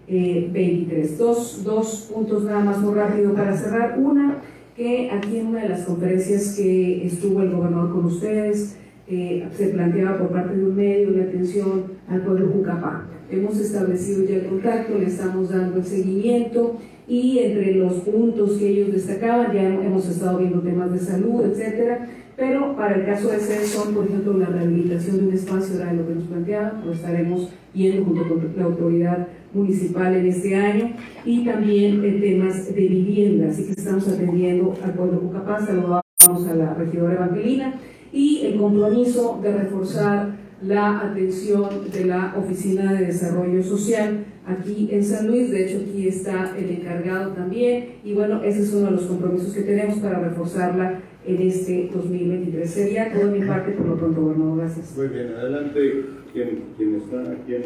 2023. 0.07 1.17
Dos, 1.17 1.63
dos 1.63 2.09
puntos 2.13 2.43
nada 2.43 2.63
más 2.63 2.79
muy 2.79 2.93
rápido 2.93 3.33
para 3.33 3.55
cerrar. 3.55 3.99
Una, 3.99 4.41
que 4.75 5.11
aquí 5.11 5.37
en 5.37 5.47
una 5.47 5.63
de 5.63 5.69
las 5.69 5.81
conferencias 5.81 6.55
que 6.55 7.05
estuvo 7.05 7.41
el 7.41 7.51
gobernador 7.51 7.91
con 7.91 8.05
ustedes, 8.05 8.77
eh, 9.09 9.47
se 9.55 9.67
planteaba 9.69 10.17
por 10.17 10.29
parte 10.29 10.55
de 10.55 10.65
un 10.65 10.75
medio 10.75 11.11
la 11.11 11.23
atención 11.23 11.83
al 12.09 12.21
pueblo 12.21 12.49
Jucapá. 12.53 13.07
Hemos 13.29 13.59
establecido 13.59 14.23
ya 14.23 14.35
el 14.35 14.45
contacto, 14.47 14.97
le 14.97 15.07
estamos 15.07 15.49
dando 15.49 15.77
el 15.77 15.85
seguimiento 15.85 16.77
y 17.07 17.39
entre 17.39 17.75
los 17.75 17.93
puntos 17.95 18.57
que 18.57 18.67
ellos 18.67 18.93
destacaban, 18.93 19.53
ya 19.53 19.63
hemos 19.63 20.07
estado 20.07 20.39
viendo 20.39 20.59
temas 20.59 20.91
de 20.91 20.99
salud, 20.99 21.43
etcétera, 21.45 22.07
pero 22.35 22.75
para 22.75 22.95
el 22.95 23.05
caso 23.05 23.29
de 23.29 23.39
son 23.39 23.93
por 23.95 24.05
ejemplo, 24.05 24.33
la 24.37 24.47
rehabilitación 24.47 25.17
de 25.17 25.27
un 25.27 25.33
espacio 25.33 25.81
era 25.81 25.93
lo 25.93 26.07
que 26.07 26.15
nos 26.15 26.25
planteaba, 26.25 26.81
lo 26.85 26.91
estaremos 26.91 27.49
viendo 27.73 28.05
junto 28.05 28.27
con 28.27 28.53
la 28.55 28.63
autoridad 28.65 29.27
municipal 29.53 30.15
en 30.15 30.27
este 30.27 30.55
año, 30.55 30.91
y 31.25 31.45
también 31.45 32.03
en 32.03 32.21
temas 32.21 32.73
de 32.73 32.87
vivienda, 32.87 33.49
así 33.49 33.65
que 33.65 33.71
estamos 33.71 34.07
atendiendo 34.07 34.73
al 34.83 34.93
pueblo 34.93 35.19
Cucapá, 35.21 35.65
saludamos 35.65 36.47
a 36.49 36.55
la 36.55 36.73
regidora 36.73 37.15
Evangelina, 37.15 37.73
y 38.11 38.41
el 38.45 38.57
compromiso 38.57 39.39
de 39.41 39.51
reforzar 39.51 40.47
la 40.61 41.01
atención 41.01 41.69
de 41.91 42.05
la 42.05 42.33
Oficina 42.37 42.93
de 42.93 43.05
Desarrollo 43.05 43.61
Social 43.61 44.25
aquí 44.47 44.89
en 44.91 45.03
San 45.03 45.27
Luis. 45.27 45.51
De 45.51 45.65
hecho, 45.65 45.83
aquí 45.87 46.07
está 46.07 46.55
el 46.57 46.69
encargado 46.71 47.33
también. 47.33 47.97
Y 48.03 48.13
bueno, 48.13 48.41
ese 48.43 48.63
es 48.63 48.73
uno 48.73 48.87
de 48.87 48.91
los 48.93 49.03
compromisos 49.03 49.53
que 49.53 49.61
tenemos 49.61 49.99
para 49.99 50.19
reforzarla 50.19 50.99
en 51.25 51.41
este 51.41 51.89
2023. 51.93 52.69
Sería 52.69 53.13
toda 53.13 53.31
mi 53.31 53.45
parte 53.45 53.71
por 53.73 53.85
lo 53.85 53.97
pronto, 53.97 54.21
gobernador. 54.21 54.57
Gracias. 54.59 54.97
Muy 54.97 55.07
bien, 55.09 55.33
adelante. 55.37 56.05
¿Quién, 56.33 56.63
quién 56.75 56.95
está? 56.95 57.35
¿Quién 57.45 57.63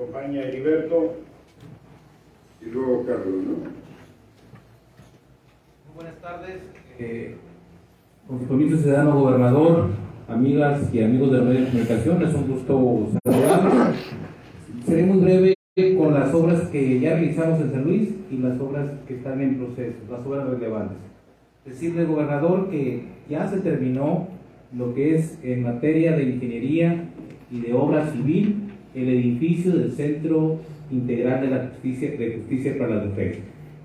acompaña? 0.00 0.42
Heriberto. 0.42 1.14
Y 2.60 2.70
luego 2.70 3.04
Carlos, 3.04 3.44
¿no? 3.44 3.52
Muy 5.86 5.94
buenas 5.94 6.16
tardes. 6.20 6.62
Eh, 6.98 7.36
con 8.26 8.40
su 8.40 8.46
permiso, 8.46 8.78
ciudadano 8.78 9.20
gobernador, 9.20 9.88
amigas 10.28 10.92
y 10.92 11.02
amigos 11.02 11.32
de 11.32 11.38
la 11.38 11.44
media 11.44 11.60
de 11.60 11.66
comunicación, 11.66 12.22
es 12.22 12.34
un 12.34 12.48
gusto 12.48 13.08
saludarlos. 13.24 13.96
Seré 14.86 15.02
muy 15.04 15.18
breve 15.18 15.54
con 15.96 16.14
las 16.14 16.34
obras 16.34 16.62
que 16.68 17.00
ya 17.00 17.14
realizamos 17.14 17.60
en 17.60 17.72
San 17.72 17.84
Luis 17.84 18.10
y 18.30 18.38
las 18.38 18.58
obras 18.60 18.90
que 19.06 19.16
están 19.16 19.40
en 19.40 19.58
proceso, 19.58 19.98
las 20.10 20.26
obras 20.26 20.48
relevantes. 20.48 20.98
Decirle, 21.64 22.04
gobernador, 22.04 22.70
que 22.70 23.04
ya 23.28 23.48
se 23.48 23.60
terminó 23.60 24.28
lo 24.76 24.94
que 24.94 25.16
es 25.16 25.38
en 25.42 25.62
materia 25.62 26.16
de 26.16 26.22
ingeniería 26.24 27.04
y 27.50 27.60
de 27.60 27.74
obra 27.74 28.06
civil 28.10 28.69
el 28.94 29.08
edificio 29.08 29.72
del 29.72 29.92
Centro 29.92 30.58
Integral 30.90 31.42
de 31.42 31.50
la 31.50 31.68
Justicia, 31.68 32.10
de 32.10 32.38
Justicia 32.38 32.78
para 32.78 32.96
la 32.96 33.04
Defensa. 33.06 33.40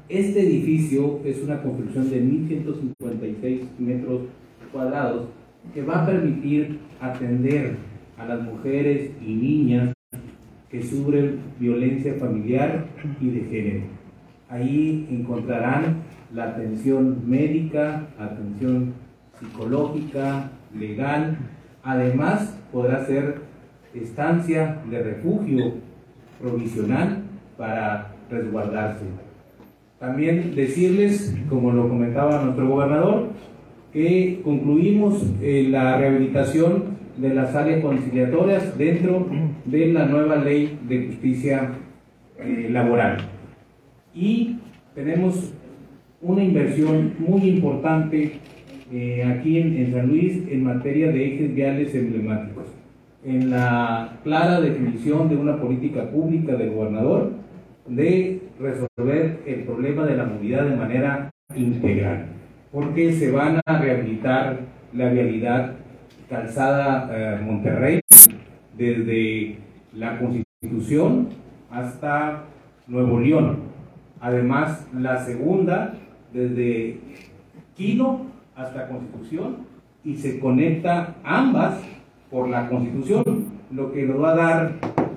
Este 0.10 0.42
edificio 0.42 1.20
es 1.26 1.42
una 1.44 1.62
construcción 1.62 2.10
de 2.10 2.24
1.156 2.24 3.62
metros 3.80 4.22
cuadrados 4.72 5.28
que 5.74 5.82
va 5.82 6.04
a 6.04 6.06
permitir 6.06 6.80
atender 7.02 7.78
a 8.18 8.26
las 8.26 8.44
mujeres 8.44 9.12
y 9.22 9.34
niñas 9.34 9.94
que 10.70 10.84
sufren 10.84 11.40
violencia 11.60 12.16
familiar 12.16 12.86
y 13.20 13.30
de 13.30 13.42
género. 13.46 13.86
Ahí 14.50 15.08
encontrarán 15.10 16.04
la 16.34 16.50
atención 16.50 17.28
médica, 17.28 18.08
atención 18.20 18.94
psicológica, 19.40 20.52
legal. 20.78 21.38
Además, 21.84 22.58
podrá 22.72 23.06
ser 23.06 23.42
estancia 24.02 24.82
de 24.90 25.04
refugio 25.04 25.74
provisional 26.40 27.24
para 27.58 28.14
resguardarse. 28.30 29.06
También 30.00 30.56
decirles, 30.56 31.36
como 31.50 31.72
lo 31.72 31.88
comentaba 31.88 32.42
nuestro 32.44 32.68
gobernador, 32.68 33.30
que 33.94 34.42
concluimos 34.44 35.24
eh, 35.42 35.68
la 35.70 35.98
rehabilitación 35.98 36.96
de 37.18 37.34
las 37.34 37.56
áreas 37.56 37.82
conciliatorias 37.82 38.78
dentro 38.78 39.28
de 39.64 39.94
la 39.94 40.06
nueva 40.06 40.36
ley 40.36 40.78
de 40.88 41.08
justicia 41.08 41.72
eh, 42.38 42.68
laboral. 42.70 43.18
Y 44.14 44.58
tenemos 44.94 45.54
una 46.22 46.44
inversión 46.44 47.14
muy 47.20 47.44
importante 47.44 48.34
eh, 48.92 49.24
aquí 49.24 49.60
en, 49.60 49.78
en, 49.78 49.94
San 49.94 50.08
Luis 50.08 50.44
en 50.50 50.64
materia 50.64 51.12
de 51.12 51.34
ejes 51.34 51.56
viales 51.56 51.96
emblemáticos. 51.96 52.66
En 53.26 53.50
la 53.50 54.20
clara 54.24 54.62
definición 54.62 55.30
de 55.30 55.36
una 55.36 55.60
política 55.60 56.10
pública 56.10 56.56
del 56.56 56.72
gobernador 56.72 57.32
de 57.88 58.42
resolver 58.60 59.42
el 59.46 59.64
problema 59.64 60.06
de 60.06 60.16
la 60.16 60.26
movilidad 60.26 60.66
de 60.66 60.76
manera 60.76 61.32
integral 61.56 62.36
porque 62.76 63.14
se 63.14 63.32
van 63.32 63.62
a 63.66 63.80
rehabilitar 63.80 64.60
la 64.92 65.08
vialidad 65.08 65.76
calzada 66.30 67.10
eh, 67.10 67.42
Monterrey 67.42 68.02
desde 68.78 69.60
la 69.94 70.20
Constitución 70.20 71.30
hasta 71.72 72.44
Nuevo 72.88 73.22
León. 73.22 73.60
Además, 74.20 74.86
la 74.94 75.24
segunda 75.24 75.94
desde 76.34 77.00
Quino 77.78 78.26
hasta 78.58 78.90
Constitución 78.90 79.60
y 80.04 80.18
se 80.18 80.38
conecta 80.42 81.16
ambas 81.24 81.82
por 82.36 82.50
la 82.50 82.68
Constitución, 82.68 83.46
lo 83.72 83.94
que 83.94 84.04
nos 84.04 84.22
va 84.22 84.34
a 84.34 84.36
dar 84.36 84.72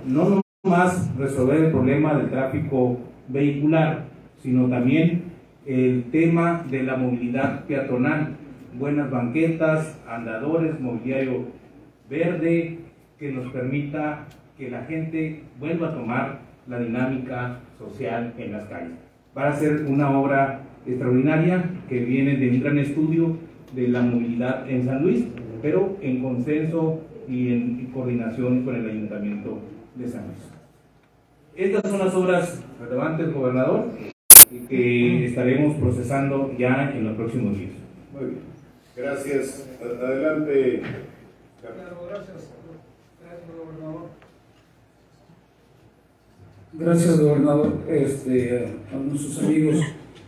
no 0.06 0.40
más 0.64 1.12
resolver 1.16 1.64
el 1.64 1.72
problema 1.72 2.14
del 2.14 2.30
tráfico 2.30 2.96
vehicular, 3.26 4.04
sino 4.40 4.68
también 4.68 5.24
el 5.66 6.04
tema 6.12 6.64
de 6.70 6.84
la 6.84 6.96
movilidad 6.96 7.64
peatonal, 7.64 8.36
buenas 8.78 9.10
banquetas, 9.10 10.00
andadores, 10.08 10.78
mobiliario 10.78 11.46
verde, 12.08 12.78
que 13.18 13.32
nos 13.32 13.50
permita 13.50 14.26
que 14.56 14.70
la 14.70 14.84
gente 14.84 15.42
vuelva 15.58 15.88
a 15.88 15.94
tomar 15.94 16.38
la 16.68 16.78
dinámica 16.78 17.58
social 17.80 18.32
en 18.38 18.52
las 18.52 18.64
calles. 18.66 18.96
Va 19.36 19.48
a 19.48 19.56
ser 19.56 19.86
una 19.88 20.16
obra 20.16 20.60
extraordinaria 20.86 21.64
que 21.88 21.98
viene 21.98 22.36
de 22.36 22.50
un 22.50 22.60
gran 22.60 22.78
estudio 22.78 23.36
de 23.74 23.88
la 23.88 24.02
movilidad 24.02 24.70
en 24.70 24.84
San 24.84 25.02
Luis, 25.02 25.26
pero 25.60 25.96
en 26.00 26.22
consenso 26.22 27.07
y 27.29 27.53
en 27.53 27.91
coordinación 27.93 28.64
con 28.64 28.74
el 28.76 28.89
Ayuntamiento 28.89 29.59
de 29.95 30.09
San 30.09 30.26
Luis. 30.26 30.39
Estas 31.55 31.91
son 31.91 31.99
las 31.99 32.14
obras 32.14 32.62
relevantes, 32.81 33.35
gobernador 33.35 33.87
y 34.51 34.59
que 34.66 35.26
estaremos 35.26 35.76
procesando 35.76 36.55
ya 36.57 36.93
en 36.95 37.05
los 37.05 37.16
próximos 37.16 37.59
días. 37.59 37.72
Muy 38.12 38.31
bien. 38.31 38.41
Gracias. 38.97 39.68
Adelante. 39.83 40.83
Gracias. 41.62 42.51
Gracias, 43.20 43.51
gobernador. 43.57 44.09
Gracias, 46.72 47.20
gobernador. 47.20 47.72
Este, 47.89 48.66
a 48.93 48.97
nuestros 48.97 49.39
amigos 49.45 49.85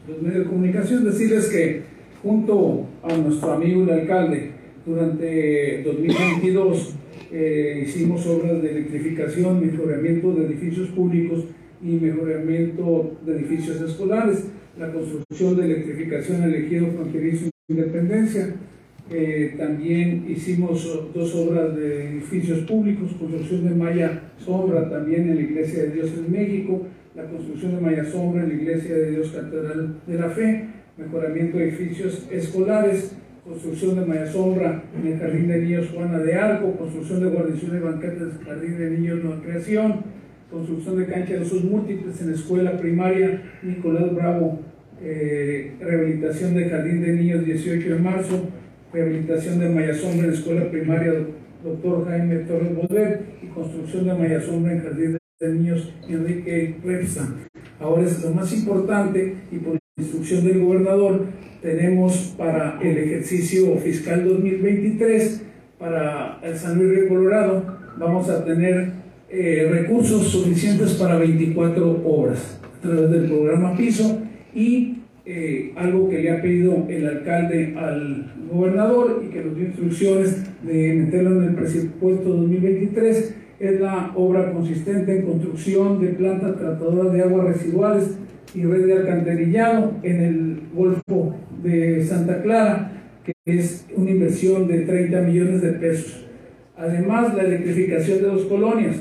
los 0.09 0.23
medios 0.23 0.45
de 0.45 0.51
comunicación, 0.51 1.05
decirles 1.05 1.49
que 1.49 1.83
junto 2.23 2.87
a 3.03 3.17
nuestro 3.17 3.53
amigo 3.53 3.83
el 3.83 3.91
alcalde 3.91 4.53
Durante 4.87 5.83
2022 5.83 6.95
eh, 7.33 7.85
hicimos 7.87 8.27
obras 8.27 8.63
de 8.63 8.71
electrificación, 8.71 9.65
mejoramiento 9.65 10.33
de 10.33 10.47
edificios 10.47 10.89
públicos 10.89 11.45
y 11.83 11.93
mejoramiento 11.93 13.19
de 13.25 13.37
edificios 13.37 13.81
escolares, 13.83 14.47
la 14.79 14.91
construcción 14.93 15.57
de 15.57 15.65
electrificación 15.67 16.43
en 16.43 16.51
el 16.51 16.55
ejido 16.65 16.87
fronterizo 16.89 17.51
Independencia. 17.69 18.55
Eh, 19.13 19.55
también 19.59 20.25
hicimos 20.29 21.13
dos 21.15 21.35
obras 21.35 21.77
de 21.77 22.11
edificios 22.11 22.61
públicos, 22.61 23.13
construcción 23.19 23.69
de 23.69 23.75
malla 23.75 24.33
sombra 24.39 24.89
también 24.89 25.29
en 25.29 25.37
la 25.37 25.43
Iglesia 25.43 25.85
de 25.85 25.91
Dios 25.91 26.11
en 26.17 26.33
México, 26.33 26.87
la 27.15 27.25
construcción 27.25 27.77
de 27.77 27.81
malla 27.81 28.05
sombra 28.05 28.43
en 28.43 28.49
la 28.49 28.55
Iglesia 28.55 28.97
de 28.97 29.11
Dios 29.11 29.31
Catedral 29.31 30.01
de 30.07 30.19
la 30.19 30.31
Fe, 30.31 30.65
mejoramiento 30.97 31.59
de 31.59 31.69
edificios 31.69 32.27
escolares, 32.31 33.13
construcción 33.45 33.97
de 33.97 34.07
malla 34.07 34.27
sombra 34.27 34.83
en 34.97 35.13
el 35.13 35.19
Jardín 35.19 35.49
de 35.49 35.59
Niños 35.61 35.89
Juana 35.95 36.19
de 36.19 36.35
Arco, 36.35 36.77
construcción 36.77 37.21
de 37.21 37.31
guarniciones 37.31 37.81
y 37.81 37.85
banquetes 37.85 38.21
en 38.21 38.29
el 38.29 38.45
Jardín 38.45 38.79
de 38.79 38.91
Niños 38.91 39.25
Nueva 39.25 39.43
Creación, 39.43 40.05
construcción 40.51 40.99
de 40.99 41.07
cancha 41.07 41.35
de 41.35 41.41
usos 41.41 41.65
múltiples 41.65 42.21
en 42.21 42.31
la 42.31 42.35
escuela 42.35 42.79
primaria 42.79 43.43
Nicolás 43.63 44.15
Bravo, 44.15 44.61
eh, 45.03 45.75
rehabilitación 45.81 46.55
del 46.55 46.69
Jardín 46.69 47.03
de 47.03 47.13
Niños 47.13 47.45
18 47.45 47.89
de 47.89 47.99
marzo, 47.99 48.49
rehabilitación 48.93 49.59
de 49.59 49.69
malla 49.71 49.95
sombra 49.95 50.25
en 50.25 50.31
la 50.31 50.37
escuela 50.37 50.71
primaria 50.71 51.13
Dr. 51.65 52.07
Jaime 52.07 52.37
Torres 52.41 52.75
Bodet 52.75 53.21
y 53.43 53.47
construcción 53.47 54.07
de 54.07 54.15
malla 54.15 54.41
sombra 54.41 54.73
en 54.73 54.83
Jardín 54.83 55.19
de 55.41 55.49
Niños 55.49 55.95
Enrique 56.09 56.77
Repsa. 56.85 57.35
Ahora 57.79 58.03
es 58.03 58.23
lo 58.23 58.31
más 58.33 58.53
importante 58.53 59.37
y 59.51 59.57
por 59.57 59.79
instrucción 59.97 60.45
del 60.45 60.63
gobernador 60.63 61.27
tenemos 61.63 62.35
para 62.39 62.79
el 62.81 62.97
ejercicio 62.99 63.77
fiscal 63.77 64.25
2023 64.25 65.43
para 65.79 66.39
el 66.43 66.57
San 66.57 66.79
Luis 66.79 66.99
Río 66.99 67.09
Colorado. 67.09 67.65
Vamos 67.99 68.29
a 68.29 68.45
tener 68.45 68.93
eh, 69.29 69.69
recursos 69.71 70.29
suficientes 70.29 70.95
para 70.95 71.17
24 71.19 72.03
obras 72.05 72.61
a 72.79 72.83
través 72.83 73.11
del 73.11 73.27
programa 73.27 73.77
PISO 73.77 74.21
y 74.55 74.99
eh, 75.27 75.73
algo 75.77 76.09
que 76.09 76.23
le 76.23 76.31
ha 76.31 76.43
pedido 76.43 76.87
el 76.89 77.07
alcalde 77.07 77.75
al 77.77 78.33
gobernador 78.51 79.23
y 79.25 79.31
que 79.31 79.45
nos 79.45 79.55
dio 79.55 79.67
instrucciones 79.67 80.45
de 80.63 80.95
meterlo 80.95 81.43
en 81.43 81.49
el 81.51 81.55
presupuesto 81.55 82.31
2023 82.31 83.35
es 83.61 83.81
la 83.81 84.13
obra 84.17 84.53
consistente 84.53 85.19
en 85.19 85.27
construcción 85.27 86.01
de 86.01 86.09
plantas 86.09 86.57
tratadoras 86.57 87.13
de 87.13 87.23
aguas 87.23 87.47
residuales 87.49 88.17
y 88.55 88.65
red 88.65 88.87
de 88.87 88.95
alcantarillado 88.95 89.93
en 90.03 90.21
el 90.21 90.61
Golfo 90.75 91.37
de 91.63 92.05
Santa 92.05 92.43
Clara, 92.43 92.93
que 93.25 93.33
es 93.47 93.87
una 93.97 94.11
inversión 94.11 94.67
de 94.69 94.81
30 94.81 95.21
millones 95.23 95.63
de 95.63 95.73
pesos. 95.73 96.27
Además, 96.77 97.35
la 97.35 97.43
electrificación 97.43 98.19
de 98.19 98.25
dos 98.25 98.43
colonias, 98.47 98.97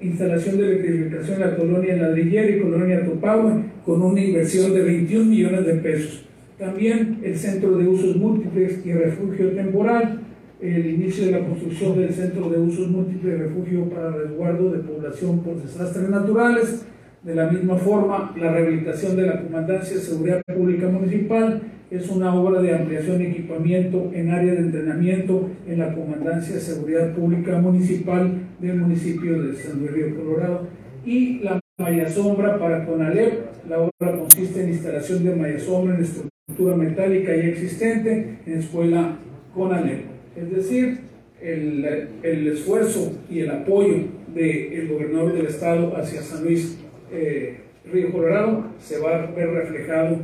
instalación 0.00 0.58
de 0.58 0.66
electrificación 0.66 1.34
en 1.34 1.50
la 1.50 1.56
colonia 1.56 1.96
Ladrillera 1.96 2.48
y 2.48 2.60
colonia 2.60 3.04
Topagua, 3.04 3.62
con 3.84 4.02
una 4.02 4.20
inversión 4.20 4.72
de 4.72 4.82
21 4.82 5.24
millones 5.24 5.66
de 5.66 5.74
pesos. 5.74 6.24
También 6.58 7.18
el 7.24 7.36
centro 7.36 7.76
de 7.76 7.88
usos 7.88 8.16
múltiples 8.16 8.80
y 8.86 8.92
refugio 8.92 9.50
temporal, 9.50 10.20
el 10.60 10.86
inicio 10.86 11.26
de 11.26 11.32
la 11.32 11.40
construcción 11.40 11.98
del 11.98 12.14
centro 12.14 12.48
de 12.48 12.60
usos 12.60 12.88
múltiples 12.88 13.34
y 13.34 13.42
refugio 13.42 13.90
para 13.90 14.12
resguardo 14.12 14.70
de 14.70 14.78
población 14.78 15.40
por 15.40 15.60
desastres 15.60 16.08
naturales, 16.08 16.86
de 17.22 17.34
la 17.36 17.48
misma 17.48 17.76
forma, 17.76 18.34
la 18.36 18.52
rehabilitación 18.52 19.16
de 19.16 19.26
la 19.26 19.42
Comandancia 19.42 19.96
de 19.96 20.02
Seguridad 20.02 20.42
Pública 20.44 20.88
Municipal 20.88 21.62
es 21.90 22.08
una 22.08 22.34
obra 22.34 22.60
de 22.60 22.74
ampliación 22.74 23.20
y 23.20 23.26
equipamiento 23.26 24.10
en 24.12 24.30
área 24.30 24.54
de 24.54 24.60
entrenamiento 24.60 25.48
en 25.68 25.78
la 25.78 25.94
Comandancia 25.94 26.54
de 26.54 26.60
Seguridad 26.60 27.14
Pública 27.14 27.58
Municipal 27.58 28.32
del 28.58 28.76
municipio 28.76 29.40
de 29.40 29.54
San 29.54 29.78
Luis 29.78 29.92
Río 29.92 30.16
Colorado. 30.16 30.66
Y 31.04 31.40
la 31.40 31.60
malla 31.78 32.08
sombra 32.08 32.58
para 32.58 32.84
CONALEP, 32.86 33.68
la 33.68 33.78
obra 33.80 34.18
consiste 34.18 34.64
en 34.64 34.70
instalación 34.70 35.24
de 35.24 35.36
malla 35.36 35.60
sombra 35.60 35.94
en 35.94 36.02
estructura 36.02 36.76
metálica 36.76 37.36
ya 37.36 37.44
existente 37.44 38.38
en 38.46 38.58
escuela 38.58 39.16
CONALEP. 39.54 40.06
Es 40.36 40.50
decir, 40.50 40.98
el, 41.40 42.08
el 42.22 42.48
esfuerzo 42.48 43.12
y 43.30 43.40
el 43.40 43.50
apoyo 43.50 44.06
del 44.34 44.88
gobernador 44.88 45.34
del 45.34 45.46
estado 45.46 45.96
hacia 45.96 46.22
San 46.22 46.44
Luis 46.44 46.81
eh, 47.12 47.60
Río 47.90 48.12
Colorado 48.12 48.64
se 48.80 48.98
va 48.98 49.22
a 49.22 49.26
ver 49.26 49.50
reflejado 49.50 50.18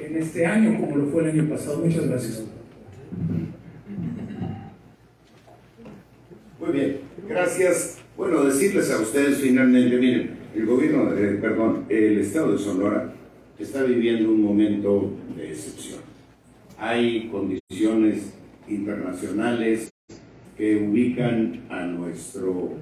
en 0.00 0.16
este 0.16 0.46
año 0.46 0.78
como 0.80 0.96
lo 0.96 1.06
fue 1.06 1.24
el 1.24 1.30
año 1.30 1.48
pasado. 1.48 1.78
Muchas 1.78 2.08
gracias. 2.08 2.44
Muy 6.60 6.72
bien, 6.72 7.00
gracias. 7.28 7.98
Bueno, 8.16 8.44
decirles 8.44 8.90
a 8.90 9.00
ustedes 9.00 9.38
finalmente, 9.38 9.96
miren, 9.96 10.38
el 10.54 10.66
gobierno, 10.66 11.12
de, 11.12 11.34
perdón, 11.34 11.84
el 11.88 12.18
estado 12.18 12.52
de 12.52 12.58
Sonora 12.58 13.12
está 13.58 13.82
viviendo 13.84 14.30
un 14.30 14.42
momento 14.42 15.12
de 15.36 15.50
excepción. 15.50 16.00
Hay 16.78 17.28
condiciones 17.28 18.34
internacionales 18.68 19.90
que 20.56 20.76
ubican 20.76 21.62
a 21.68 21.86
nuestro 21.86 22.72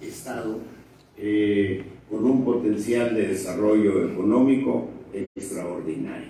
estado 0.00 0.60
eh, 1.16 1.82
con 2.12 2.26
un 2.26 2.44
potencial 2.44 3.14
de 3.14 3.28
desarrollo 3.28 4.06
económico 4.06 4.90
extraordinario. 5.14 6.28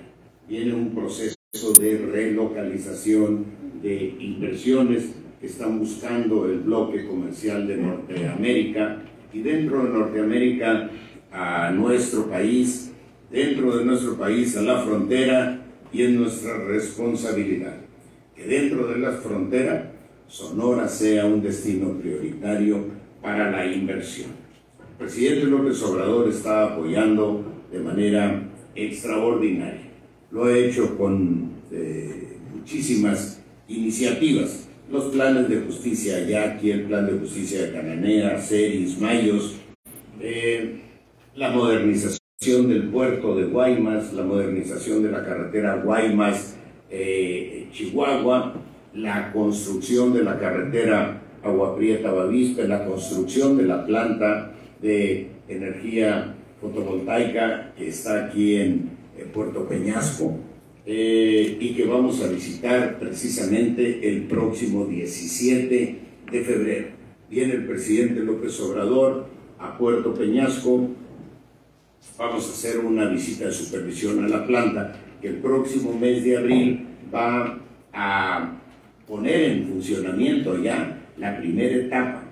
Viene 0.49 0.75
un 0.75 0.95
proceso 0.95 1.35
de 1.77 2.09
relocalización 2.09 3.45
de 3.83 4.15
inversiones 4.21 5.11
que 5.41 5.49
están 5.49 5.81
buscando 5.81 6.47
el 6.47 6.61
bloque 6.61 7.05
comercial 7.05 7.67
de 7.67 7.79
Norteamérica 7.79 9.03
y 9.33 9.41
dentro 9.41 9.83
de 9.83 9.91
Norteamérica 9.91 10.89
a 11.33 11.73
nuestro 11.73 12.31
país, 12.31 12.93
dentro 13.29 13.77
de 13.77 13.85
nuestro 13.85 14.17
país 14.17 14.57
a 14.57 14.63
la 14.63 14.83
frontera 14.83 15.65
y 15.93 16.03
en 16.03 16.21
nuestra 16.21 16.59
responsabilidad. 16.59 17.75
Que 18.37 18.47
dentro 18.47 18.87
de 18.87 18.99
la 19.01 19.11
frontera 19.11 19.91
Sonora 20.29 20.87
sea 20.87 21.27
un 21.27 21.43
destino 21.43 21.91
prioritario 21.99 22.85
para 23.21 23.51
la 23.51 23.67
inversión 23.67 24.42
presidente 24.99 25.47
López 25.47 25.83
Obrador 25.83 26.29
está 26.29 26.73
apoyando 26.73 27.45
de 27.71 27.79
manera 27.81 28.43
extraordinaria. 28.75 29.91
Lo 30.31 30.45
ha 30.45 30.57
hecho 30.57 30.97
con 30.97 31.51
eh, 31.71 32.39
muchísimas 32.55 33.43
iniciativas. 33.69 34.69
Los 34.91 35.05
planes 35.07 35.49
de 35.49 35.61
justicia 35.61 36.27
ya 36.27 36.53
aquí 36.53 36.71
el 36.71 36.85
plan 36.85 37.07
de 37.07 37.19
justicia 37.19 37.63
de 37.63 37.73
Cananea, 37.73 38.39
Ceris, 38.39 39.01
Mayos, 39.01 39.57
eh, 40.21 40.83
la 41.35 41.51
modernización 41.51 42.69
del 42.69 42.91
puerto 42.91 43.35
de 43.37 43.45
Guaymas, 43.45 44.13
la 44.13 44.25
modernización 44.25 45.03
de 45.03 45.11
la 45.11 45.25
carretera 45.25 45.83
Guaymas-Chihuahua, 45.83 48.53
eh, 48.55 48.59
la 48.99 49.33
construcción 49.33 50.13
de 50.13 50.25
la 50.25 50.39
carretera 50.39 51.23
Agua 51.43 51.75
Prieta-Bavispe, 51.77 52.69
la 52.69 52.85
construcción 52.85 53.57
de 53.57 53.65
la 53.65 53.87
planta 53.87 54.52
de 54.83 55.29
energía 55.49 56.35
fotovoltaica 56.61 57.73
que 57.77 57.89
está 57.89 58.27
aquí 58.27 58.57
en, 58.57 59.03
Puerto 59.33 59.69
Peñasco 59.69 60.37
eh, 60.85 61.57
y 61.61 61.75
que 61.75 61.85
vamos 61.87 62.21
a 62.23 62.29
visitar 62.29 62.99
precisamente 62.99 64.09
el 64.09 64.25
próximo 64.25 64.85
17 64.85 65.99
de 66.31 66.41
febrero. 66.43 66.89
Viene 67.31 67.55
el 67.55 67.67
presidente 67.67 68.21
López 68.21 68.59
Obrador 68.61 69.27
a 69.61 69.79
Puerto 69.79 70.13
Peñasco. 70.13 70.89
Vamos 72.19 72.49
a 72.49 72.53
hacer 72.53 72.85
una 72.85 73.07
visita 73.07 73.47
de 73.47 73.53
supervisión 73.53 74.25
a 74.25 74.29
la 74.29 74.45
planta 74.45 74.97
que 75.21 75.29
el 75.29 75.37
próximo 75.37 75.97
mes 75.97 76.25
de 76.25 76.37
abril 76.37 76.87
va 77.15 77.61
a 77.93 78.53
poner 79.07 79.43
en 79.51 79.69
funcionamiento 79.69 80.61
ya 80.61 80.99
la 81.17 81.39
primera 81.39 81.77
etapa 81.77 82.25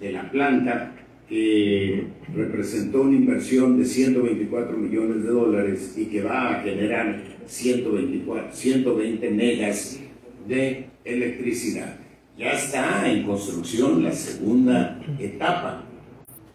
de 0.00 0.12
la 0.12 0.28
planta 0.30 0.91
que 1.28 2.06
representó 2.34 3.02
una 3.02 3.16
inversión 3.16 3.78
de 3.78 3.84
124 3.84 4.76
millones 4.76 5.22
de 5.22 5.30
dólares 5.30 5.94
y 5.96 6.06
que 6.06 6.22
va 6.22 6.50
a 6.50 6.62
generar 6.62 7.22
124, 7.46 8.52
120 8.52 9.30
megas 9.30 10.00
de 10.46 10.86
electricidad. 11.04 11.96
Ya 12.38 12.52
está 12.52 13.10
en 13.10 13.24
construcción 13.24 14.02
la 14.02 14.12
segunda 14.12 15.00
etapa, 15.18 15.84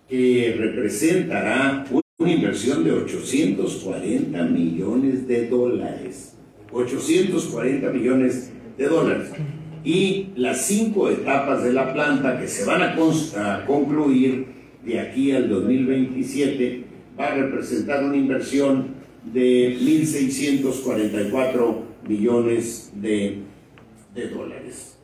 que 0.09 0.55
representará 0.57 1.85
una 2.17 2.31
inversión 2.31 2.83
de 2.83 2.91
840 2.91 4.43
millones 4.45 5.27
de 5.27 5.47
dólares. 5.47 6.35
840 6.71 7.89
millones 7.91 8.51
de 8.77 8.87
dólares. 8.87 9.29
Y 9.83 10.29
las 10.35 10.65
cinco 10.65 11.09
etapas 11.09 11.63
de 11.63 11.73
la 11.73 11.93
planta 11.93 12.39
que 12.39 12.47
se 12.47 12.65
van 12.65 12.81
a, 12.81 12.95
a 12.95 13.65
concluir 13.65 14.56
de 14.87 14.99
aquí 15.01 15.31
al 15.33 15.49
2027 15.49 16.85
va 17.19 17.27
a 17.27 17.35
representar 17.35 18.05
una 18.05 18.15
inversión 18.15 18.95
de 19.25 19.77
1.644 19.81 21.75
millones 22.07 22.91
de, 22.95 23.39
de 24.15 24.29
dólares. 24.29 24.97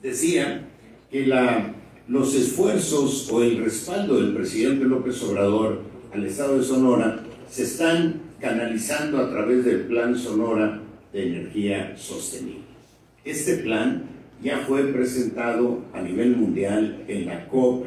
decía 0.00 0.68
que 1.10 1.26
la, 1.26 1.74
los 2.06 2.34
esfuerzos 2.36 3.28
o 3.32 3.42
el 3.42 3.58
respaldo 3.58 4.20
del 4.20 4.34
presidente 4.34 4.84
López 4.84 5.20
Obrador 5.24 5.82
al 6.12 6.24
Estado 6.24 6.58
de 6.58 6.64
Sonora 6.64 7.24
se 7.50 7.64
están 7.64 8.20
canalizando 8.40 9.18
a 9.18 9.30
través 9.30 9.64
del 9.64 9.80
Plan 9.86 10.16
Sonora 10.16 10.80
de 11.12 11.26
Energía 11.26 11.96
Sostenible. 11.96 12.62
Este 13.24 13.56
plan 13.58 14.04
ya 14.42 14.58
fue 14.58 14.84
presentado 14.92 15.82
a 15.92 16.02
nivel 16.02 16.36
mundial 16.36 17.04
en 17.08 17.26
la 17.26 17.48
COP 17.48 17.86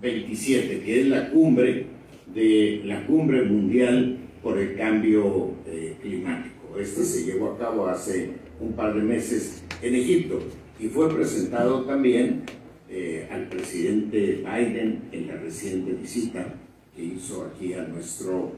27, 0.00 0.76
eh, 0.76 0.82
que 0.84 1.00
es 1.00 1.06
la 1.08 1.30
cumbre 1.30 1.86
de 2.32 2.82
la 2.84 3.06
cumbre 3.06 3.42
mundial 3.42 4.18
por 4.42 4.58
el 4.58 4.76
cambio 4.76 5.54
eh, 5.66 5.96
climático. 6.00 6.78
Este 6.78 7.02
se 7.04 7.24
llevó 7.24 7.52
a 7.52 7.58
cabo 7.58 7.86
hace 7.86 8.30
un 8.60 8.72
par 8.72 8.94
de 8.94 9.02
meses 9.02 9.64
en 9.82 9.94
Egipto 9.94 10.40
y 10.78 10.86
fue 10.86 11.12
presentado 11.12 11.84
también 11.84 12.42
eh, 12.88 13.28
al 13.32 13.48
presidente 13.48 14.44
Biden 14.44 15.08
en 15.10 15.26
la 15.26 15.36
reciente 15.36 15.92
visita 15.92 16.54
que 16.94 17.02
hizo 17.02 17.44
aquí 17.46 17.74
a 17.74 17.82
nuestro 17.82 18.52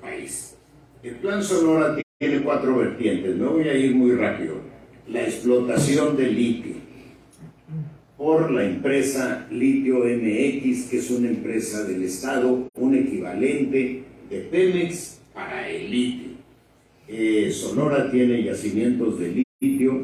país. 0.00 0.56
El 1.02 1.16
plan 1.16 1.42
Sonora 1.42 1.96
tiene 2.18 2.42
cuatro 2.42 2.78
vertientes, 2.78 3.36
me 3.36 3.46
voy 3.46 3.68
a 3.68 3.74
ir 3.74 3.94
muy 3.94 4.12
rápido 4.12 4.54
la 5.08 5.22
explotación 5.22 6.16
de 6.16 6.30
litio 6.30 6.74
por 8.16 8.50
la 8.50 8.64
empresa 8.64 9.46
Litio 9.50 9.98
MX, 9.98 10.88
que 10.90 10.98
es 10.98 11.10
una 11.10 11.28
empresa 11.28 11.84
del 11.84 12.02
Estado, 12.02 12.68
un 12.74 12.94
equivalente 12.94 14.04
de 14.30 14.38
Pemex 14.38 15.20
para 15.34 15.68
el 15.68 15.90
litio. 15.90 16.30
Eh, 17.08 17.50
Sonora 17.52 18.10
tiene 18.10 18.42
yacimientos 18.42 19.20
de 19.20 19.44
litio 19.60 20.02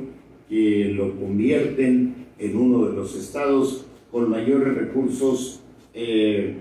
que 0.48 0.92
lo 0.94 1.16
convierten 1.16 2.14
en 2.38 2.56
uno 2.56 2.86
de 2.86 2.96
los 2.96 3.16
estados 3.16 3.86
con 4.10 4.28
mayores 4.28 4.74
recursos 4.74 5.62
eh, 5.94 6.54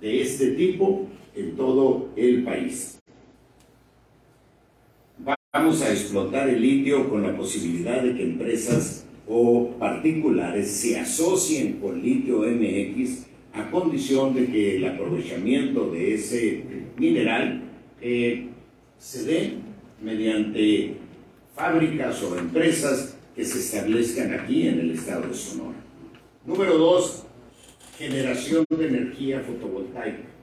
de 0.00 0.22
este 0.22 0.52
tipo 0.52 1.06
en 1.34 1.56
todo 1.56 2.10
el 2.16 2.44
país. 2.44 2.98
Vamos 5.54 5.82
a 5.82 5.92
explotar 5.92 6.48
el 6.48 6.60
litio 6.60 7.08
con 7.08 7.22
la 7.22 7.36
posibilidad 7.36 8.02
de 8.02 8.16
que 8.16 8.24
empresas 8.24 9.06
o 9.28 9.70
particulares 9.78 10.68
se 10.68 10.98
asocien 10.98 11.74
con 11.74 12.02
litio 12.02 12.40
MX 12.40 13.26
a 13.52 13.70
condición 13.70 14.34
de 14.34 14.46
que 14.46 14.78
el 14.78 14.84
aprovechamiento 14.84 15.92
de 15.92 16.14
ese 16.14 16.64
mineral 16.98 17.62
eh, 18.00 18.48
se 18.98 19.22
dé 19.22 19.52
mediante 20.02 20.96
fábricas 21.54 22.20
o 22.24 22.36
empresas 22.36 23.16
que 23.36 23.44
se 23.44 23.60
establezcan 23.60 24.34
aquí 24.34 24.66
en 24.66 24.80
el 24.80 24.90
estado 24.90 25.28
de 25.28 25.34
Sonora. 25.34 25.78
Número 26.44 26.76
dos, 26.76 27.26
generación 27.96 28.64
de 28.70 28.88
energía 28.88 29.38
fotovoltaica 29.38 30.33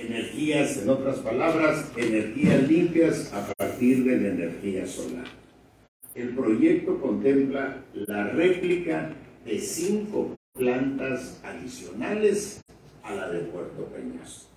energías, 0.00 0.78
en 0.78 0.88
otras 0.88 1.18
palabras, 1.18 1.90
energías 1.96 2.66
limpias 2.68 3.32
a 3.32 3.52
partir 3.54 4.04
de 4.04 4.16
la 4.18 4.28
energía 4.28 4.86
solar. 4.86 5.26
El 6.14 6.30
proyecto 6.30 7.00
contempla 7.00 7.82
la 7.94 8.24
réplica 8.28 9.12
de 9.44 9.58
cinco 9.58 10.36
plantas 10.54 11.40
adicionales 11.44 12.60
a 13.02 13.14
la 13.14 13.30
de 13.30 13.40
Puerto 13.40 13.86
Peñasco. 13.86 14.48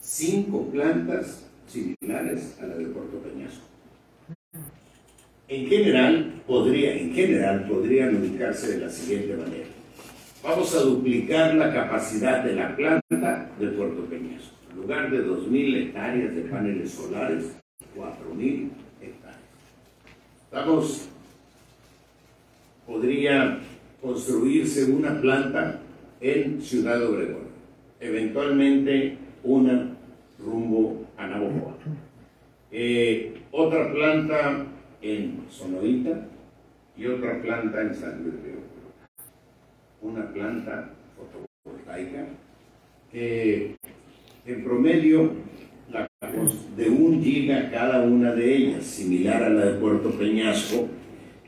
Cinco 0.00 0.68
plantas 0.70 1.46
similares 1.66 2.58
a 2.60 2.66
la 2.66 2.76
de 2.76 2.86
Puerto 2.86 3.18
Peñasco. 3.18 3.64
En 5.46 5.66
general, 5.68 6.42
podría, 6.46 6.96
en 6.96 7.12
general 7.12 7.68
podrían 7.68 8.16
ubicarse 8.16 8.72
de 8.72 8.86
la 8.86 8.90
siguiente 8.90 9.36
manera. 9.36 9.66
Vamos 10.42 10.74
a 10.74 10.80
duplicar 10.80 11.54
la 11.54 11.72
capacidad 11.72 12.42
de 12.42 12.54
la 12.54 12.74
planta 12.74 13.50
de 13.58 13.68
Puerto 13.68 14.04
Peñasco 14.06 14.53
lugar 14.76 15.10
de 15.10 15.26
2.000 15.26 15.76
hectáreas 15.76 16.34
de 16.34 16.42
paneles 16.42 16.90
solares, 16.90 17.56
4.000 17.96 18.70
hectáreas. 19.00 19.40
Estamos, 20.44 21.08
podría 22.86 23.60
construirse 24.00 24.92
una 24.92 25.20
planta 25.20 25.80
en 26.20 26.60
Ciudad 26.60 27.04
Obregón, 27.04 27.48
eventualmente 28.00 29.18
una 29.42 29.94
rumbo 30.38 31.06
a 31.16 31.26
Navojoa. 31.26 31.74
Eh, 32.70 33.40
otra 33.52 33.92
planta 33.92 34.66
en 35.00 35.44
Sonorita 35.48 36.26
y 36.96 37.06
otra 37.06 37.40
planta 37.40 37.82
en 37.82 37.94
San 37.94 38.22
Luis 38.22 38.34
Río. 38.42 38.54
Una 40.02 40.32
planta 40.32 40.90
fotovoltaica 41.16 42.26
que 43.12 43.76
en 44.46 44.64
promedio, 44.64 45.30
la 45.90 46.08
de 46.76 46.90
un 46.90 47.22
giga 47.22 47.70
cada 47.70 48.02
una 48.02 48.34
de 48.34 48.56
ellas, 48.56 48.84
similar 48.84 49.42
a 49.42 49.48
la 49.48 49.64
de 49.66 49.78
Puerto 49.78 50.10
Peñasco, 50.10 50.88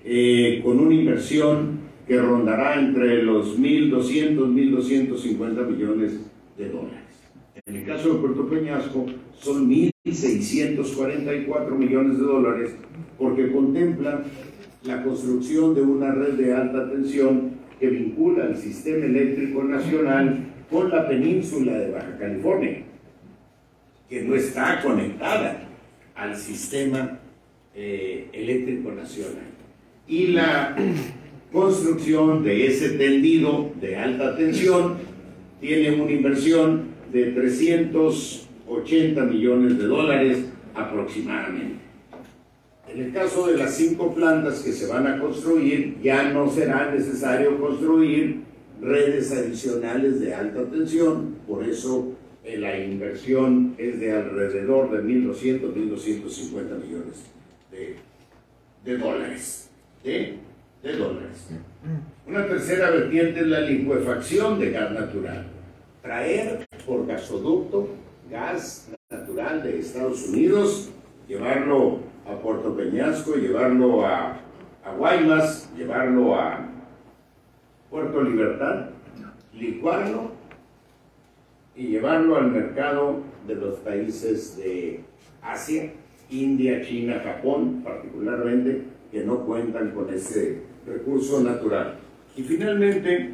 eh, 0.05 0.61
con 0.65 0.79
una 0.79 0.95
inversión 0.95 1.81
que 2.07 2.19
rondará 2.19 2.79
entre 2.79 3.23
los 3.23 3.59
1.200, 3.59 4.37
1.250 4.37 5.67
millones 5.67 6.21
de 6.57 6.69
dólares. 6.69 7.01
En 7.67 7.77
el 7.77 7.85
caso 7.85 8.15
de 8.15 8.21
Puerto 8.21 8.49
Peñasco 8.49 9.07
son 9.39 9.69
1.644 9.69 11.71
millones 11.71 12.19
de 12.19 12.25
dólares 12.25 12.77
porque 13.19 13.51
contempla 13.51 14.23
la 14.85 15.03
construcción 15.03 15.75
de 15.75 15.83
una 15.83 16.13
red 16.13 16.35
de 16.35 16.55
alta 16.55 16.89
tensión 16.89 17.57
que 17.81 17.89
vincula 17.89 18.47
el 18.47 18.57
sistema 18.57 19.05
eléctrico 19.05 19.65
nacional 19.65 20.46
con 20.71 20.91
la 20.91 21.09
península 21.09 21.73
de 21.79 21.91
Baja 21.91 22.17
California 22.19 22.83
que 24.09 24.23
no 24.23 24.35
está 24.35 24.81
conectada 24.83 25.69
al 26.15 26.37
sistema 26.37 27.19
eh, 27.75 28.29
eléctrico 28.33 28.93
nacional. 28.93 29.45
Y 30.07 30.29
la 30.29 30.77
construcción 31.53 32.45
de 32.45 32.67
ese 32.67 32.91
tendido 32.91 33.73
de 33.81 33.97
alta 33.97 34.37
tensión 34.37 34.95
tiene 35.61 36.01
una 36.01 36.13
inversión 36.13 36.97
de 37.13 37.33
380 37.33 39.23
millones 39.25 39.79
de 39.79 39.85
dólares 39.85 40.39
aproximadamente. 40.75 41.77
En 42.89 43.03
el 43.03 43.13
caso 43.13 43.49
de 43.49 43.57
las 43.57 43.75
cinco 43.75 44.15
plantas 44.15 44.61
que 44.61 44.73
se 44.73 44.87
van 44.87 45.07
a 45.07 45.19
construir, 45.19 45.97
ya 46.03 46.31
no 46.31 46.49
será 46.49 46.93
necesario 46.93 47.59
construir 47.59 48.46
redes 48.81 49.33
adicionales 49.33 50.21
de 50.21 50.35
alta 50.35 50.65
tensión, 50.65 51.37
por 51.47 51.65
eso 51.65 52.13
eh, 52.45 52.59
la 52.59 52.79
inversión 52.79 53.75
es 53.79 53.99
de 54.01 54.13
alrededor 54.13 54.91
de 54.91 55.03
1.200, 55.03 55.75
1.250 55.75 56.83
millones 56.83 57.25
de, 58.85 58.99
dólares. 58.99 59.71
De, 60.05 60.39
dólares. 60.83 61.49
Una 62.27 62.47
tercera 62.47 62.91
vertiente 62.91 63.41
es 63.41 63.47
la 63.47 63.61
licuefacción 63.61 64.61
de 64.61 64.71
gas 64.71 64.93
natural. 64.93 65.47
Traer 66.03 66.67
por 66.87 67.07
gasoducto 67.07 67.89
gas 68.31 68.93
natural 69.11 69.63
de 69.63 69.81
Estados 69.81 70.29
Unidos, 70.29 70.91
llevarlo 71.27 72.01
a 72.27 72.39
Puerto 72.41 72.77
Peñasco, 72.77 73.35
llevarlo 73.35 74.07
a, 74.07 74.41
a 74.85 74.93
Guaymas, 74.97 75.69
llevarlo 75.77 76.37
a 76.37 76.76
Puerto 77.97 78.23
Libertad, 78.25 78.91
licuarlo 79.55 80.33
y 81.75 81.87
llevarlo 81.87 82.37
al 82.37 82.51
mercado 82.51 83.23
de 83.47 83.55
los 83.55 83.77
países 83.77 84.59
de 84.59 85.01
Asia, 85.41 85.93
India, 86.29 86.83
China, 86.83 87.23
Japón 87.25 87.81
particularmente, 87.83 88.83
que 89.11 89.25
no 89.25 89.47
cuentan 89.47 89.93
con 89.93 90.13
ese 90.13 90.61
recurso 90.87 91.43
natural. 91.43 91.95
Y 92.37 92.43
finalmente, 92.43 93.31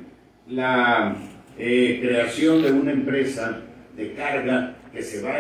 la 0.49 1.17
eh, 1.59 1.99
creación 2.01 2.63
de 2.63 2.71
una 2.71 2.93
empresa 2.93 3.63
de 3.97 4.15
carga 4.15 4.77
que 4.93 5.03
se 5.03 5.25
va 5.25 5.39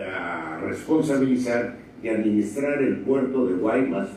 a 0.00 0.60
responsabilizar 0.60 1.78
de 2.00 2.10
administrar 2.10 2.80
el 2.80 2.98
puerto 2.98 3.44
de 3.44 3.54
Guaymas, 3.54 4.08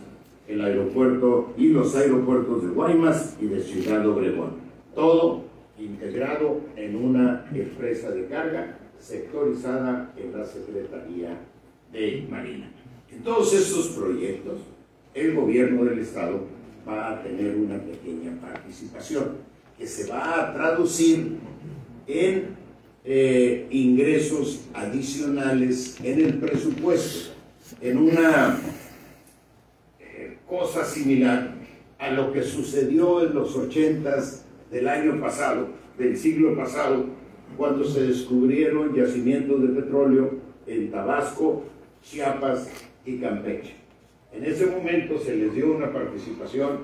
el 0.47 0.61
aeropuerto 0.61 1.53
y 1.57 1.69
los 1.69 1.95
aeropuertos 1.95 2.63
de 2.63 2.69
Guaymas 2.69 3.35
y 3.41 3.45
de 3.47 3.61
Ciudad 3.61 4.07
Obregón. 4.07 4.51
Todo 4.93 5.43
integrado 5.79 6.61
en 6.75 6.95
una 6.95 7.45
empresa 7.53 8.11
de 8.11 8.25
carga 8.27 8.77
sectorizada 8.99 10.13
en 10.17 10.37
la 10.37 10.45
Secretaría 10.45 11.37
de 11.91 12.27
Marina. 12.29 12.71
En 13.11 13.23
todos 13.23 13.53
estos 13.53 13.87
proyectos, 13.89 14.59
el 15.13 15.33
gobierno 15.33 15.85
del 15.85 15.99
Estado 15.99 16.41
va 16.87 17.11
a 17.11 17.23
tener 17.23 17.55
una 17.55 17.77
pequeña 17.79 18.39
participación 18.41 19.37
que 19.77 19.87
se 19.87 20.09
va 20.09 20.41
a 20.41 20.53
traducir 20.53 21.37
en 22.07 22.55
eh, 23.03 23.67
ingresos 23.71 24.65
adicionales 24.73 25.97
en 26.03 26.21
el 26.21 26.37
presupuesto, 26.39 27.33
en 27.81 27.97
una 27.97 28.59
cosa 30.57 30.85
similar 30.85 31.53
a 31.99 32.11
lo 32.11 32.31
que 32.31 32.41
sucedió 32.43 33.25
en 33.25 33.35
los 33.35 33.55
ochentas 33.55 34.45
del 34.71 34.87
año 34.87 35.19
pasado, 35.19 35.67
del 35.97 36.15
siglo 36.17 36.55
pasado, 36.55 37.05
cuando 37.57 37.83
se 37.83 38.07
descubrieron 38.07 38.93
yacimientos 38.95 39.61
de 39.61 39.81
petróleo 39.81 40.31
en 40.65 40.91
Tabasco, 40.91 41.63
Chiapas 42.01 42.69
y 43.05 43.17
Campeche. 43.17 43.75
En 44.33 44.45
ese 44.45 44.65
momento 44.67 45.17
se 45.19 45.35
les 45.35 45.53
dio 45.53 45.73
una 45.73 45.91
participación 45.91 46.79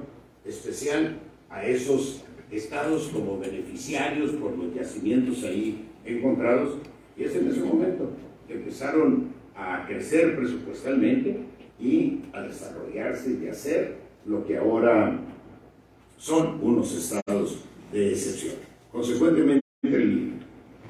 especial 0.46 1.18
a 1.50 1.66
esos 1.66 2.24
estados 2.52 3.10
como 3.14 3.40
beneficiarios 3.40 4.32
por 4.32 4.58
los 4.58 4.74
yacimientos 4.74 5.44
ahí 5.44 5.86
encontrados 6.06 6.78
y 7.18 7.24
es 7.24 7.36
en 7.36 7.48
ese 7.48 7.62
momento 7.62 8.10
que 8.48 8.56
empezaron 8.56 9.30
a 9.56 9.86
crecer 9.88 10.36
presupuestalmente 10.38 11.51
y 11.82 12.22
a 12.34 12.42
desarrollarse 12.42 13.40
y 13.42 13.48
a 13.48 13.52
hacer 13.52 13.98
lo 14.26 14.46
que 14.46 14.58
ahora 14.58 15.20
son 16.18 16.60
unos 16.62 16.94
estados 16.96 17.64
de 17.92 18.12
excepción. 18.12 18.56
Consecuentemente, 18.92 19.62
el 19.84 20.34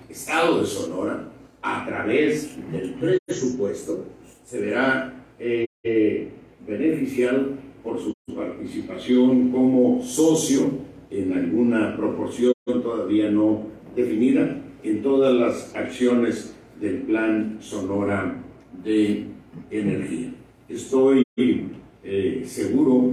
estado 0.10 0.60
de 0.60 0.68
Sonora, 0.68 1.30
a 1.62 1.86
través 1.86 2.58
del 2.72 3.20
presupuesto, 3.26 4.06
se 4.44 4.60
verá 4.60 5.14
eh, 5.40 6.30
beneficiado 6.68 7.50
por 7.84 8.00
su 8.00 8.14
participación 8.36 9.52
como 9.52 10.04
socio 10.04 10.70
en 11.10 11.34
alguna 11.34 11.96
proporción 11.96 12.54
todavía 12.66 13.30
no 13.30 13.64
definida 13.96 14.62
en 14.84 15.02
todas 15.02 15.34
las 15.34 15.76
acciones 15.76 16.56
del 16.80 17.02
Plan 17.02 17.58
Sonora 17.60 18.36
de 18.84 19.26
Energía. 19.70 20.34
Estoy 20.74 21.22
eh, 21.36 22.44
seguro 22.46 23.12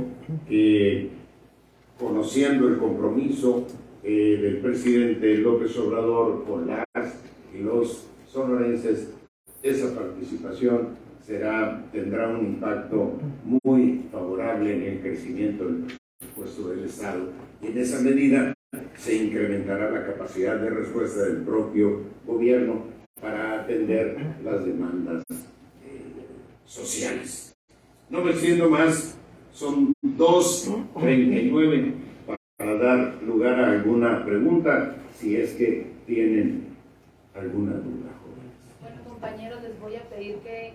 que 0.49 1.09
conociendo 1.99 2.69
el 2.69 2.79
compromiso 2.79 3.67
eh, 4.05 4.39
del 4.41 4.59
presidente 4.59 5.37
López 5.39 5.77
Obrador 5.77 6.45
con 6.45 6.69
las 6.69 6.85
y 7.53 7.63
los 7.63 8.07
sonorenses, 8.29 9.13
esa 9.61 9.93
participación 9.93 10.91
tendrá 11.27 12.29
un 12.29 12.47
impacto 12.47 13.15
muy 13.43 14.05
favorable 14.13 14.77
en 14.77 14.83
el 14.95 15.01
crecimiento 15.01 15.65
del 15.65 15.85
presupuesto 16.19 16.69
del 16.69 16.85
Estado. 16.85 17.29
Y 17.61 17.67
en 17.67 17.79
esa 17.79 18.01
medida 18.03 18.55
se 18.95 19.17
incrementará 19.17 19.91
la 19.91 20.07
capacidad 20.07 20.61
de 20.61 20.71
respuesta 20.71 21.25
del 21.25 21.39
propio 21.39 22.03
gobierno 22.25 22.85
para 23.21 23.63
atender 23.63 24.17
las 24.45 24.65
demandas 24.65 25.25
sociales. 26.69 27.57
No 28.11 28.23
me 28.23 28.35
siendo 28.35 28.71
más, 28.71 29.17
son 29.53 29.93
2.39 30.05 31.95
para 32.57 32.75
dar 32.75 33.23
lugar 33.23 33.59
a 33.59 33.73
alguna 33.73 34.25
pregunta, 34.25 34.97
si 35.15 35.37
es 35.37 35.55
que 35.55 35.91
tienen 36.07 36.69
alguna 37.35 37.73
duda. 37.73 38.11
Bueno, 38.81 38.97
compañeros, 39.07 39.63
les 39.63 39.81
voy 39.81 39.97
a 39.97 40.03
pedir 40.03 40.37
que 40.37 40.75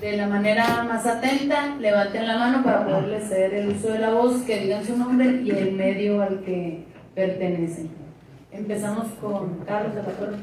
de 0.00 0.16
la 0.16 0.26
manera 0.26 0.84
más 0.84 1.06
atenta 1.06 1.76
levanten 1.76 2.26
la 2.26 2.38
mano 2.38 2.62
para 2.62 2.84
poderles 2.84 3.28
ceder 3.28 3.54
el 3.54 3.68
uso 3.70 3.88
de 3.88 3.98
la 3.98 4.12
voz, 4.12 4.42
que 4.42 4.60
digan 4.60 4.84
su 4.84 4.96
nombre 4.96 5.42
y 5.42 5.50
el 5.50 5.72
medio 5.72 6.20
al 6.20 6.42
que 6.44 6.84
pertenecen. 7.14 7.88
Empezamos 8.52 9.06
con 9.20 9.58
Carlos 9.64 9.94
de 9.94 10.02
la 10.02 10.08
Torre. 10.08 10.36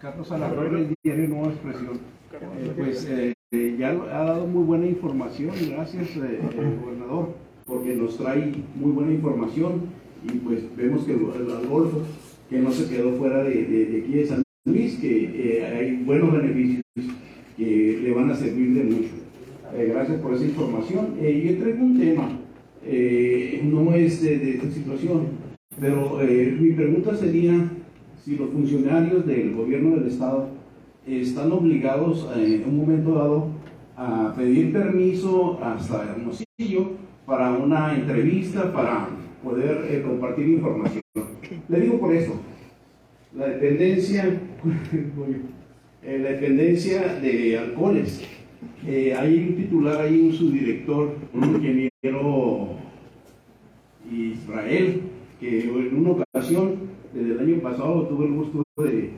Carlos 0.00 0.32
Alatorre, 0.32 0.78
el 0.78 0.94
diario 1.02 1.28
Nueva 1.28 1.52
Expresión. 1.52 2.00
Eh, 2.32 2.72
pues 2.76 3.04
eh, 3.06 3.35
eh, 3.52 3.76
ya 3.78 3.90
ha 3.90 4.24
dado 4.24 4.46
muy 4.48 4.64
buena 4.64 4.86
información, 4.86 5.52
gracias 5.70 6.16
gobernador, 6.16 7.34
porque 7.64 7.94
nos 7.94 8.16
trae 8.16 8.52
muy 8.74 8.90
buena 8.90 9.12
información 9.12 9.82
y 10.24 10.38
pues 10.38 10.64
vemos 10.76 11.04
que 11.04 11.12
el, 11.12 11.20
Golfo, 11.68 12.02
que 12.50 12.58
no 12.58 12.72
se 12.72 12.88
quedó 12.88 13.12
fuera 13.12 13.44
de, 13.44 14.02
aquí 14.04 14.12
de 14.14 14.26
San 14.26 14.42
Luis, 14.64 14.96
que 14.96 15.64
hay 15.64 16.02
buenos 16.02 16.32
beneficios 16.32 16.82
que 17.56 18.00
le 18.02 18.12
van 18.12 18.30
a 18.30 18.34
servir 18.34 18.74
de 18.74 18.82
mucho. 18.82 19.14
gracias 19.72 20.20
por 20.20 20.34
esa 20.34 20.44
información. 20.44 21.14
yo 21.20 21.58
traigo 21.58 21.84
un 21.84 22.00
tema, 22.00 22.28
no 23.62 23.94
es 23.94 24.22
de, 24.22 24.38
de 24.38 24.50
esta 24.56 24.70
situación, 24.72 25.28
pero 25.80 26.18
mi 26.60 26.72
pregunta 26.72 27.14
sería 27.14 27.70
si 28.24 28.36
los 28.36 28.50
funcionarios 28.50 29.24
del 29.24 29.54
gobierno 29.54 29.94
del 29.96 30.08
Estado 30.08 30.55
están 31.06 31.52
obligados 31.52 32.28
eh, 32.36 32.62
en 32.62 32.68
un 32.68 32.78
momento 32.78 33.14
dado 33.14 33.48
a 33.96 34.34
pedir 34.36 34.72
permiso 34.72 35.58
hasta 35.62 36.04
Hermosillo 36.04 36.90
para 37.24 37.52
una 37.52 37.94
entrevista, 37.94 38.72
para 38.72 39.08
poder 39.42 39.86
eh, 39.88 40.02
compartir 40.02 40.48
información. 40.48 41.02
Le 41.68 41.80
digo 41.80 42.00
por 42.00 42.12
eso, 42.12 42.40
la 43.34 43.48
dependencia, 43.48 44.24
eh, 46.02 46.18
la 46.18 46.30
dependencia 46.30 47.14
de 47.14 47.58
alcoholes. 47.58 48.22
hay 48.84 49.48
un 49.48 49.56
titular, 49.56 50.00
hay 50.00 50.20
un 50.20 50.32
subdirector, 50.32 51.14
un 51.32 51.44
ingeniero 51.56 52.70
Israel, 54.10 55.02
que 55.38 55.64
en 55.64 55.96
una 55.96 56.10
ocasión 56.10 56.96
desde 57.12 57.32
el 57.32 57.38
año 57.38 57.60
pasado 57.60 58.06
tuve 58.08 58.26
el 58.26 58.32
gusto 58.32 58.62
de, 58.78 59.12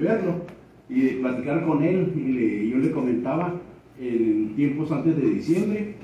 verlo 0.00 0.53
y 0.88 1.00
de 1.00 1.10
platicar 1.20 1.64
con 1.64 1.82
él 1.82 2.12
y 2.16 2.70
yo 2.70 2.78
le 2.78 2.90
comentaba 2.90 3.54
en 3.98 4.54
tiempos 4.54 4.90
antes 4.92 5.16
de 5.16 5.30
diciembre 5.30 5.94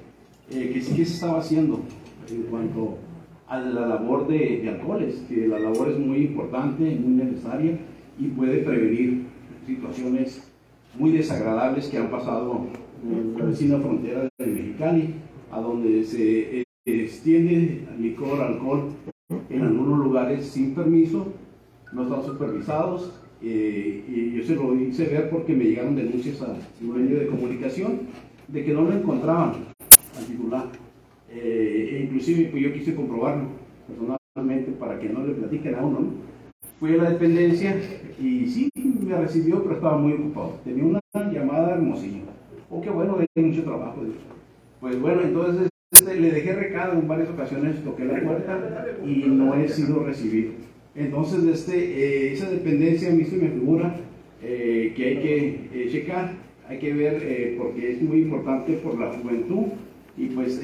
eh, 0.51 0.71
que 0.73 0.81
sí 0.81 0.95
que 0.97 1.05
se 1.05 1.15
estaba 1.15 1.39
haciendo 1.39 1.81
en 2.31 2.43
cuanto 2.45 2.99
a 3.49 3.59
la 3.59 3.87
labor 3.87 4.29
de, 4.29 4.69
alcoholes, 4.69 5.25
que 5.29 5.49
la 5.49 5.59
labor 5.59 5.91
es 5.91 5.99
muy 5.99 6.19
importante, 6.19 6.83
muy 6.97 7.25
necesaria 7.25 7.79
y 8.19 8.29
puede 8.29 8.59
prevenir 8.59 9.27
situaciones 9.67 10.49
muy 10.99 11.13
desagradables 11.13 11.89
que 11.89 11.99
han 11.99 12.11
pasado 12.11 12.67
en 13.03 13.39
la 13.39 13.45
vecina 13.47 13.79
frontera 13.79 14.29
de 14.39 14.47
Mexicali, 14.47 15.15
a 15.51 15.61
donde 15.61 16.05
se 16.05 16.61
eh, 16.61 16.65
extiende 16.87 17.87
licor, 17.99 18.41
alcohol 18.41 18.91
en 19.49 19.63
algunos 19.63 19.99
lugares 19.99 20.47
sin 20.47 20.75
permiso, 20.75 21.27
no 21.93 22.05
están 22.05 22.25
supervisados. 22.25 23.21
Eh, 23.43 24.05
y 24.07 24.37
yo 24.37 24.45
se 24.45 24.55
lo 24.55 24.75
hice 24.75 25.07
ver 25.07 25.31
porque 25.31 25.55
me 25.55 25.65
llegaron 25.65 25.97
denuncias 25.97 26.43
a 26.43 26.57
un 26.83 27.03
medio 27.03 27.21
de 27.21 27.27
comunicación 27.27 28.01
de 28.49 28.65
que 28.65 28.73
no 28.73 28.83
lo 28.83 28.93
encontraban 28.93 29.53
al 30.19 30.25
titular. 30.27 30.67
Eh, 31.31 31.91
e 31.93 32.03
inclusive 32.05 32.49
pues, 32.51 32.63
yo 32.63 32.73
quise 32.73 32.95
comprobarlo 32.95 33.49
personalmente 33.87 34.73
para 34.73 34.99
que 34.99 35.09
no 35.09 35.27
le 35.27 35.35
platiquen 35.35 35.75
a 35.75 35.83
uno. 35.83 36.13
Fui 36.79 36.95
a 36.95 37.03
la 37.03 37.11
dependencia 37.11 37.77
y 38.21 38.47
sí, 38.47 38.71
me 38.75 39.17
recibió, 39.17 39.63
pero 39.63 39.77
estaba 39.77 39.99
muy 39.99 40.13
ocupado. 40.15 40.59
Tenía 40.65 40.85
una 40.85 41.01
llamada 41.31 41.75
hermosilla. 41.75 42.23
Oh, 42.69 42.81
qué 42.81 42.91
bueno, 42.91 43.19
hay 43.19 43.43
mucho 43.43 43.65
trabajo. 43.65 44.03
Pues 44.81 45.01
bueno, 45.01 45.23
entonces 45.23 45.69
este, 45.93 46.21
le 46.21 46.31
dejé 46.31 46.55
recado 46.55 46.95
en 46.95 47.09
varias 47.09 47.29
ocasiones, 47.31 47.83
toqué 47.85 48.05
la 48.05 48.21
puerta 48.23 48.87
y 49.05 49.25
no 49.27 49.55
he 49.55 49.69
sido 49.69 50.05
recibido. 50.05 50.53
Entonces, 50.95 51.45
este, 51.45 51.77
eh, 51.77 52.33
esa 52.33 52.51
dependencia 52.51 53.11
a 53.11 53.15
mí 53.15 53.25
se 53.25 53.37
me 53.37 53.49
figura 53.49 53.95
eh, 54.43 54.93
que 54.97 55.05
hay 55.05 55.17
que 55.17 55.49
eh, 55.73 55.89
checar, 55.91 56.35
hay 56.69 56.79
que 56.79 56.93
ver, 56.93 57.57
porque 57.59 57.93
es 57.93 58.03
muy 58.03 58.23
importante 58.23 58.75
por 58.75 58.99
la 58.99 59.13
juventud 59.13 59.67
y 60.17 60.27
pues 60.27 60.61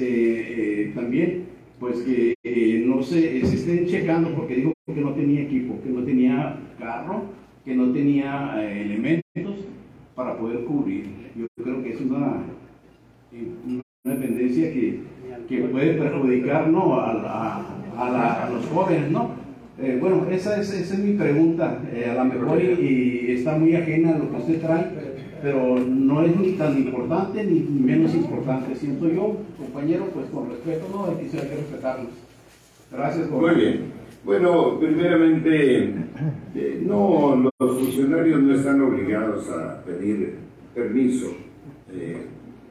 también 0.95 1.45
pues 1.79 1.97
que 1.99 2.33
no 2.85 3.03
se, 3.03 3.45
se, 3.45 3.55
estén 3.55 3.85
checando 3.87 4.33
porque 4.33 4.55
dijo 4.55 4.73
que 4.85 5.01
no 5.01 5.13
tenía 5.13 5.41
equipo, 5.41 5.81
que 5.83 5.89
no 5.89 6.03
tenía 6.03 6.59
carro, 6.79 7.23
que 7.65 7.75
no 7.75 7.91
tenía 7.91 8.55
elementos 8.71 9.65
para 10.15 10.37
poder 10.37 10.63
cubrir. 10.63 11.07
Yo 11.35 11.45
creo 11.61 11.83
que 11.83 11.89
es 11.91 12.01
una, 12.01 12.43
dependencia 14.05 14.71
que 14.71 15.01
que 15.47 15.59
puede 15.59 15.93
perjudicar 15.93 16.67
¿no? 16.69 16.99
a, 16.99 17.63
a, 17.97 18.49
los 18.49 18.65
jóvenes, 18.67 19.11
¿no? 19.11 19.46
Eh, 19.79 19.97
bueno, 19.99 20.25
esa 20.31 20.59
es, 20.59 20.73
esa 20.73 20.95
es, 20.95 20.99
mi 20.99 21.13
pregunta, 21.13 21.79
eh, 21.93 22.07
a 22.09 22.15
lo 22.15 22.25
mejor 22.25 22.59
y, 22.59 23.31
está 23.31 23.57
muy 23.57 23.75
ajena 23.75 24.15
a 24.15 24.17
lo 24.17 24.31
que 24.31 24.37
usted 24.37 24.59
trae, 24.59 24.87
pero 25.41 25.77
no 25.77 26.23
es 26.23 26.35
ni 26.35 26.53
tan 26.53 26.77
importante 26.77 27.43
ni 27.43 27.59
menos 27.59 28.15
importante, 28.15 28.75
siento 28.75 29.07
yo, 29.07 29.37
compañero, 29.55 30.05
pues 30.13 30.25
con 30.31 30.49
respeto, 30.49 30.87
¿no? 30.91 31.05
Hay 31.05 31.17
que, 31.17 31.37
hay 31.37 31.47
que 31.47 31.55
respetarlos. 31.55 32.11
Gracias, 32.91 33.29
Muy 33.29 33.55
bien. 33.55 33.97
Bueno, 34.25 34.79
primeramente, 34.79 35.93
eh, 36.55 36.81
no, 36.83 37.51
los 37.59 37.77
funcionarios 37.77 38.41
no 38.41 38.55
están 38.55 38.81
obligados 38.81 39.47
a 39.49 39.83
pedir 39.83 40.35
permiso 40.73 41.33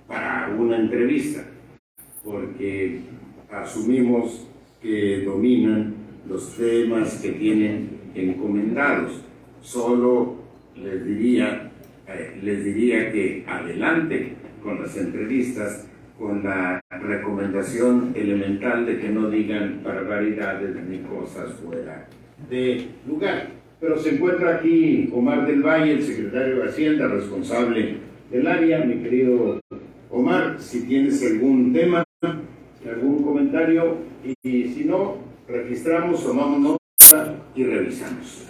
para 0.07 0.55
una 0.59 0.79
entrevista 0.79 1.45
porque 2.25 3.01
asumimos 3.51 4.47
que 4.83 5.23
dominan 5.25 5.95
los 6.29 6.57
temas 6.57 7.21
que 7.21 7.33
tienen 7.33 7.91
encomendados. 8.15 9.23
Solo 9.61 10.37
les 10.77 11.05
diría, 11.05 11.71
eh, 12.09 12.39
les 12.43 12.65
diría 12.65 13.11
que 13.13 13.45
adelante 13.47 14.35
con 14.63 14.83
las 14.83 14.97
entrevistas, 14.97 15.87
con 16.19 16.43
la 16.43 16.81
recomendación 16.91 18.13
elemental 18.15 18.87
de 18.87 18.99
que 18.99 19.09
no 19.11 19.31
digan 19.31 19.83
barbaridades 19.85 20.77
ni 20.89 20.99
cosas 20.99 21.53
fuera 21.55 22.09
de 22.49 22.89
lugar. 23.07 23.49
Pero 23.81 23.99
se 23.99 24.15
encuentra 24.15 24.57
aquí 24.57 25.11
Omar 25.13 25.47
del 25.47 25.63
Valle, 25.63 25.93
el 25.93 26.03
secretario 26.03 26.57
de 26.57 26.69
Hacienda, 26.69 27.09
responsable 27.09 27.97
del 28.31 28.47
área. 28.47 28.85
Mi 28.85 29.03
querido 29.03 29.61
Omar, 30.11 30.57
si 30.59 30.87
tienes 30.87 31.23
algún 31.31 31.73
tema, 31.75 32.03
algún 32.23 33.23
comentario, 33.23 33.99
y 34.43 34.65
si 34.69 34.85
no, 34.87 35.19
registramos, 35.49 36.25
tomamos 36.25 36.61
nota 36.61 37.35
y 37.55 37.65
revisamos. 37.65 38.47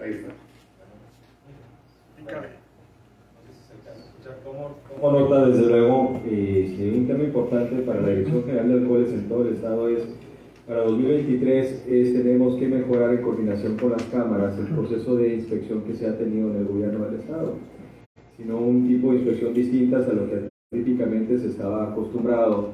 Ahí 0.00 0.10
está. 0.10 0.32
Como 5.00 5.18
nota, 5.18 5.48
desde 5.48 5.66
luego, 5.66 6.20
eh, 6.26 6.94
un 6.96 7.06
tema 7.06 7.24
importante 7.24 7.82
para 7.82 8.00
la 8.00 8.08
Dirección 8.08 8.44
General 8.44 8.68
de 8.68 8.74
Alcoholes 8.74 9.12
en 9.12 9.28
todo 9.28 9.46
el 9.46 9.54
Estado 9.54 9.88
es, 9.88 10.04
para 10.66 10.82
2023, 10.82 11.86
es, 11.88 12.12
tenemos 12.12 12.56
que 12.56 12.68
mejorar 12.68 13.14
en 13.14 13.22
coordinación 13.22 13.76
con 13.76 13.90
las 13.92 14.02
cámaras 14.04 14.56
el 14.58 14.66
proceso 14.66 15.16
de 15.16 15.34
inspección 15.34 15.82
que 15.82 15.94
se 15.94 16.06
ha 16.08 16.16
tenido 16.16 16.50
en 16.50 16.58
el 16.58 16.66
gobierno 16.66 17.04
del 17.06 17.20
Estado, 17.20 17.56
sino 18.36 18.58
un 18.58 18.86
tipo 18.86 19.10
de 19.10 19.18
inspección 19.18 19.54
distinta 19.54 19.96
a 19.98 20.12
lo 20.12 20.30
que 20.30 20.48
típicamente 20.72 21.38
se 21.38 21.48
estaba 21.48 21.90
acostumbrado. 21.90 22.70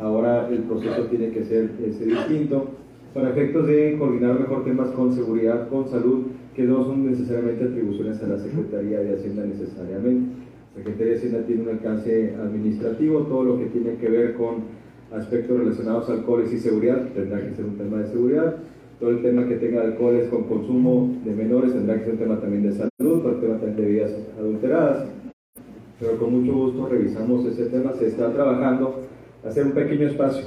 Ahora 0.00 0.48
el 0.48 0.60
proceso 0.60 1.02
tiene 1.04 1.30
que 1.30 1.44
ser 1.44 1.70
este, 1.84 2.04
distinto. 2.04 2.68
Para 3.14 3.30
efectos 3.30 3.66
de 3.66 3.96
coordinar 3.98 4.38
mejor 4.38 4.64
temas 4.64 4.90
con 4.90 5.12
seguridad, 5.12 5.68
con 5.68 5.88
salud, 5.88 6.26
que 6.54 6.64
no 6.64 6.84
son 6.84 7.06
necesariamente 7.06 7.64
atribuciones 7.64 8.22
a 8.22 8.26
la 8.26 8.38
Secretaría 8.38 9.00
de 9.00 9.14
Hacienda 9.14 9.44
necesariamente. 9.46 10.30
La 10.76 10.82
Secretaría 10.82 11.12
de 11.12 11.18
Hacienda 11.18 11.46
tiene 11.46 11.62
un 11.62 11.68
alcance 11.70 12.34
administrativo, 12.34 13.20
todo 13.20 13.44
lo 13.44 13.58
que 13.58 13.66
tiene 13.66 13.96
que 13.96 14.08
ver 14.08 14.34
con 14.34 14.78
aspectos 15.12 15.58
relacionados 15.58 16.08
a 16.08 16.12
alcoholes 16.12 16.52
y 16.52 16.58
seguridad 16.58 17.08
tendrá 17.14 17.40
que 17.40 17.54
ser 17.54 17.64
un 17.64 17.76
tema 17.76 17.98
de 17.98 18.08
seguridad, 18.08 18.56
todo 19.00 19.10
el 19.10 19.22
tema 19.22 19.46
que 19.48 19.56
tenga 19.56 19.82
alcoholes 19.82 20.28
con 20.28 20.44
consumo 20.44 21.16
de 21.24 21.34
menores 21.34 21.72
tendrá 21.72 21.94
que 21.94 22.04
ser 22.04 22.12
un 22.12 22.18
tema 22.18 22.40
también 22.40 22.64
de 22.64 22.72
salud, 22.72 22.90
todo 22.98 23.30
el 23.30 23.40
tema 23.40 23.54
también 23.54 23.76
de 23.76 23.82
bebidas 23.82 24.12
adulteradas, 24.38 25.06
pero 25.98 26.18
con 26.18 26.32
mucho 26.32 26.52
gusto 26.52 26.88
revisamos 26.88 27.46
ese 27.46 27.66
tema, 27.66 27.92
se 27.94 28.08
está 28.08 28.32
trabajando, 28.32 29.07
hacer 29.44 29.64
un 29.66 29.72
pequeño 29.72 30.08
espacio 30.08 30.46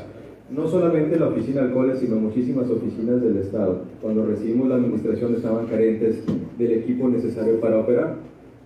no 0.51 0.67
solamente 0.67 1.17
la 1.17 1.29
oficina 1.29 1.61
de 1.61 1.67
alcoholes, 1.67 1.99
sino 1.99 2.17
muchísimas 2.17 2.69
oficinas 2.69 3.21
del 3.21 3.37
Estado. 3.37 3.83
Cuando 4.01 4.25
recibimos 4.25 4.67
la 4.67 4.75
administración 4.75 5.33
estaban 5.35 5.65
carentes 5.67 6.23
del 6.57 6.71
equipo 6.73 7.07
necesario 7.07 7.59
para 7.61 7.79
operar, 7.79 8.15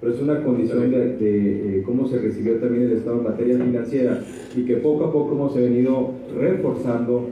pero 0.02 0.14
es 0.14 0.20
una 0.20 0.44
condición 0.44 0.92
de, 0.92 1.18
eh, 1.20 1.84
cómo 1.86 2.08
se 2.08 2.18
recibió 2.18 2.56
también 2.56 2.86
el 2.86 2.94
Estado 2.94 3.20
en 3.20 3.24
materia 3.24 3.58
financiera 3.58 4.20
y 4.56 4.66
que 4.66 4.78
poco 4.78 5.06
a 5.06 5.14
poco 5.14 5.34
hemos 5.34 5.56
venido 5.56 6.12
reforzando 6.38 7.30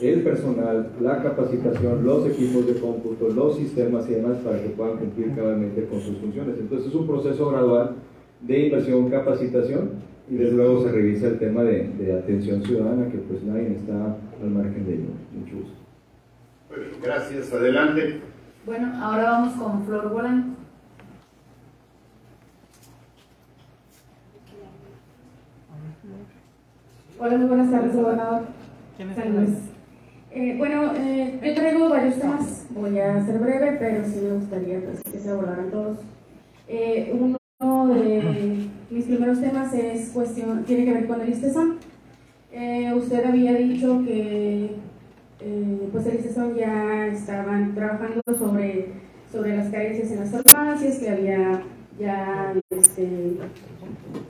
el 0.00 0.22
personal, 0.22 0.92
la 1.02 1.20
capacitación, 1.20 2.04
los 2.04 2.24
equipos 2.28 2.68
de 2.68 2.74
cómputo, 2.74 3.28
los 3.30 3.56
sistemas 3.56 4.08
y 4.08 4.14
demás 4.14 4.38
para 4.44 4.62
que 4.62 4.68
puedan 4.68 4.96
cumplir 4.98 5.34
cabalmente 5.34 5.84
con 5.86 6.00
sus 6.00 6.16
funciones. 6.18 6.56
Entonces 6.60 6.86
es 6.86 6.94
un 6.94 7.06
proceso 7.06 7.50
gradual 7.50 7.96
de 8.46 8.66
inversión, 8.66 9.10
capacitación 9.10 9.90
y 10.30 10.36
desde 10.36 10.56
luego 10.56 10.82
se 10.84 10.92
revisa 10.92 11.28
el 11.28 11.38
tema 11.38 11.62
de, 11.62 11.88
de, 11.88 12.18
atención 12.18 12.62
ciudadana, 12.62 13.10
que 13.10 13.18
pues 13.18 13.42
nadie 13.42 13.72
está 13.72 14.16
al 14.42 14.50
margen 14.50 14.86
de 14.86 14.94
ello. 14.94 15.08
Mucho 15.32 15.56
gusto. 15.56 15.74
Bueno, 16.68 16.84
gracias. 17.02 17.52
Adelante. 17.52 18.20
Bueno, 18.66 18.92
ahora 19.02 19.30
vamos 19.30 19.54
con 19.54 19.84
Flor 19.84 20.10
Bolán. 20.10 20.56
Hola, 27.20 27.36
muy 27.36 27.46
buenas 27.48 27.70
tardes, 27.70 27.96
gobernador. 27.96 28.42
Saludos. 29.16 29.50
Eh, 30.30 30.54
bueno, 30.58 30.92
eh, 30.94 31.40
yo 31.42 31.54
traigo 31.54 31.88
varios 31.88 32.20
temas, 32.20 32.66
voy 32.70 32.98
a 32.98 33.24
ser 33.24 33.38
breve, 33.38 33.76
pero 33.78 34.04
sí 34.04 34.20
me 34.22 34.34
gustaría 34.34 34.80
pues, 34.80 35.02
que 35.10 35.18
se 35.18 35.30
abordaran 35.30 35.70
todos. 35.70 35.98
Eh, 36.68 37.10
uno 37.18 37.38
de 37.94 38.68
mis 38.90 39.04
primeros 39.04 39.40
temas 39.40 39.72
es 39.74 40.10
cuestión, 40.10 40.64
tiene 40.64 40.84
que 40.84 40.92
ver 40.92 41.06
con 41.06 41.20
el 41.20 41.28
ISTESON. 41.28 41.76
Eh, 42.52 42.92
usted 42.94 43.24
había 43.24 43.54
dicho 43.54 44.02
que 44.04 44.70
eh, 45.40 45.88
pues 45.92 46.06
el 46.06 46.16
ISTESON 46.16 46.54
ya 46.54 47.06
estaban 47.06 47.74
trabajando 47.74 48.22
sobre, 48.38 48.88
sobre 49.30 49.56
las 49.56 49.70
carencias 49.70 50.10
en 50.10 50.20
las 50.20 50.30
farmacias, 50.30 50.98
que 50.98 51.10
había 51.10 51.62
ya 51.98 52.54
este, 52.70 53.36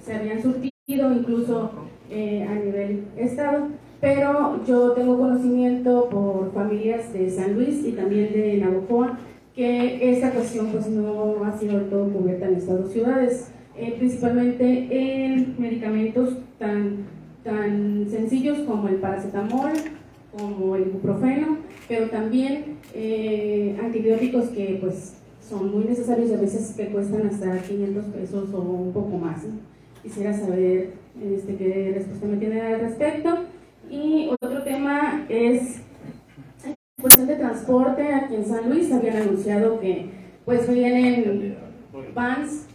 se 0.05 0.15
habían 0.15 0.43
surtido 0.43 1.13
incluso 1.13 1.71
eh, 2.11 2.47
a 2.49 2.55
nivel 2.55 3.05
estado, 3.17 3.69
pero 4.01 4.65
yo 4.65 4.93
tengo 4.93 5.19
conocimiento 5.19 6.09
por 6.09 6.53
familias 6.53 7.13
de 7.13 7.31
San 7.31 7.55
Luis 7.55 7.85
y 7.85 7.93
también 7.93 8.33
de 8.33 8.59
Navajoa 8.59 9.19
que 9.55 10.13
esta 10.13 10.31
cuestión 10.31 10.69
pues 10.69 10.87
no 10.89 11.45
ha 11.45 11.59
sido 11.59 11.79
del 11.79 11.91
todo 11.91 12.09
cubierta 12.09 12.47
en 12.47 12.55
estas 12.57 12.79
dos 12.81 12.93
ciudades, 12.93 13.51
eh, 13.79 13.95
principalmente 13.97 14.89
en 14.91 15.55
medicamentos 15.57 16.37
tan, 16.59 17.07
tan 17.45 18.07
sencillos 18.11 18.59
como 18.61 18.89
el 18.89 18.97
paracetamol, 18.97 19.71
como 20.37 20.75
el 20.75 20.89
ibuprofeno, 20.89 21.59
pero 21.87 22.11
también 22.11 22.79
eh, 22.93 23.79
antibióticos 23.81 24.49
que 24.49 24.79
pues 24.81 25.15
son 25.41 25.71
muy 25.71 25.85
necesarios 25.85 26.31
y 26.31 26.35
a 26.35 26.41
veces 26.41 26.75
te 26.77 26.89
cuestan 26.89 27.29
hasta 27.29 27.57
500 27.63 28.05
pesos 28.07 28.53
o 28.53 28.61
un 28.61 28.93
poco 28.93 29.17
más. 29.17 29.43
Quisiera 30.03 30.33
saber 30.33 30.95
este, 31.23 31.55
qué 31.57 31.93
respuesta 31.95 32.27
me 32.27 32.37
tiene 32.37 32.61
al 32.61 32.81
respecto. 32.81 33.45
Y 33.89 34.29
otro 34.41 34.63
tema 34.65 35.25
es 35.29 35.83
cuestión 37.01 37.29
de 37.29 37.37
transporte, 37.37 38.13
aquí 38.13 38.35
en 38.35 38.45
San 38.45 38.69
Luis 38.69 38.93
habían 38.93 39.17
anunciado 39.19 39.79
que 39.81 40.11
pues 40.45 40.69
vienen 40.69 41.57
vans 42.15 42.67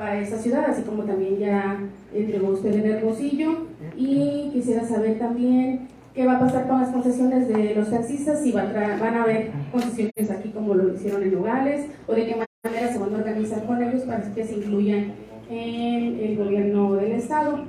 para 0.00 0.18
esa 0.18 0.38
ciudad, 0.38 0.64
así 0.66 0.80
como 0.80 1.02
también 1.02 1.36
ya 1.36 1.78
entregó 2.14 2.52
usted 2.52 2.72
en 2.72 2.90
Hermosillo. 2.90 3.66
Y 3.98 4.48
quisiera 4.50 4.82
saber 4.82 5.18
también 5.18 5.88
qué 6.14 6.24
va 6.24 6.36
a 6.36 6.40
pasar 6.40 6.66
con 6.66 6.80
las 6.80 6.88
concesiones 6.88 7.46
de 7.48 7.74
los 7.74 7.90
taxistas, 7.90 8.42
si 8.42 8.50
van 8.50 8.74
a 8.74 9.22
haber 9.22 9.50
concesiones 9.70 10.30
aquí 10.30 10.48
como 10.52 10.74
lo 10.74 10.94
hicieron 10.94 11.22
en 11.22 11.34
Nogales, 11.34 11.84
o 12.06 12.14
de 12.14 12.26
qué 12.26 12.34
manera 12.64 12.90
se 12.90 12.98
van 12.98 13.14
a 13.14 13.18
organizar 13.18 13.66
con 13.66 13.82
ellos 13.82 14.04
para 14.04 14.22
que 14.32 14.42
se 14.42 14.54
incluyan 14.54 15.12
en 15.50 16.18
el 16.18 16.38
gobierno 16.38 16.94
del 16.94 17.12
Estado. 17.12 17.64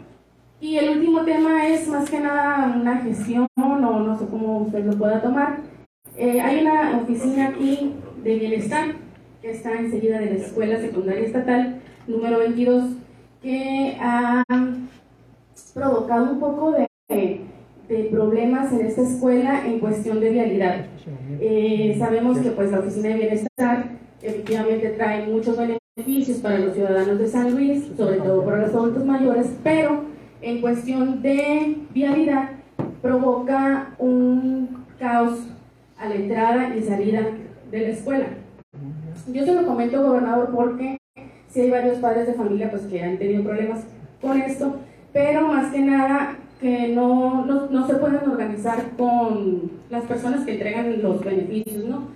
Y 0.61 0.77
el 0.77 0.89
último 0.89 1.25
tema 1.25 1.67
es 1.67 1.85
más 1.89 2.09
que 2.09 2.21
nada 2.21 2.77
una 2.79 2.99
gestión, 2.99 3.45
o 3.57 3.75
no 3.77 4.17
sé 4.17 4.25
cómo 4.27 4.59
usted 4.59 4.85
lo 4.85 4.93
pueda 4.93 5.21
tomar. 5.21 5.57
Eh, 6.15 6.39
hay 6.39 6.61
una 6.61 6.97
oficina 6.97 7.49
aquí 7.49 7.93
de 8.23 8.35
bienestar 8.35 8.95
que 9.41 9.51
está 9.51 9.73
enseguida 9.73 10.19
de 10.19 10.27
la 10.27 10.45
Escuela 10.45 10.79
Secundaria 10.79 11.25
Estatal 11.25 11.80
número 12.11 12.39
22, 12.39 12.83
que 13.41 13.97
ha 13.99 14.43
provocado 15.73 16.31
un 16.31 16.39
poco 16.39 16.71
de, 16.71 17.41
de 17.87 18.03
problemas 18.05 18.71
en 18.73 18.85
esta 18.85 19.01
escuela 19.01 19.65
en 19.65 19.79
cuestión 19.79 20.19
de 20.19 20.29
vialidad. 20.29 20.85
Eh, 21.39 21.95
sabemos 21.97 22.37
que 22.39 22.51
pues 22.51 22.71
la 22.71 22.79
oficina 22.79 23.09
de 23.09 23.15
bienestar 23.15 23.91
efectivamente 24.21 24.89
trae 24.89 25.27
muchos 25.27 25.57
beneficios 25.57 26.37
para 26.37 26.59
los 26.59 26.75
ciudadanos 26.75 27.19
de 27.19 27.27
San 27.27 27.51
Luis, 27.51 27.89
sobre 27.97 28.17
todo 28.17 28.45
para 28.45 28.57
los 28.67 28.75
adultos 28.75 29.05
mayores, 29.05 29.47
pero 29.63 30.03
en 30.41 30.61
cuestión 30.61 31.21
de 31.21 31.77
vialidad 31.93 32.51
provoca 33.01 33.95
un 33.97 34.85
caos 34.99 35.39
a 35.97 36.07
la 36.07 36.15
entrada 36.15 36.75
y 36.75 36.83
salida 36.83 37.27
de 37.71 37.79
la 37.79 37.89
escuela. 37.89 38.27
Yo 39.27 39.45
se 39.45 39.53
lo 39.53 39.65
comento, 39.65 40.03
gobernador, 40.03 40.49
porque 40.53 40.97
sí 41.51 41.61
hay 41.61 41.69
varios 41.69 41.97
padres 41.99 42.27
de 42.27 42.33
familia 42.33 42.69
pues, 42.69 42.83
que 42.83 43.03
han 43.03 43.17
tenido 43.17 43.43
problemas 43.43 43.81
con 44.21 44.41
esto, 44.41 44.77
pero 45.13 45.47
más 45.47 45.73
que 45.73 45.79
nada 45.79 46.37
que 46.59 46.89
no, 46.89 47.45
no, 47.45 47.87
se 47.87 47.95
pueden 47.95 48.29
organizar 48.29 48.91
con 48.95 49.71
las 49.89 50.03
personas 50.03 50.45
que 50.45 50.53
entregan 50.53 51.01
los 51.01 51.23
beneficios, 51.23 51.85
¿no? 51.85 52.09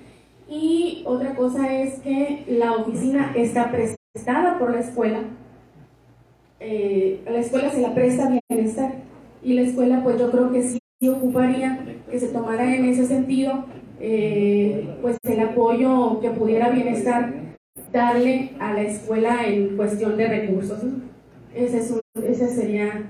Y 0.48 1.02
otra 1.06 1.34
cosa 1.34 1.74
es 1.74 1.96
que 2.02 2.46
la 2.48 2.74
oficina 2.74 3.34
está 3.36 3.72
prestada 3.72 4.60
por 4.60 4.72
la 4.72 4.82
escuela, 4.82 5.22
eh, 6.60 7.22
la 7.26 7.40
escuela 7.40 7.72
se 7.72 7.82
la 7.82 7.96
presta 7.96 8.32
bienestar 8.50 8.94
y 9.44 9.54
la 9.54 9.62
escuela 9.62 10.04
pues 10.04 10.20
yo 10.20 10.30
creo 10.30 10.52
que 10.52 10.62
sí 10.62 10.80
ocuparía 11.10 11.80
que 12.10 12.20
se 12.20 12.28
tomara 12.28 12.76
en 12.76 12.86
ese 12.86 13.06
sentido 13.06 13.66
eh, 14.00 14.88
pues 15.02 15.18
el 15.24 15.40
apoyo 15.40 16.20
que 16.20 16.30
pudiera 16.30 16.70
bienestar 16.70 17.45
darle 17.96 18.52
a 18.60 18.74
la 18.74 18.84
escuela 18.84 19.48
en 19.48 19.78
cuestión 19.78 20.18
de 20.18 20.28
recursos. 20.28 20.84
Ese, 21.56 21.78
es 21.78 21.94
ese 22.22 22.48
sería 22.50 23.04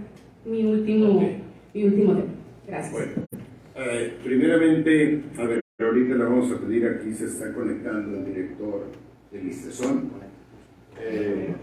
mi 0.45 0.63
último, 0.63 1.27
mi 1.73 1.83
último 1.83 2.13
tema. 2.13 2.31
Gracias. 2.67 2.93
Bueno, 2.93 3.11
eh, 3.75 4.13
primeramente, 4.23 5.23
a 5.37 5.43
ver, 5.45 5.61
ahorita 5.79 6.15
le 6.15 6.23
vamos 6.23 6.51
a 6.51 6.59
pedir, 6.59 6.87
aquí 6.87 7.11
se 7.13 7.25
está 7.25 7.51
conectando 7.51 8.17
el 8.19 8.25
director 8.25 8.85
del 9.31 9.47
ISTESON, 9.47 10.11
eh, 11.01 11.55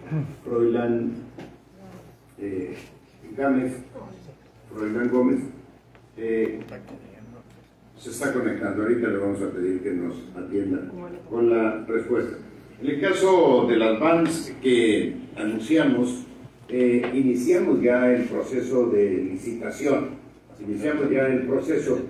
Froilán 0.44 1.12
eh, 2.38 2.74
Gámez, 3.36 3.72
Froilán 4.74 5.08
Gómez, 5.10 5.40
eh, 6.16 6.60
se 7.96 8.10
está 8.10 8.32
conectando. 8.32 8.82
Ahorita 8.82 9.06
le 9.06 9.16
vamos 9.16 9.40
a 9.40 9.50
pedir 9.50 9.80
que 9.80 9.92
nos 9.92 10.16
atienda 10.36 10.80
con 11.30 11.50
la 11.50 11.84
respuesta. 11.86 12.36
En 12.82 12.90
el 12.90 13.00
caso 13.00 13.64
de 13.68 13.76
las 13.76 14.00
vans 14.00 14.52
que 14.60 15.14
anunciamos, 15.36 16.26
eh, 16.68 17.00
iniciamos 17.14 17.80
ya 17.80 18.12
el 18.12 18.24
proceso 18.24 18.86
de 18.86 19.08
licitación. 19.18 20.08
Iniciamos 20.60 21.08
ya 21.08 21.28
el 21.28 21.46
proceso. 21.46 22.00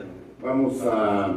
Vamos 0.42 0.80
a, 0.86 1.36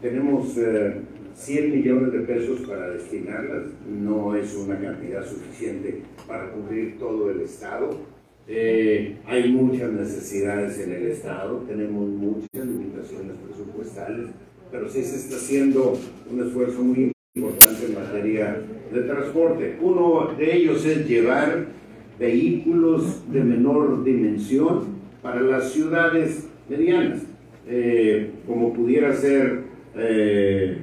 tenemos 0.00 0.56
eh, 0.58 0.94
100 1.34 1.72
millones 1.72 2.12
de 2.12 2.20
pesos 2.20 2.60
para 2.68 2.90
destinarlas. 2.90 3.64
No 3.84 4.36
es 4.36 4.54
una 4.54 4.78
cantidad 4.78 5.26
suficiente 5.26 6.02
para 6.28 6.52
cubrir 6.52 7.00
todo 7.00 7.32
el 7.32 7.40
Estado. 7.40 7.90
Eh, 8.46 9.16
hay 9.26 9.50
muchas 9.50 9.90
necesidades 9.90 10.78
en 10.78 10.92
el 10.92 11.08
Estado, 11.08 11.64
tenemos 11.66 12.08
muchas 12.08 12.64
limitaciones 12.64 13.36
presupuestales, 13.44 14.28
pero 14.70 14.88
sí 14.88 15.02
se 15.02 15.16
está 15.16 15.34
haciendo 15.34 15.98
un 16.30 16.46
esfuerzo 16.46 16.80
muy 16.80 17.10
importante 17.34 17.67
de 18.92 19.00
transporte. 19.02 19.76
Uno 19.80 20.34
de 20.36 20.56
ellos 20.56 20.84
es 20.86 21.06
llevar 21.08 21.66
vehículos 22.18 23.30
de 23.32 23.44
menor 23.44 24.02
dimensión 24.04 24.98
para 25.22 25.40
las 25.40 25.72
ciudades 25.72 26.48
medianas, 26.68 27.22
eh, 27.66 28.30
como 28.46 28.72
pudiera 28.72 29.12
ser 29.14 29.60
eh, 29.96 30.78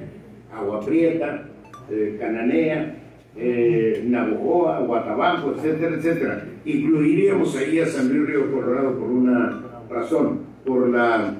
Agua 0.52 0.84
Prieta, 0.84 1.48
eh, 1.90 2.16
Cananea, 2.18 2.96
eh, 3.36 4.02
Navojoa, 4.06 4.80
Guatabampo, 4.80 5.54
etcétera, 5.56 5.96
etcétera. 5.96 6.44
Incluiríamos 6.64 7.56
ahí 7.56 7.80
a 7.80 7.86
San 7.86 8.08
Luis 8.08 8.28
Río 8.28 8.50
Colorado 8.50 8.98
por 8.98 9.10
una 9.10 9.62
razón, 9.90 10.40
por 10.64 10.88
la, 10.88 11.34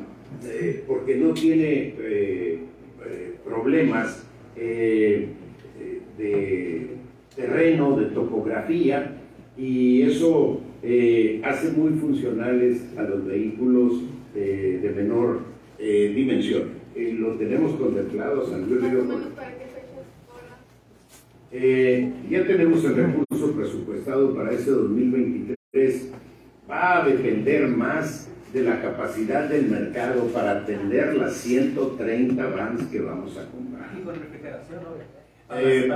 porque 0.86 1.16
no 1.16 1.32
tiene 1.32 1.94
problemas 3.44 4.26
de 6.18 6.96
terreno, 7.34 7.96
de 7.96 8.06
topografía, 8.06 9.16
y 9.56 10.02
eso 10.02 10.60
eh, 10.82 11.40
hace 11.44 11.70
muy 11.72 11.98
funcionales 11.98 12.82
a 12.96 13.02
los 13.02 13.24
vehículos 13.26 14.02
eh, 14.34 14.80
de 14.82 14.90
menor 14.90 15.40
eh, 15.78 16.12
dimensión. 16.14 16.76
Eh, 16.94 17.14
lo 17.18 17.34
tenemos 17.34 17.74
contemplado 17.76 18.48
San 18.48 18.68
Luis 18.68 18.82
Río. 18.82 19.04
Eh, 21.52 22.12
ya 22.28 22.46
tenemos 22.46 22.84
el 22.84 22.96
recurso 22.96 23.52
presupuestado 23.52 24.34
para 24.34 24.52
ese 24.52 24.70
2023. 24.70 26.12
Va 26.70 27.02
a 27.02 27.08
depender 27.08 27.68
más 27.68 28.28
de 28.52 28.62
la 28.62 28.80
capacidad 28.80 29.48
del 29.48 29.68
mercado 29.68 30.26
para 30.28 30.62
atender 30.62 31.16
las 31.16 31.34
130 31.34 32.46
vans 32.46 32.82
que 32.84 33.00
vamos 33.00 33.36
a 33.36 33.50
comprar. 33.50 33.90
Y 33.98 34.02
con 34.02 34.14
refrigeración, 34.14 34.82
¿no? 34.82 35.15
Eh, 35.54 35.88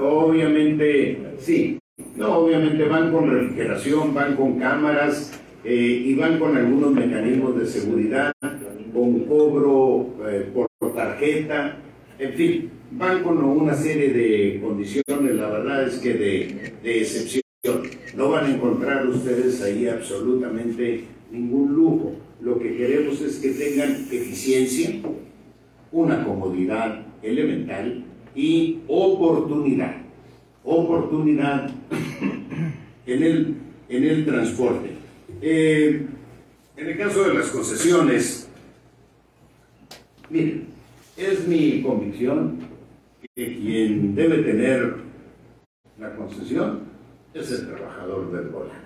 obviamente, 0.00 1.18
sí. 1.38 1.78
No, 2.14 2.38
obviamente 2.38 2.84
van 2.84 3.10
con 3.10 3.30
refrigeración, 3.30 4.14
van 4.14 4.36
con 4.36 4.58
cámaras 4.58 5.32
eh, 5.64 6.02
y 6.04 6.14
van 6.14 6.38
con 6.38 6.56
algunos 6.56 6.92
mecanismos 6.92 7.58
de 7.58 7.66
seguridad, 7.66 8.32
con 8.92 9.20
cobro 9.24 10.14
eh, 10.28 10.50
por 10.52 10.68
tarjeta, 10.94 11.76
en 12.18 12.32
fin, 12.34 12.70
van 12.92 13.22
con 13.22 13.42
una 13.42 13.74
serie 13.74 14.12
de 14.12 14.60
condiciones, 14.60 15.34
la 15.34 15.48
verdad 15.48 15.86
es 15.86 15.98
que 15.98 16.14
de, 16.14 16.72
de 16.82 17.00
excepción. 17.00 17.42
No 18.14 18.30
van 18.30 18.46
a 18.46 18.54
encontrar 18.54 19.06
ustedes 19.06 19.60
ahí 19.62 19.88
absolutamente 19.88 21.04
ningún 21.30 21.74
lujo. 21.74 22.14
Lo 22.40 22.58
que 22.58 22.76
queremos 22.76 23.20
es 23.20 23.38
que 23.38 23.50
tengan 23.50 23.90
eficiencia, 23.90 24.90
una 25.90 26.24
comodidad 26.24 27.04
elemental 27.22 28.05
y 28.36 28.82
oportunidad. 28.86 29.96
Oportunidad 30.62 31.70
en 33.06 33.22
el, 33.22 33.54
en 33.88 34.04
el 34.04 34.26
transporte. 34.26 34.90
Eh, 35.40 36.06
en 36.76 36.86
el 36.86 36.98
caso 36.98 37.24
de 37.24 37.34
las 37.34 37.48
concesiones, 37.48 38.48
miren, 40.28 40.66
es 41.16 41.48
mi 41.48 41.82
convicción 41.82 42.58
que 43.34 43.56
quien 43.56 44.14
debe 44.14 44.42
tener 44.42 44.96
la 45.98 46.14
concesión 46.14 46.80
es 47.32 47.50
el 47.52 47.68
trabajador 47.68 48.30
del 48.32 48.48
volante. 48.48 48.76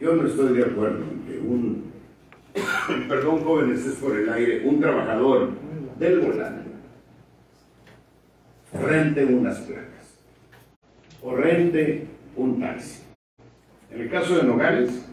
Yo 0.00 0.16
no 0.16 0.26
estoy 0.26 0.56
de 0.56 0.64
acuerdo 0.64 1.04
en 1.04 1.20
que 1.20 1.38
un, 1.38 1.84
perdón 3.08 3.44
jóvenes, 3.44 3.86
es 3.86 3.94
por 3.94 4.16
el 4.16 4.28
aire, 4.28 4.66
un 4.66 4.80
trabajador 4.80 5.50
del 5.98 6.20
volante 6.20 6.65
rente 8.82 9.24
unas 9.24 9.58
placas 9.60 10.18
o 11.22 11.34
rente 11.34 12.06
un 12.36 12.60
taxi. 12.60 13.02
En 13.90 14.00
el 14.02 14.10
caso 14.10 14.36
de 14.36 14.42
Nogales, 14.44 15.06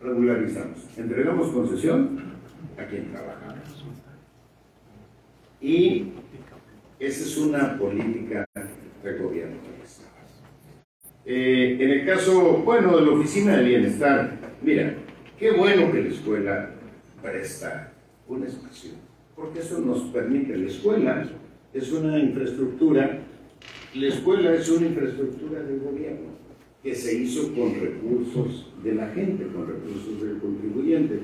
regularizamos, 0.00 0.78
entregamos 0.96 1.48
concesión 1.48 2.18
a 2.78 2.84
quien 2.84 3.10
trabaja. 3.12 3.54
Y 5.60 6.12
esa 6.98 7.24
es 7.24 7.36
una 7.38 7.78
política 7.78 8.44
del 9.02 9.22
gobierno 9.22 9.56
del. 9.56 9.74
Eh, 11.26 11.78
en 11.80 11.90
el 11.90 12.06
caso, 12.06 12.58
bueno, 12.58 12.96
de 12.98 13.06
la 13.06 13.12
Oficina 13.12 13.56
de 13.56 13.64
Bienestar, 13.64 14.36
mira, 14.60 14.94
qué 15.38 15.52
bueno 15.52 15.90
que 15.90 16.02
la 16.02 16.08
escuela 16.10 16.70
presta 17.22 17.92
un 18.28 18.44
espacio, 18.44 18.90
porque 19.34 19.60
eso 19.60 19.78
nos 19.78 20.02
permite, 20.12 20.54
la 20.54 20.66
escuela 20.66 21.26
es 21.74 21.90
una 21.92 22.18
infraestructura, 22.18 23.18
la 23.94 24.06
escuela 24.06 24.54
es 24.54 24.68
una 24.70 24.86
infraestructura 24.86 25.60
del 25.62 25.80
gobierno 25.80 26.34
que 26.82 26.94
se 26.94 27.14
hizo 27.14 27.52
con 27.52 27.80
recursos 27.80 28.70
de 28.82 28.94
la 28.94 29.08
gente, 29.08 29.46
con 29.48 29.66
recursos 29.66 30.22
del 30.22 30.38
contribuyente. 30.38 31.18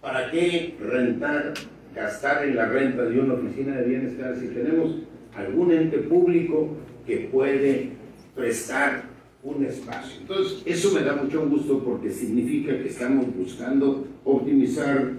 ¿Para 0.00 0.30
qué 0.30 0.74
rentar, 0.80 1.54
gastar 1.94 2.44
en 2.44 2.56
la 2.56 2.66
renta 2.66 3.04
de 3.04 3.20
una 3.20 3.34
oficina 3.34 3.76
de 3.76 3.88
bienestar 3.88 4.36
si 4.36 4.48
tenemos 4.48 4.96
algún 5.34 5.72
ente 5.72 5.98
público 5.98 6.76
que 7.06 7.28
puede 7.32 7.90
prestar 8.34 9.04
un 9.44 9.64
espacio? 9.64 10.20
Entonces, 10.20 10.62
eso 10.66 10.92
me 10.92 11.02
da 11.02 11.14
mucho 11.14 11.48
gusto 11.48 11.82
porque 11.84 12.10
significa 12.10 12.76
que 12.76 12.88
estamos 12.88 13.26
buscando 13.34 14.06
optimizar 14.24 15.12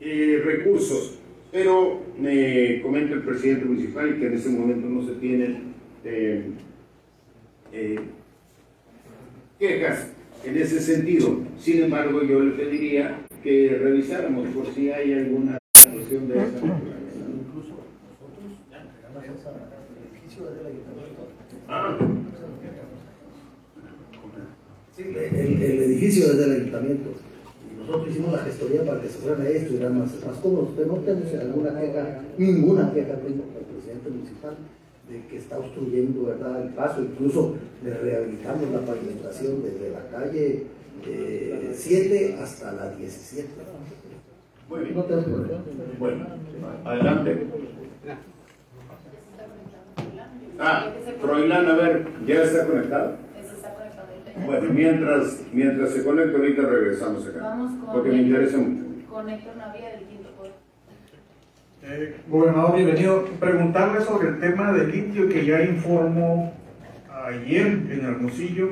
eh, 0.00 0.42
recursos. 0.44 1.18
Pero 1.52 2.00
me 2.18 2.80
comenta 2.80 3.12
el 3.12 3.22
presidente 3.22 3.66
municipal 3.66 4.18
que 4.18 4.26
en 4.26 4.32
ese 4.32 4.48
momento 4.48 4.88
no 4.88 5.06
se 5.06 5.12
tienen 5.16 5.74
eh, 6.02 6.50
eh, 7.70 8.00
quejas 9.58 10.12
en 10.46 10.56
ese 10.56 10.80
sentido. 10.80 11.40
Sin 11.58 11.82
embargo, 11.82 12.22
yo 12.22 12.40
le 12.40 12.52
pediría 12.52 13.20
que 13.42 13.78
revisáramos 13.82 14.48
por 14.48 14.72
si 14.72 14.90
hay 14.90 15.12
alguna 15.12 15.58
cuestión 15.92 16.26
de 16.26 16.38
esa 16.38 16.46
naturaleza. 16.46 17.20
Incluso 17.28 17.84
nosotros 18.08 18.58
ya 18.70 18.80
entregamos 18.80 19.24
esa 19.38 19.50
beneficio 19.52 20.46
del 20.46 20.66
ayuntamiento. 20.66 21.28
Ah. 21.68 21.98
Sí, 24.96 25.02
el, 25.02 25.62
el 25.62 25.82
edificio 25.82 26.32
es 26.32 26.38
del 26.38 26.52
ayuntamiento. 26.52 27.10
Nosotros 27.86 28.10
hicimos 28.10 28.32
la 28.32 28.38
gestoría 28.38 28.84
para 28.84 29.00
que 29.00 29.08
se 29.08 29.18
fueran 29.18 29.42
a 29.42 29.48
esto 29.48 29.74
y 29.74 29.76
eran 29.76 29.98
más, 29.98 30.10
más 30.24 30.36
cómodos. 30.36 30.70
Pero 30.76 30.88
no 30.88 30.94
tenemos 30.98 31.34
alguna 31.34 31.80
queja, 31.80 32.20
ninguna 32.38 32.92
queja 32.92 33.14
tengo 33.16 33.42
con 33.44 33.56
el 33.58 33.64
presidente 33.74 34.10
municipal 34.10 34.54
de 35.08 35.26
que 35.26 35.36
está 35.36 35.58
obstruyendo 35.58 36.26
¿verdad? 36.26 36.62
el 36.62 36.68
paso. 36.70 37.02
Incluso 37.02 37.54
le 37.84 37.94
rehabilitamos 37.94 38.70
la 38.70 38.80
pavimentación 38.80 39.62
desde 39.62 39.90
la 39.90 40.08
calle 40.10 40.66
eh, 41.06 41.72
7 41.74 42.36
hasta 42.40 42.72
la 42.72 42.90
17. 42.90 43.48
Muy 44.68 44.80
bien. 44.80 44.94
No 44.94 45.02
tenemos 45.04 45.26
problema. 45.26 45.60
Bueno, 45.98 46.26
adelante. 46.84 47.46
Ah, 50.58 50.92
Froilán, 51.20 51.66
a 51.68 51.74
ver, 51.74 52.06
¿ya 52.26 52.42
está 52.44 52.66
conectado? 52.66 53.16
Ese 53.36 53.54
está 53.56 53.74
conectado 53.74 54.06
ahorita. 54.06 54.21
Bueno, 54.36 54.72
mientras, 54.72 55.42
mientras 55.52 55.90
se 55.90 56.04
conecta 56.04 56.38
ahorita 56.38 56.62
regresamos 56.62 57.26
acá. 57.26 57.38
Vamos 57.42 57.72
con 57.72 57.92
Porque 57.92 58.10
me 58.10 58.22
interesa 58.22 58.58
mucho. 58.58 58.82
Con 59.10 59.28
Héctor 59.28 59.56
Navia 59.56 59.90
del 59.90 60.04
Quinto 60.06 60.30
Poder. 60.30 60.52
Eh, 61.82 62.16
gobernador, 62.28 62.76
bienvenido. 62.76 63.24
Preguntarle 63.38 64.00
sobre 64.00 64.28
el 64.28 64.40
tema 64.40 64.72
del 64.72 64.90
litio 64.90 65.28
que 65.28 65.44
ya 65.44 65.62
informó 65.62 66.52
ayer 67.26 67.66
en 67.66 68.00
Hermosillo 68.04 68.70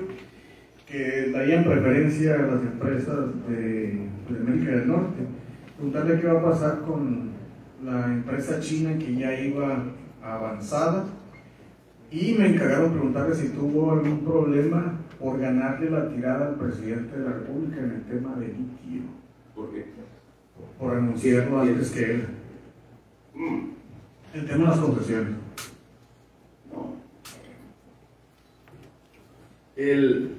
que 0.87 1.31
darían 1.33 1.65
preferencia 1.65 2.35
a 2.35 2.39
las 2.39 2.63
empresas 2.63 3.19
de, 3.49 4.09
de 4.29 4.41
América 4.41 4.73
del 4.73 4.89
Norte. 4.89 5.23
Preguntarle 5.77 6.21
qué 6.21 6.27
va 6.27 6.41
a 6.41 6.45
pasar 6.45 6.81
con 6.81 7.31
la 7.85 8.07
empresa 8.07 8.61
china 8.61 8.99
que 8.99 9.15
ya 9.15 9.39
iba 9.39 9.85
avanzada 10.23 11.05
y 12.11 12.35
me 12.35 12.49
encargaron 12.49 12.93
preguntarle 12.93 13.35
si 13.37 13.49
tuvo 13.51 13.93
algún 13.93 14.25
problema 14.25 14.99
por 15.19 15.39
ganarle 15.39 15.91
la 15.91 16.09
tirada 16.09 16.49
al 16.49 16.55
presidente 16.57 17.17
de 17.17 17.25
la 17.25 17.33
República 17.35 17.81
en 17.81 17.91
el 17.91 18.03
tema 18.05 18.35
de 18.37 18.49
líquido. 18.49 19.05
¿Por 19.55 19.73
qué? 19.73 19.87
Por 20.79 20.97
anunciarlo 20.97 21.61
antes 21.61 21.91
que 21.91 22.05
él. 22.11 22.27
Mm. 23.35 23.71
El 24.35 24.47
tema 24.47 24.65
de 24.65 24.71
las 24.71 24.79
concesiones. 24.79 25.35
No. 26.73 26.97
El, 29.77 30.35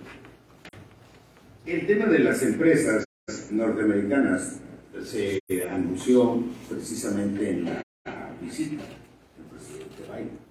el 1.65 1.88
tema 1.88 2.05
de 2.05 2.19
las 2.19 2.41
empresas 2.43 3.05
norteamericanas 3.49 4.59
se 5.03 5.39
anunció 5.69 6.43
precisamente 6.69 7.49
en 7.49 7.65
la 7.65 7.82
visita 8.41 8.84
del 8.84 9.45
presidente 9.49 10.03
Biden. 10.03 10.51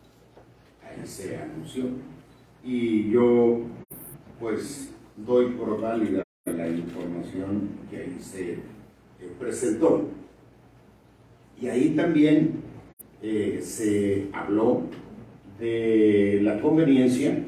Se 1.05 1.37
anunció. 1.37 1.85
Y 2.65 3.11
yo, 3.11 3.61
pues, 4.39 4.93
doy 5.17 5.47
por 5.53 5.81
válida 5.81 6.23
la 6.47 6.69
información 6.69 7.69
que 7.91 7.97
ahí 7.99 8.17
se 8.21 8.53
eh, 8.53 8.59
presentó. 9.39 10.09
Y 11.61 11.69
ahí 11.69 11.91
también 11.91 12.63
eh, 13.23 13.61
se 13.63 14.29
habló 14.33 14.83
de 15.59 16.41
la 16.43 16.61
conveniencia 16.61 17.45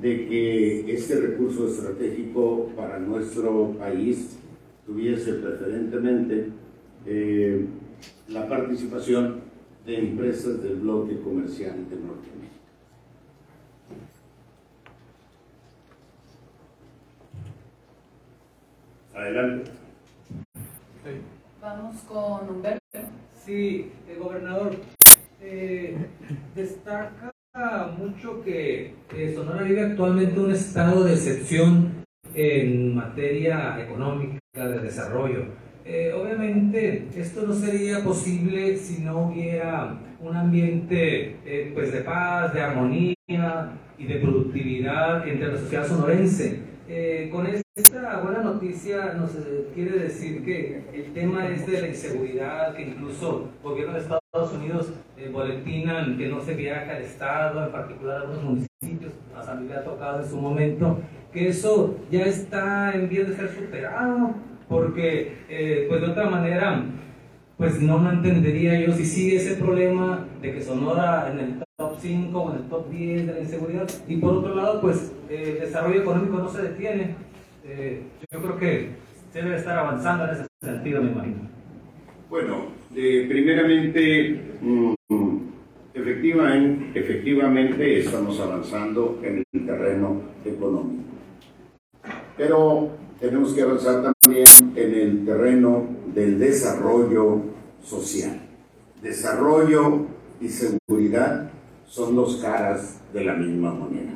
de 0.00 0.26
que 0.26 0.92
este 0.92 1.20
recurso 1.20 1.68
estratégico 1.68 2.70
para 2.76 2.98
nuestro 2.98 3.72
país 3.78 4.38
tuviese 4.86 5.34
preferentemente 5.34 6.48
eh, 7.06 7.64
la 8.28 8.48
participación 8.48 9.40
de 9.86 9.98
empresas 9.98 10.62
del 10.62 10.76
bloque 10.76 11.18
comercial 11.20 11.76
de 11.88 11.96
Norteamérica. 11.96 12.63
Adelante. 19.14 19.70
Vamos 21.60 21.96
con 22.08 22.48
Humberto. 22.48 22.80
Sí, 23.44 23.92
eh, 24.08 24.18
gobernador, 24.18 24.74
eh, 25.40 25.96
destaca 26.54 27.32
mucho 27.96 28.42
que 28.42 28.94
eh, 29.14 29.32
Sonora 29.34 29.62
vive 29.62 29.82
actualmente 29.82 30.40
un 30.40 30.50
estado 30.50 31.04
de 31.04 31.12
excepción 31.12 32.04
en 32.34 32.94
materia 32.94 33.78
económica, 33.80 34.38
de 34.52 34.80
desarrollo. 34.80 35.44
Eh, 35.84 36.12
obviamente 36.12 37.08
esto 37.14 37.46
no 37.46 37.52
sería 37.52 38.02
posible 38.02 38.76
si 38.76 39.02
no 39.02 39.28
hubiera 39.28 39.98
un 40.20 40.34
ambiente 40.34 41.36
eh, 41.44 41.70
pues 41.74 41.92
de 41.92 42.00
paz, 42.00 42.54
de 42.54 42.62
armonía 42.62 43.14
y 43.28 44.06
de 44.06 44.16
productividad 44.16 45.28
entre 45.28 45.52
la 45.52 45.58
sociedad 45.58 45.86
sonorense. 45.86 46.73
Eh, 46.86 47.30
con 47.32 47.46
esta 47.46 48.20
buena 48.20 48.40
noticia 48.42 49.14
nos 49.14 49.30
quiere 49.74 49.98
decir 50.00 50.44
que 50.44 50.82
el 50.92 51.14
tema 51.14 51.48
es 51.48 51.66
de 51.66 51.80
la 51.80 51.88
inseguridad, 51.88 52.74
que 52.74 52.82
incluso 52.82 53.48
el 53.56 53.70
gobierno 53.70 53.94
de 53.94 54.00
Estados 54.00 54.52
Unidos 54.52 54.92
boletinan 55.32 56.18
que 56.18 56.28
no 56.28 56.42
se 56.42 56.54
viaja 56.54 56.96
al 56.96 57.02
Estado, 57.02 57.64
en 57.64 57.72
particular 57.72 58.18
a 58.18 58.20
algunos 58.20 58.42
municipios, 58.42 59.12
a 59.34 59.42
San 59.42 59.70
ha 59.72 59.82
tocado 59.82 60.22
en 60.22 60.28
su 60.28 60.36
momento, 60.36 60.98
que 61.32 61.48
eso 61.48 61.96
ya 62.10 62.26
está 62.26 62.92
en 62.94 63.08
vías 63.08 63.28
de 63.28 63.36
ser 63.36 63.48
superado, 63.48 64.34
porque 64.68 65.38
eh, 65.48 65.86
pues 65.88 66.02
de 66.02 66.08
otra 66.08 66.28
manera, 66.28 66.84
pues 67.56 67.80
no 67.80 67.98
me 67.98 68.10
entendería 68.10 68.78
yo 68.78 68.92
si 68.92 69.06
sigue 69.06 69.36
ese 69.36 69.54
problema 69.54 70.28
de 70.42 70.52
que 70.52 70.60
Sonora 70.60 71.30
en 71.32 71.40
el 71.40 71.64
top 71.78 71.96
5 71.98 72.38
o 72.38 72.50
en 72.50 72.56
el 72.58 72.68
top 72.68 72.90
10 72.90 73.26
de 73.26 73.32
la 73.32 73.40
inseguridad, 73.40 73.88
y 74.06 74.16
por 74.16 74.34
otro 74.34 74.54
lado, 74.54 74.82
pues 74.82 75.13
el 75.28 75.60
desarrollo 75.60 76.02
económico 76.02 76.38
no 76.38 76.48
se 76.48 76.62
detiene. 76.62 77.14
Eh, 77.64 78.02
yo 78.30 78.40
creo 78.40 78.58
que 78.58 78.88
se 79.32 79.42
debe 79.42 79.56
estar 79.56 79.78
avanzando 79.78 80.24
en 80.24 80.30
ese 80.30 80.46
sentido, 80.62 81.02
me 81.02 81.12
imagino. 81.12 81.48
Bueno, 82.28 82.66
eh, 82.94 83.26
primeramente, 83.28 84.40
mm, 84.60 84.94
efectivamente, 85.94 87.00
efectivamente 87.00 87.98
estamos 88.00 88.38
avanzando 88.40 89.20
en 89.22 89.44
el 89.52 89.66
terreno 89.66 90.20
económico. 90.44 91.02
Pero 92.36 92.90
tenemos 93.20 93.52
que 93.52 93.62
avanzar 93.62 94.12
también 94.22 94.46
en 94.76 94.94
el 94.94 95.24
terreno 95.24 95.86
del 96.14 96.38
desarrollo 96.38 97.42
social. 97.82 98.40
Desarrollo 99.02 100.06
y 100.40 100.48
seguridad 100.48 101.50
son 101.86 102.16
dos 102.16 102.36
caras 102.36 103.00
de 103.12 103.24
la 103.24 103.34
misma 103.34 103.72
moneda. 103.72 104.10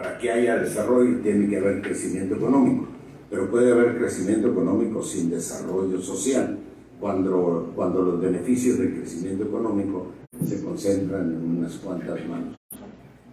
Para 0.00 0.16
que 0.16 0.30
haya 0.30 0.56
desarrollo 0.56 1.18
tiene 1.18 1.46
que 1.46 1.58
haber 1.58 1.82
crecimiento 1.82 2.36
económico, 2.36 2.86
pero 3.28 3.50
puede 3.50 3.70
haber 3.70 3.98
crecimiento 3.98 4.48
económico 4.48 5.02
sin 5.02 5.28
desarrollo 5.28 6.00
social, 6.00 6.56
cuando, 6.98 7.70
cuando 7.76 8.00
los 8.00 8.18
beneficios 8.18 8.78
del 8.78 8.94
crecimiento 8.94 9.44
económico 9.44 10.06
se 10.42 10.64
concentran 10.64 11.34
en 11.34 11.58
unas 11.58 11.74
cuantas 11.74 12.18
manos. 12.26 12.56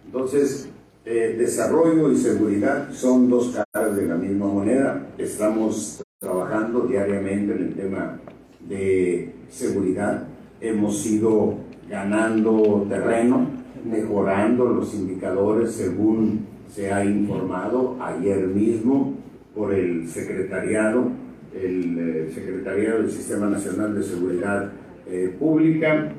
Entonces, 0.04 0.68
eh, 1.06 1.36
desarrollo 1.38 2.12
y 2.12 2.18
seguridad 2.18 2.92
son 2.92 3.30
dos 3.30 3.56
caras 3.72 3.96
de 3.96 4.06
la 4.06 4.16
misma 4.16 4.48
moneda. 4.48 5.08
Estamos 5.16 6.02
trabajando 6.18 6.80
diariamente 6.82 7.54
en 7.54 7.62
el 7.62 7.74
tema 7.76 8.20
de 8.68 9.32
seguridad. 9.48 10.28
Hemos 10.60 11.06
ido 11.06 11.54
ganando 11.88 12.84
terreno, 12.90 13.46
mejorando 13.90 14.66
los 14.66 14.92
indicadores 14.92 15.72
según 15.72 16.57
se 16.74 16.92
ha 16.92 17.04
informado 17.04 17.96
ayer 18.00 18.46
mismo 18.46 19.14
por 19.54 19.74
el 19.74 20.08
secretariado, 20.08 21.10
el 21.54 21.98
eh, 21.98 22.32
secretariado 22.34 23.02
del 23.02 23.10
Sistema 23.10 23.48
Nacional 23.48 23.94
de 23.94 24.02
Seguridad 24.02 24.72
eh, 25.06 25.34
Pública. 25.38 26.12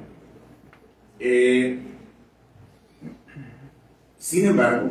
Sin 4.18 4.46
embargo, 4.46 4.90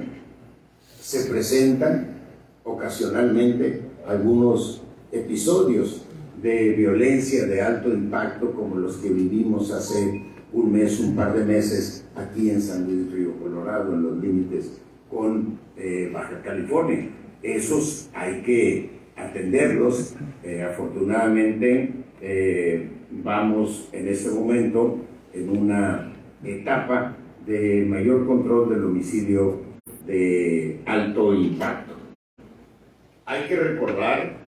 se 1.01 1.31
presentan 1.31 2.19
ocasionalmente 2.65 3.83
algunos 4.07 4.83
episodios 5.13 6.05
de 6.43 6.71
violencia 6.75 7.47
de 7.47 7.63
alto 7.63 7.93
impacto 7.93 8.53
como 8.53 8.77
los 8.77 8.97
que 8.99 9.11
vivimos 9.11 9.71
hace 9.73 10.25
un 10.53 10.73
mes, 10.73 11.01
un 11.01 11.15
par 11.15 11.37
de 11.37 11.45
meses 11.45 12.05
aquí 12.15 12.51
en 12.51 12.61
San 12.61 12.85
Luis 12.85 13.13
Río 13.13 13.39
Colorado, 13.39 13.95
en 13.95 14.03
los 14.03 14.19
límites 14.19 14.81
con 15.11 15.59
eh, 15.77 16.09
Baja 16.13 16.41
California. 16.43 17.09
Esos 17.43 18.11
hay 18.15 18.43
que 18.43 18.91
atenderlos. 19.17 20.15
Eh, 20.43 20.63
afortunadamente 20.63 21.93
eh, 22.21 22.89
vamos 23.11 23.89
en 23.93 24.09
este 24.09 24.31
momento 24.31 24.99
en 25.33 25.49
una 25.49 26.13
etapa 26.45 27.17
de 27.47 27.87
mayor 27.89 28.27
control 28.27 28.69
del 28.71 28.85
homicidio 28.85 29.63
de 30.07 30.81
alto 30.87 31.33
impacto. 31.35 31.95
Hay 33.25 33.49
que 33.49 33.57
recordar 33.57 34.45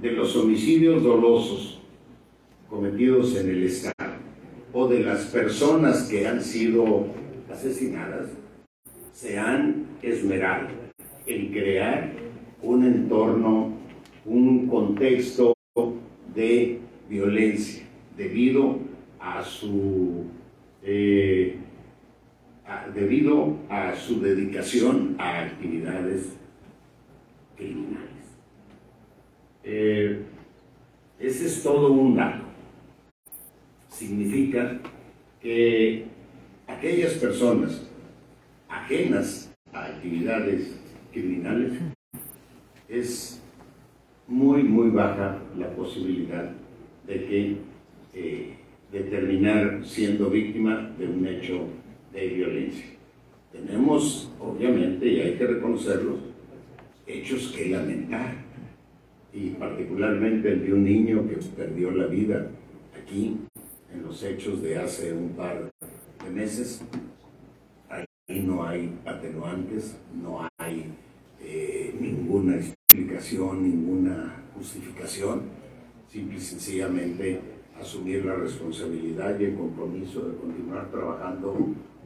de 0.02 0.11
los 0.11 0.35
homicidios 0.35 1.02
dolosos 1.03 1.74
cometidos 2.69 3.35
en 3.35 3.49
el 3.49 3.63
Estado 3.63 4.13
o 4.73 4.87
de 4.87 4.99
las 5.01 5.25
personas 5.25 6.03
que 6.09 6.27
han 6.27 6.41
sido 6.41 7.07
asesinadas 7.51 8.29
se 9.13 9.39
han 9.39 9.85
esmerado 10.01 10.67
en 11.25 11.51
crear 11.51 12.11
un 12.61 12.85
entorno, 12.85 13.71
un 14.25 14.67
contexto 14.67 15.53
de 16.33 16.79
violencia 17.09 17.85
debido 18.17 18.79
a 19.19 19.43
su 19.43 20.25
eh, 20.83 21.57
debido 22.93 23.55
a 23.69 23.95
su 23.95 24.21
dedicación 24.21 25.15
a 25.19 25.41
actividades 25.41 26.35
criminales. 27.55 28.05
Eh, 29.63 30.21
ese 31.19 31.45
es 31.45 31.63
todo 31.63 31.91
un 31.91 32.15
dato. 32.15 32.44
Significa 34.06 34.80
que 35.41 36.03
aquellas 36.68 37.14
personas 37.14 37.90
ajenas 38.69 39.52
a 39.73 39.86
actividades 39.86 40.80
criminales 41.11 41.73
es 42.88 43.41
muy, 44.27 44.61
muy 44.61 44.91
baja 44.91 45.40
la 45.57 45.72
posibilidad 45.72 46.52
de 47.07 47.26
que 47.26 47.57
eh, 48.14 48.53
terminar 48.91 49.82
siendo 49.84 50.30
víctima 50.30 50.91
de 50.99 51.07
un 51.07 51.26
hecho 51.26 51.61
de 52.14 52.27
violencia. 52.27 52.86
Tenemos, 53.52 54.32
obviamente, 54.40 55.07
y 55.07 55.19
hay 55.19 55.34
que 55.34 55.48
reconocerlos, 55.48 56.19
hechos 57.07 57.52
que 57.57 57.69
lamentar, 57.69 58.36
y 59.34 59.49
particularmente 59.49 60.53
el 60.53 60.64
de 60.64 60.73
un 60.73 60.84
niño 60.84 61.27
que 61.27 61.38
perdió 61.57 61.90
la 61.90 62.06
vida 62.06 62.52
aquí 63.02 63.36
los 64.03 64.23
hechos 64.23 64.61
de 64.61 64.77
hace 64.77 65.13
un 65.13 65.30
par 65.30 65.72
de 66.23 66.30
meses. 66.30 66.81
Ahí 67.89 68.41
no 68.41 68.65
hay 68.65 68.97
atenuantes, 69.05 69.97
no 70.13 70.47
hay 70.57 70.93
eh, 71.41 71.95
ninguna 71.99 72.55
explicación, 72.55 73.63
ninguna 73.63 74.43
justificación, 74.55 75.43
simple 76.07 76.38
y 76.38 76.41
sencillamente 76.41 77.39
asumir 77.80 78.26
la 78.26 78.35
responsabilidad 78.35 79.39
y 79.39 79.45
el 79.45 79.55
compromiso 79.55 80.22
de 80.22 80.38
continuar 80.38 80.89
trabajando 80.89 81.55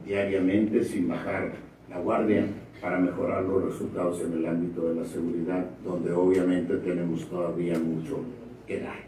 diariamente 0.04 0.82
sin 0.84 1.08
bajar 1.08 1.52
la 1.88 1.98
guardia 1.98 2.46
para 2.80 2.98
mejorar 2.98 3.44
los 3.44 3.64
resultados 3.64 4.20
en 4.22 4.32
el 4.32 4.46
ámbito 4.46 4.88
de 4.88 5.00
la 5.00 5.06
seguridad, 5.06 5.64
donde 5.84 6.12
obviamente 6.12 6.76
tenemos 6.78 7.28
todavía 7.28 7.78
mucho 7.78 8.20
que 8.66 8.80
dar. 8.80 8.98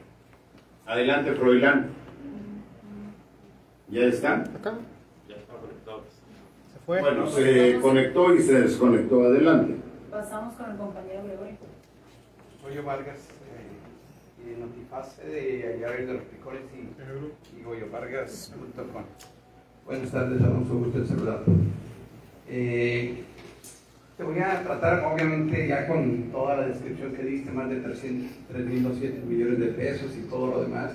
Adelante, 0.87 1.33
Froilán. 1.33 2.02
¿Ya 3.93 4.07
están? 4.07 4.45
Ya 5.29 5.37
está 5.37 5.53
conectado. 5.53 6.03
Se 6.73 6.79
fue. 6.87 7.01
Bueno, 7.03 7.27
se 7.29 7.79
conectó 7.79 8.35
y 8.35 8.41
se 8.41 8.63
desconectó. 8.63 9.23
Adelante. 9.23 9.75
Pasamos 10.11 10.55
con 10.55 10.71
el 10.71 10.77
compañero 10.79 11.25
Gregorio. 11.25 11.57
Goyo 12.63 12.85
Vargas, 12.85 13.19
eh, 13.53 14.57
y 14.57 14.59
Notifase 14.59 15.27
de 15.27 15.75
allá 15.75 15.91
de 16.07 16.15
los 16.15 16.23
Picores 16.23 16.63
y, 16.75 17.61
y 17.61 17.63
goyovargas.com. 17.65 19.03
Buenas 19.85 20.11
tardes, 20.11 20.41
Alonso, 20.41 20.75
gusto 20.75 20.99
en 20.99 21.07
saludarte. 21.07 21.51
Eh, 22.49 23.25
te 24.17 24.25
voy 24.25 24.39
a 24.39 24.63
tratar, 24.63 25.05
obviamente, 25.05 25.69
ya 25.69 25.87
con 25.87 26.31
toda 26.31 26.57
la 26.57 26.69
descripción 26.69 27.13
que 27.13 27.25
diste, 27.25 27.51
más 27.51 27.69
de 27.69 27.81
300, 27.81 28.31
3.200 28.55 29.25
millones 29.25 29.59
de 29.59 29.67
pesos 29.67 30.17
y 30.17 30.23
todo 30.31 30.47
lo 30.47 30.63
demás. 30.63 30.93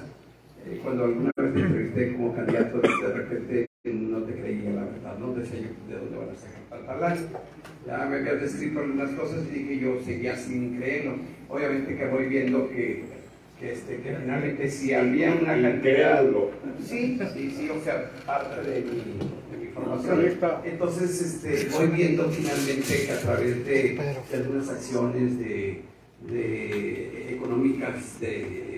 Eh, 0.65 0.80
cuando 0.84 1.03
alguna 1.03 1.32
vez 1.49 1.64
entrevisté 1.65 2.14
como 2.14 2.36
candidato, 2.36 2.80
de 2.80 3.14
repente 3.14 3.68
no 3.94 4.19
te 4.24 4.34
creía 4.34 4.72
la 4.72 4.86
verdad, 4.86 5.18
no 5.18 5.34
decía 5.34 5.60
yo 5.61 5.94
de 5.94 5.99
dónde 5.99 6.18
van 6.18 6.30
a 6.30 6.36
sacar 6.36 6.99
lana. 6.99 7.18
Ya 7.86 8.06
me 8.06 8.18
habías 8.18 8.41
descrito 8.41 8.80
algunas 8.80 9.11
cosas 9.11 9.45
y 9.49 9.60
dije 9.60 9.80
yo 9.80 9.99
seguía 10.03 10.36
sin 10.36 10.78
creerlo. 10.78 11.15
Obviamente 11.48 11.95
que 11.95 12.07
voy 12.07 12.26
viendo 12.26 12.69
que, 12.69 13.06
que, 13.60 13.72
este, 13.72 13.98
que 13.98 14.15
finalmente 14.15 14.69
si 14.69 14.94
había 14.94 15.34
una 15.34 15.61
cantidad... 15.61 16.24
Sí, 16.84 17.18
sí, 17.34 17.52
sí, 17.56 17.69
o 17.69 17.82
sea, 17.82 18.11
parte 18.26 18.69
de 18.69 18.82
mi, 18.82 18.98
de 19.52 19.65
mi 19.65 19.72
formación. 19.74 20.38
Entonces 20.65 21.22
este, 21.22 21.69
voy 21.69 21.88
viendo 21.88 22.30
finalmente 22.30 23.06
que 23.06 23.11
a 23.11 23.19
través 23.19 23.65
de, 23.65 23.98
de 24.30 24.38
algunas 24.38 24.69
acciones 24.69 25.40
de, 25.40 25.82
de 26.30 27.36
económicas 27.36 28.19
de, 28.19 28.77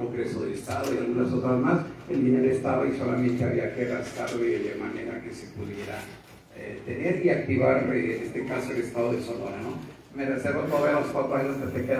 Congreso 0.00 0.40
del 0.40 0.54
Estado 0.54 0.94
y 0.94 0.98
algunas 0.98 1.32
otras 1.32 1.58
más, 1.60 1.80
el 2.08 2.24
dinero 2.24 2.50
estaba 2.50 2.86
y 2.86 2.96
solamente 2.96 3.44
había 3.44 3.74
que 3.74 3.84
rascarlo 3.84 4.38
de 4.38 4.76
manera 4.80 5.20
que 5.22 5.34
se 5.34 5.48
pudiera 5.48 6.00
eh, 6.56 6.80
tener 6.86 7.24
y 7.24 7.28
activar, 7.28 7.94
eh, 7.94 8.16
en 8.16 8.22
este 8.24 8.46
caso, 8.46 8.72
el 8.72 8.78
Estado 8.78 9.12
de 9.12 9.22
Sonora, 9.22 9.58
¿no? 9.62 9.78
Me 10.16 10.24
reservo 10.24 10.62
todavía 10.62 11.00
los 11.00 11.10
cuatro 11.10 11.36
años 11.36 11.56
que 11.56 11.78
te 11.78 11.86
quedan 11.86 11.98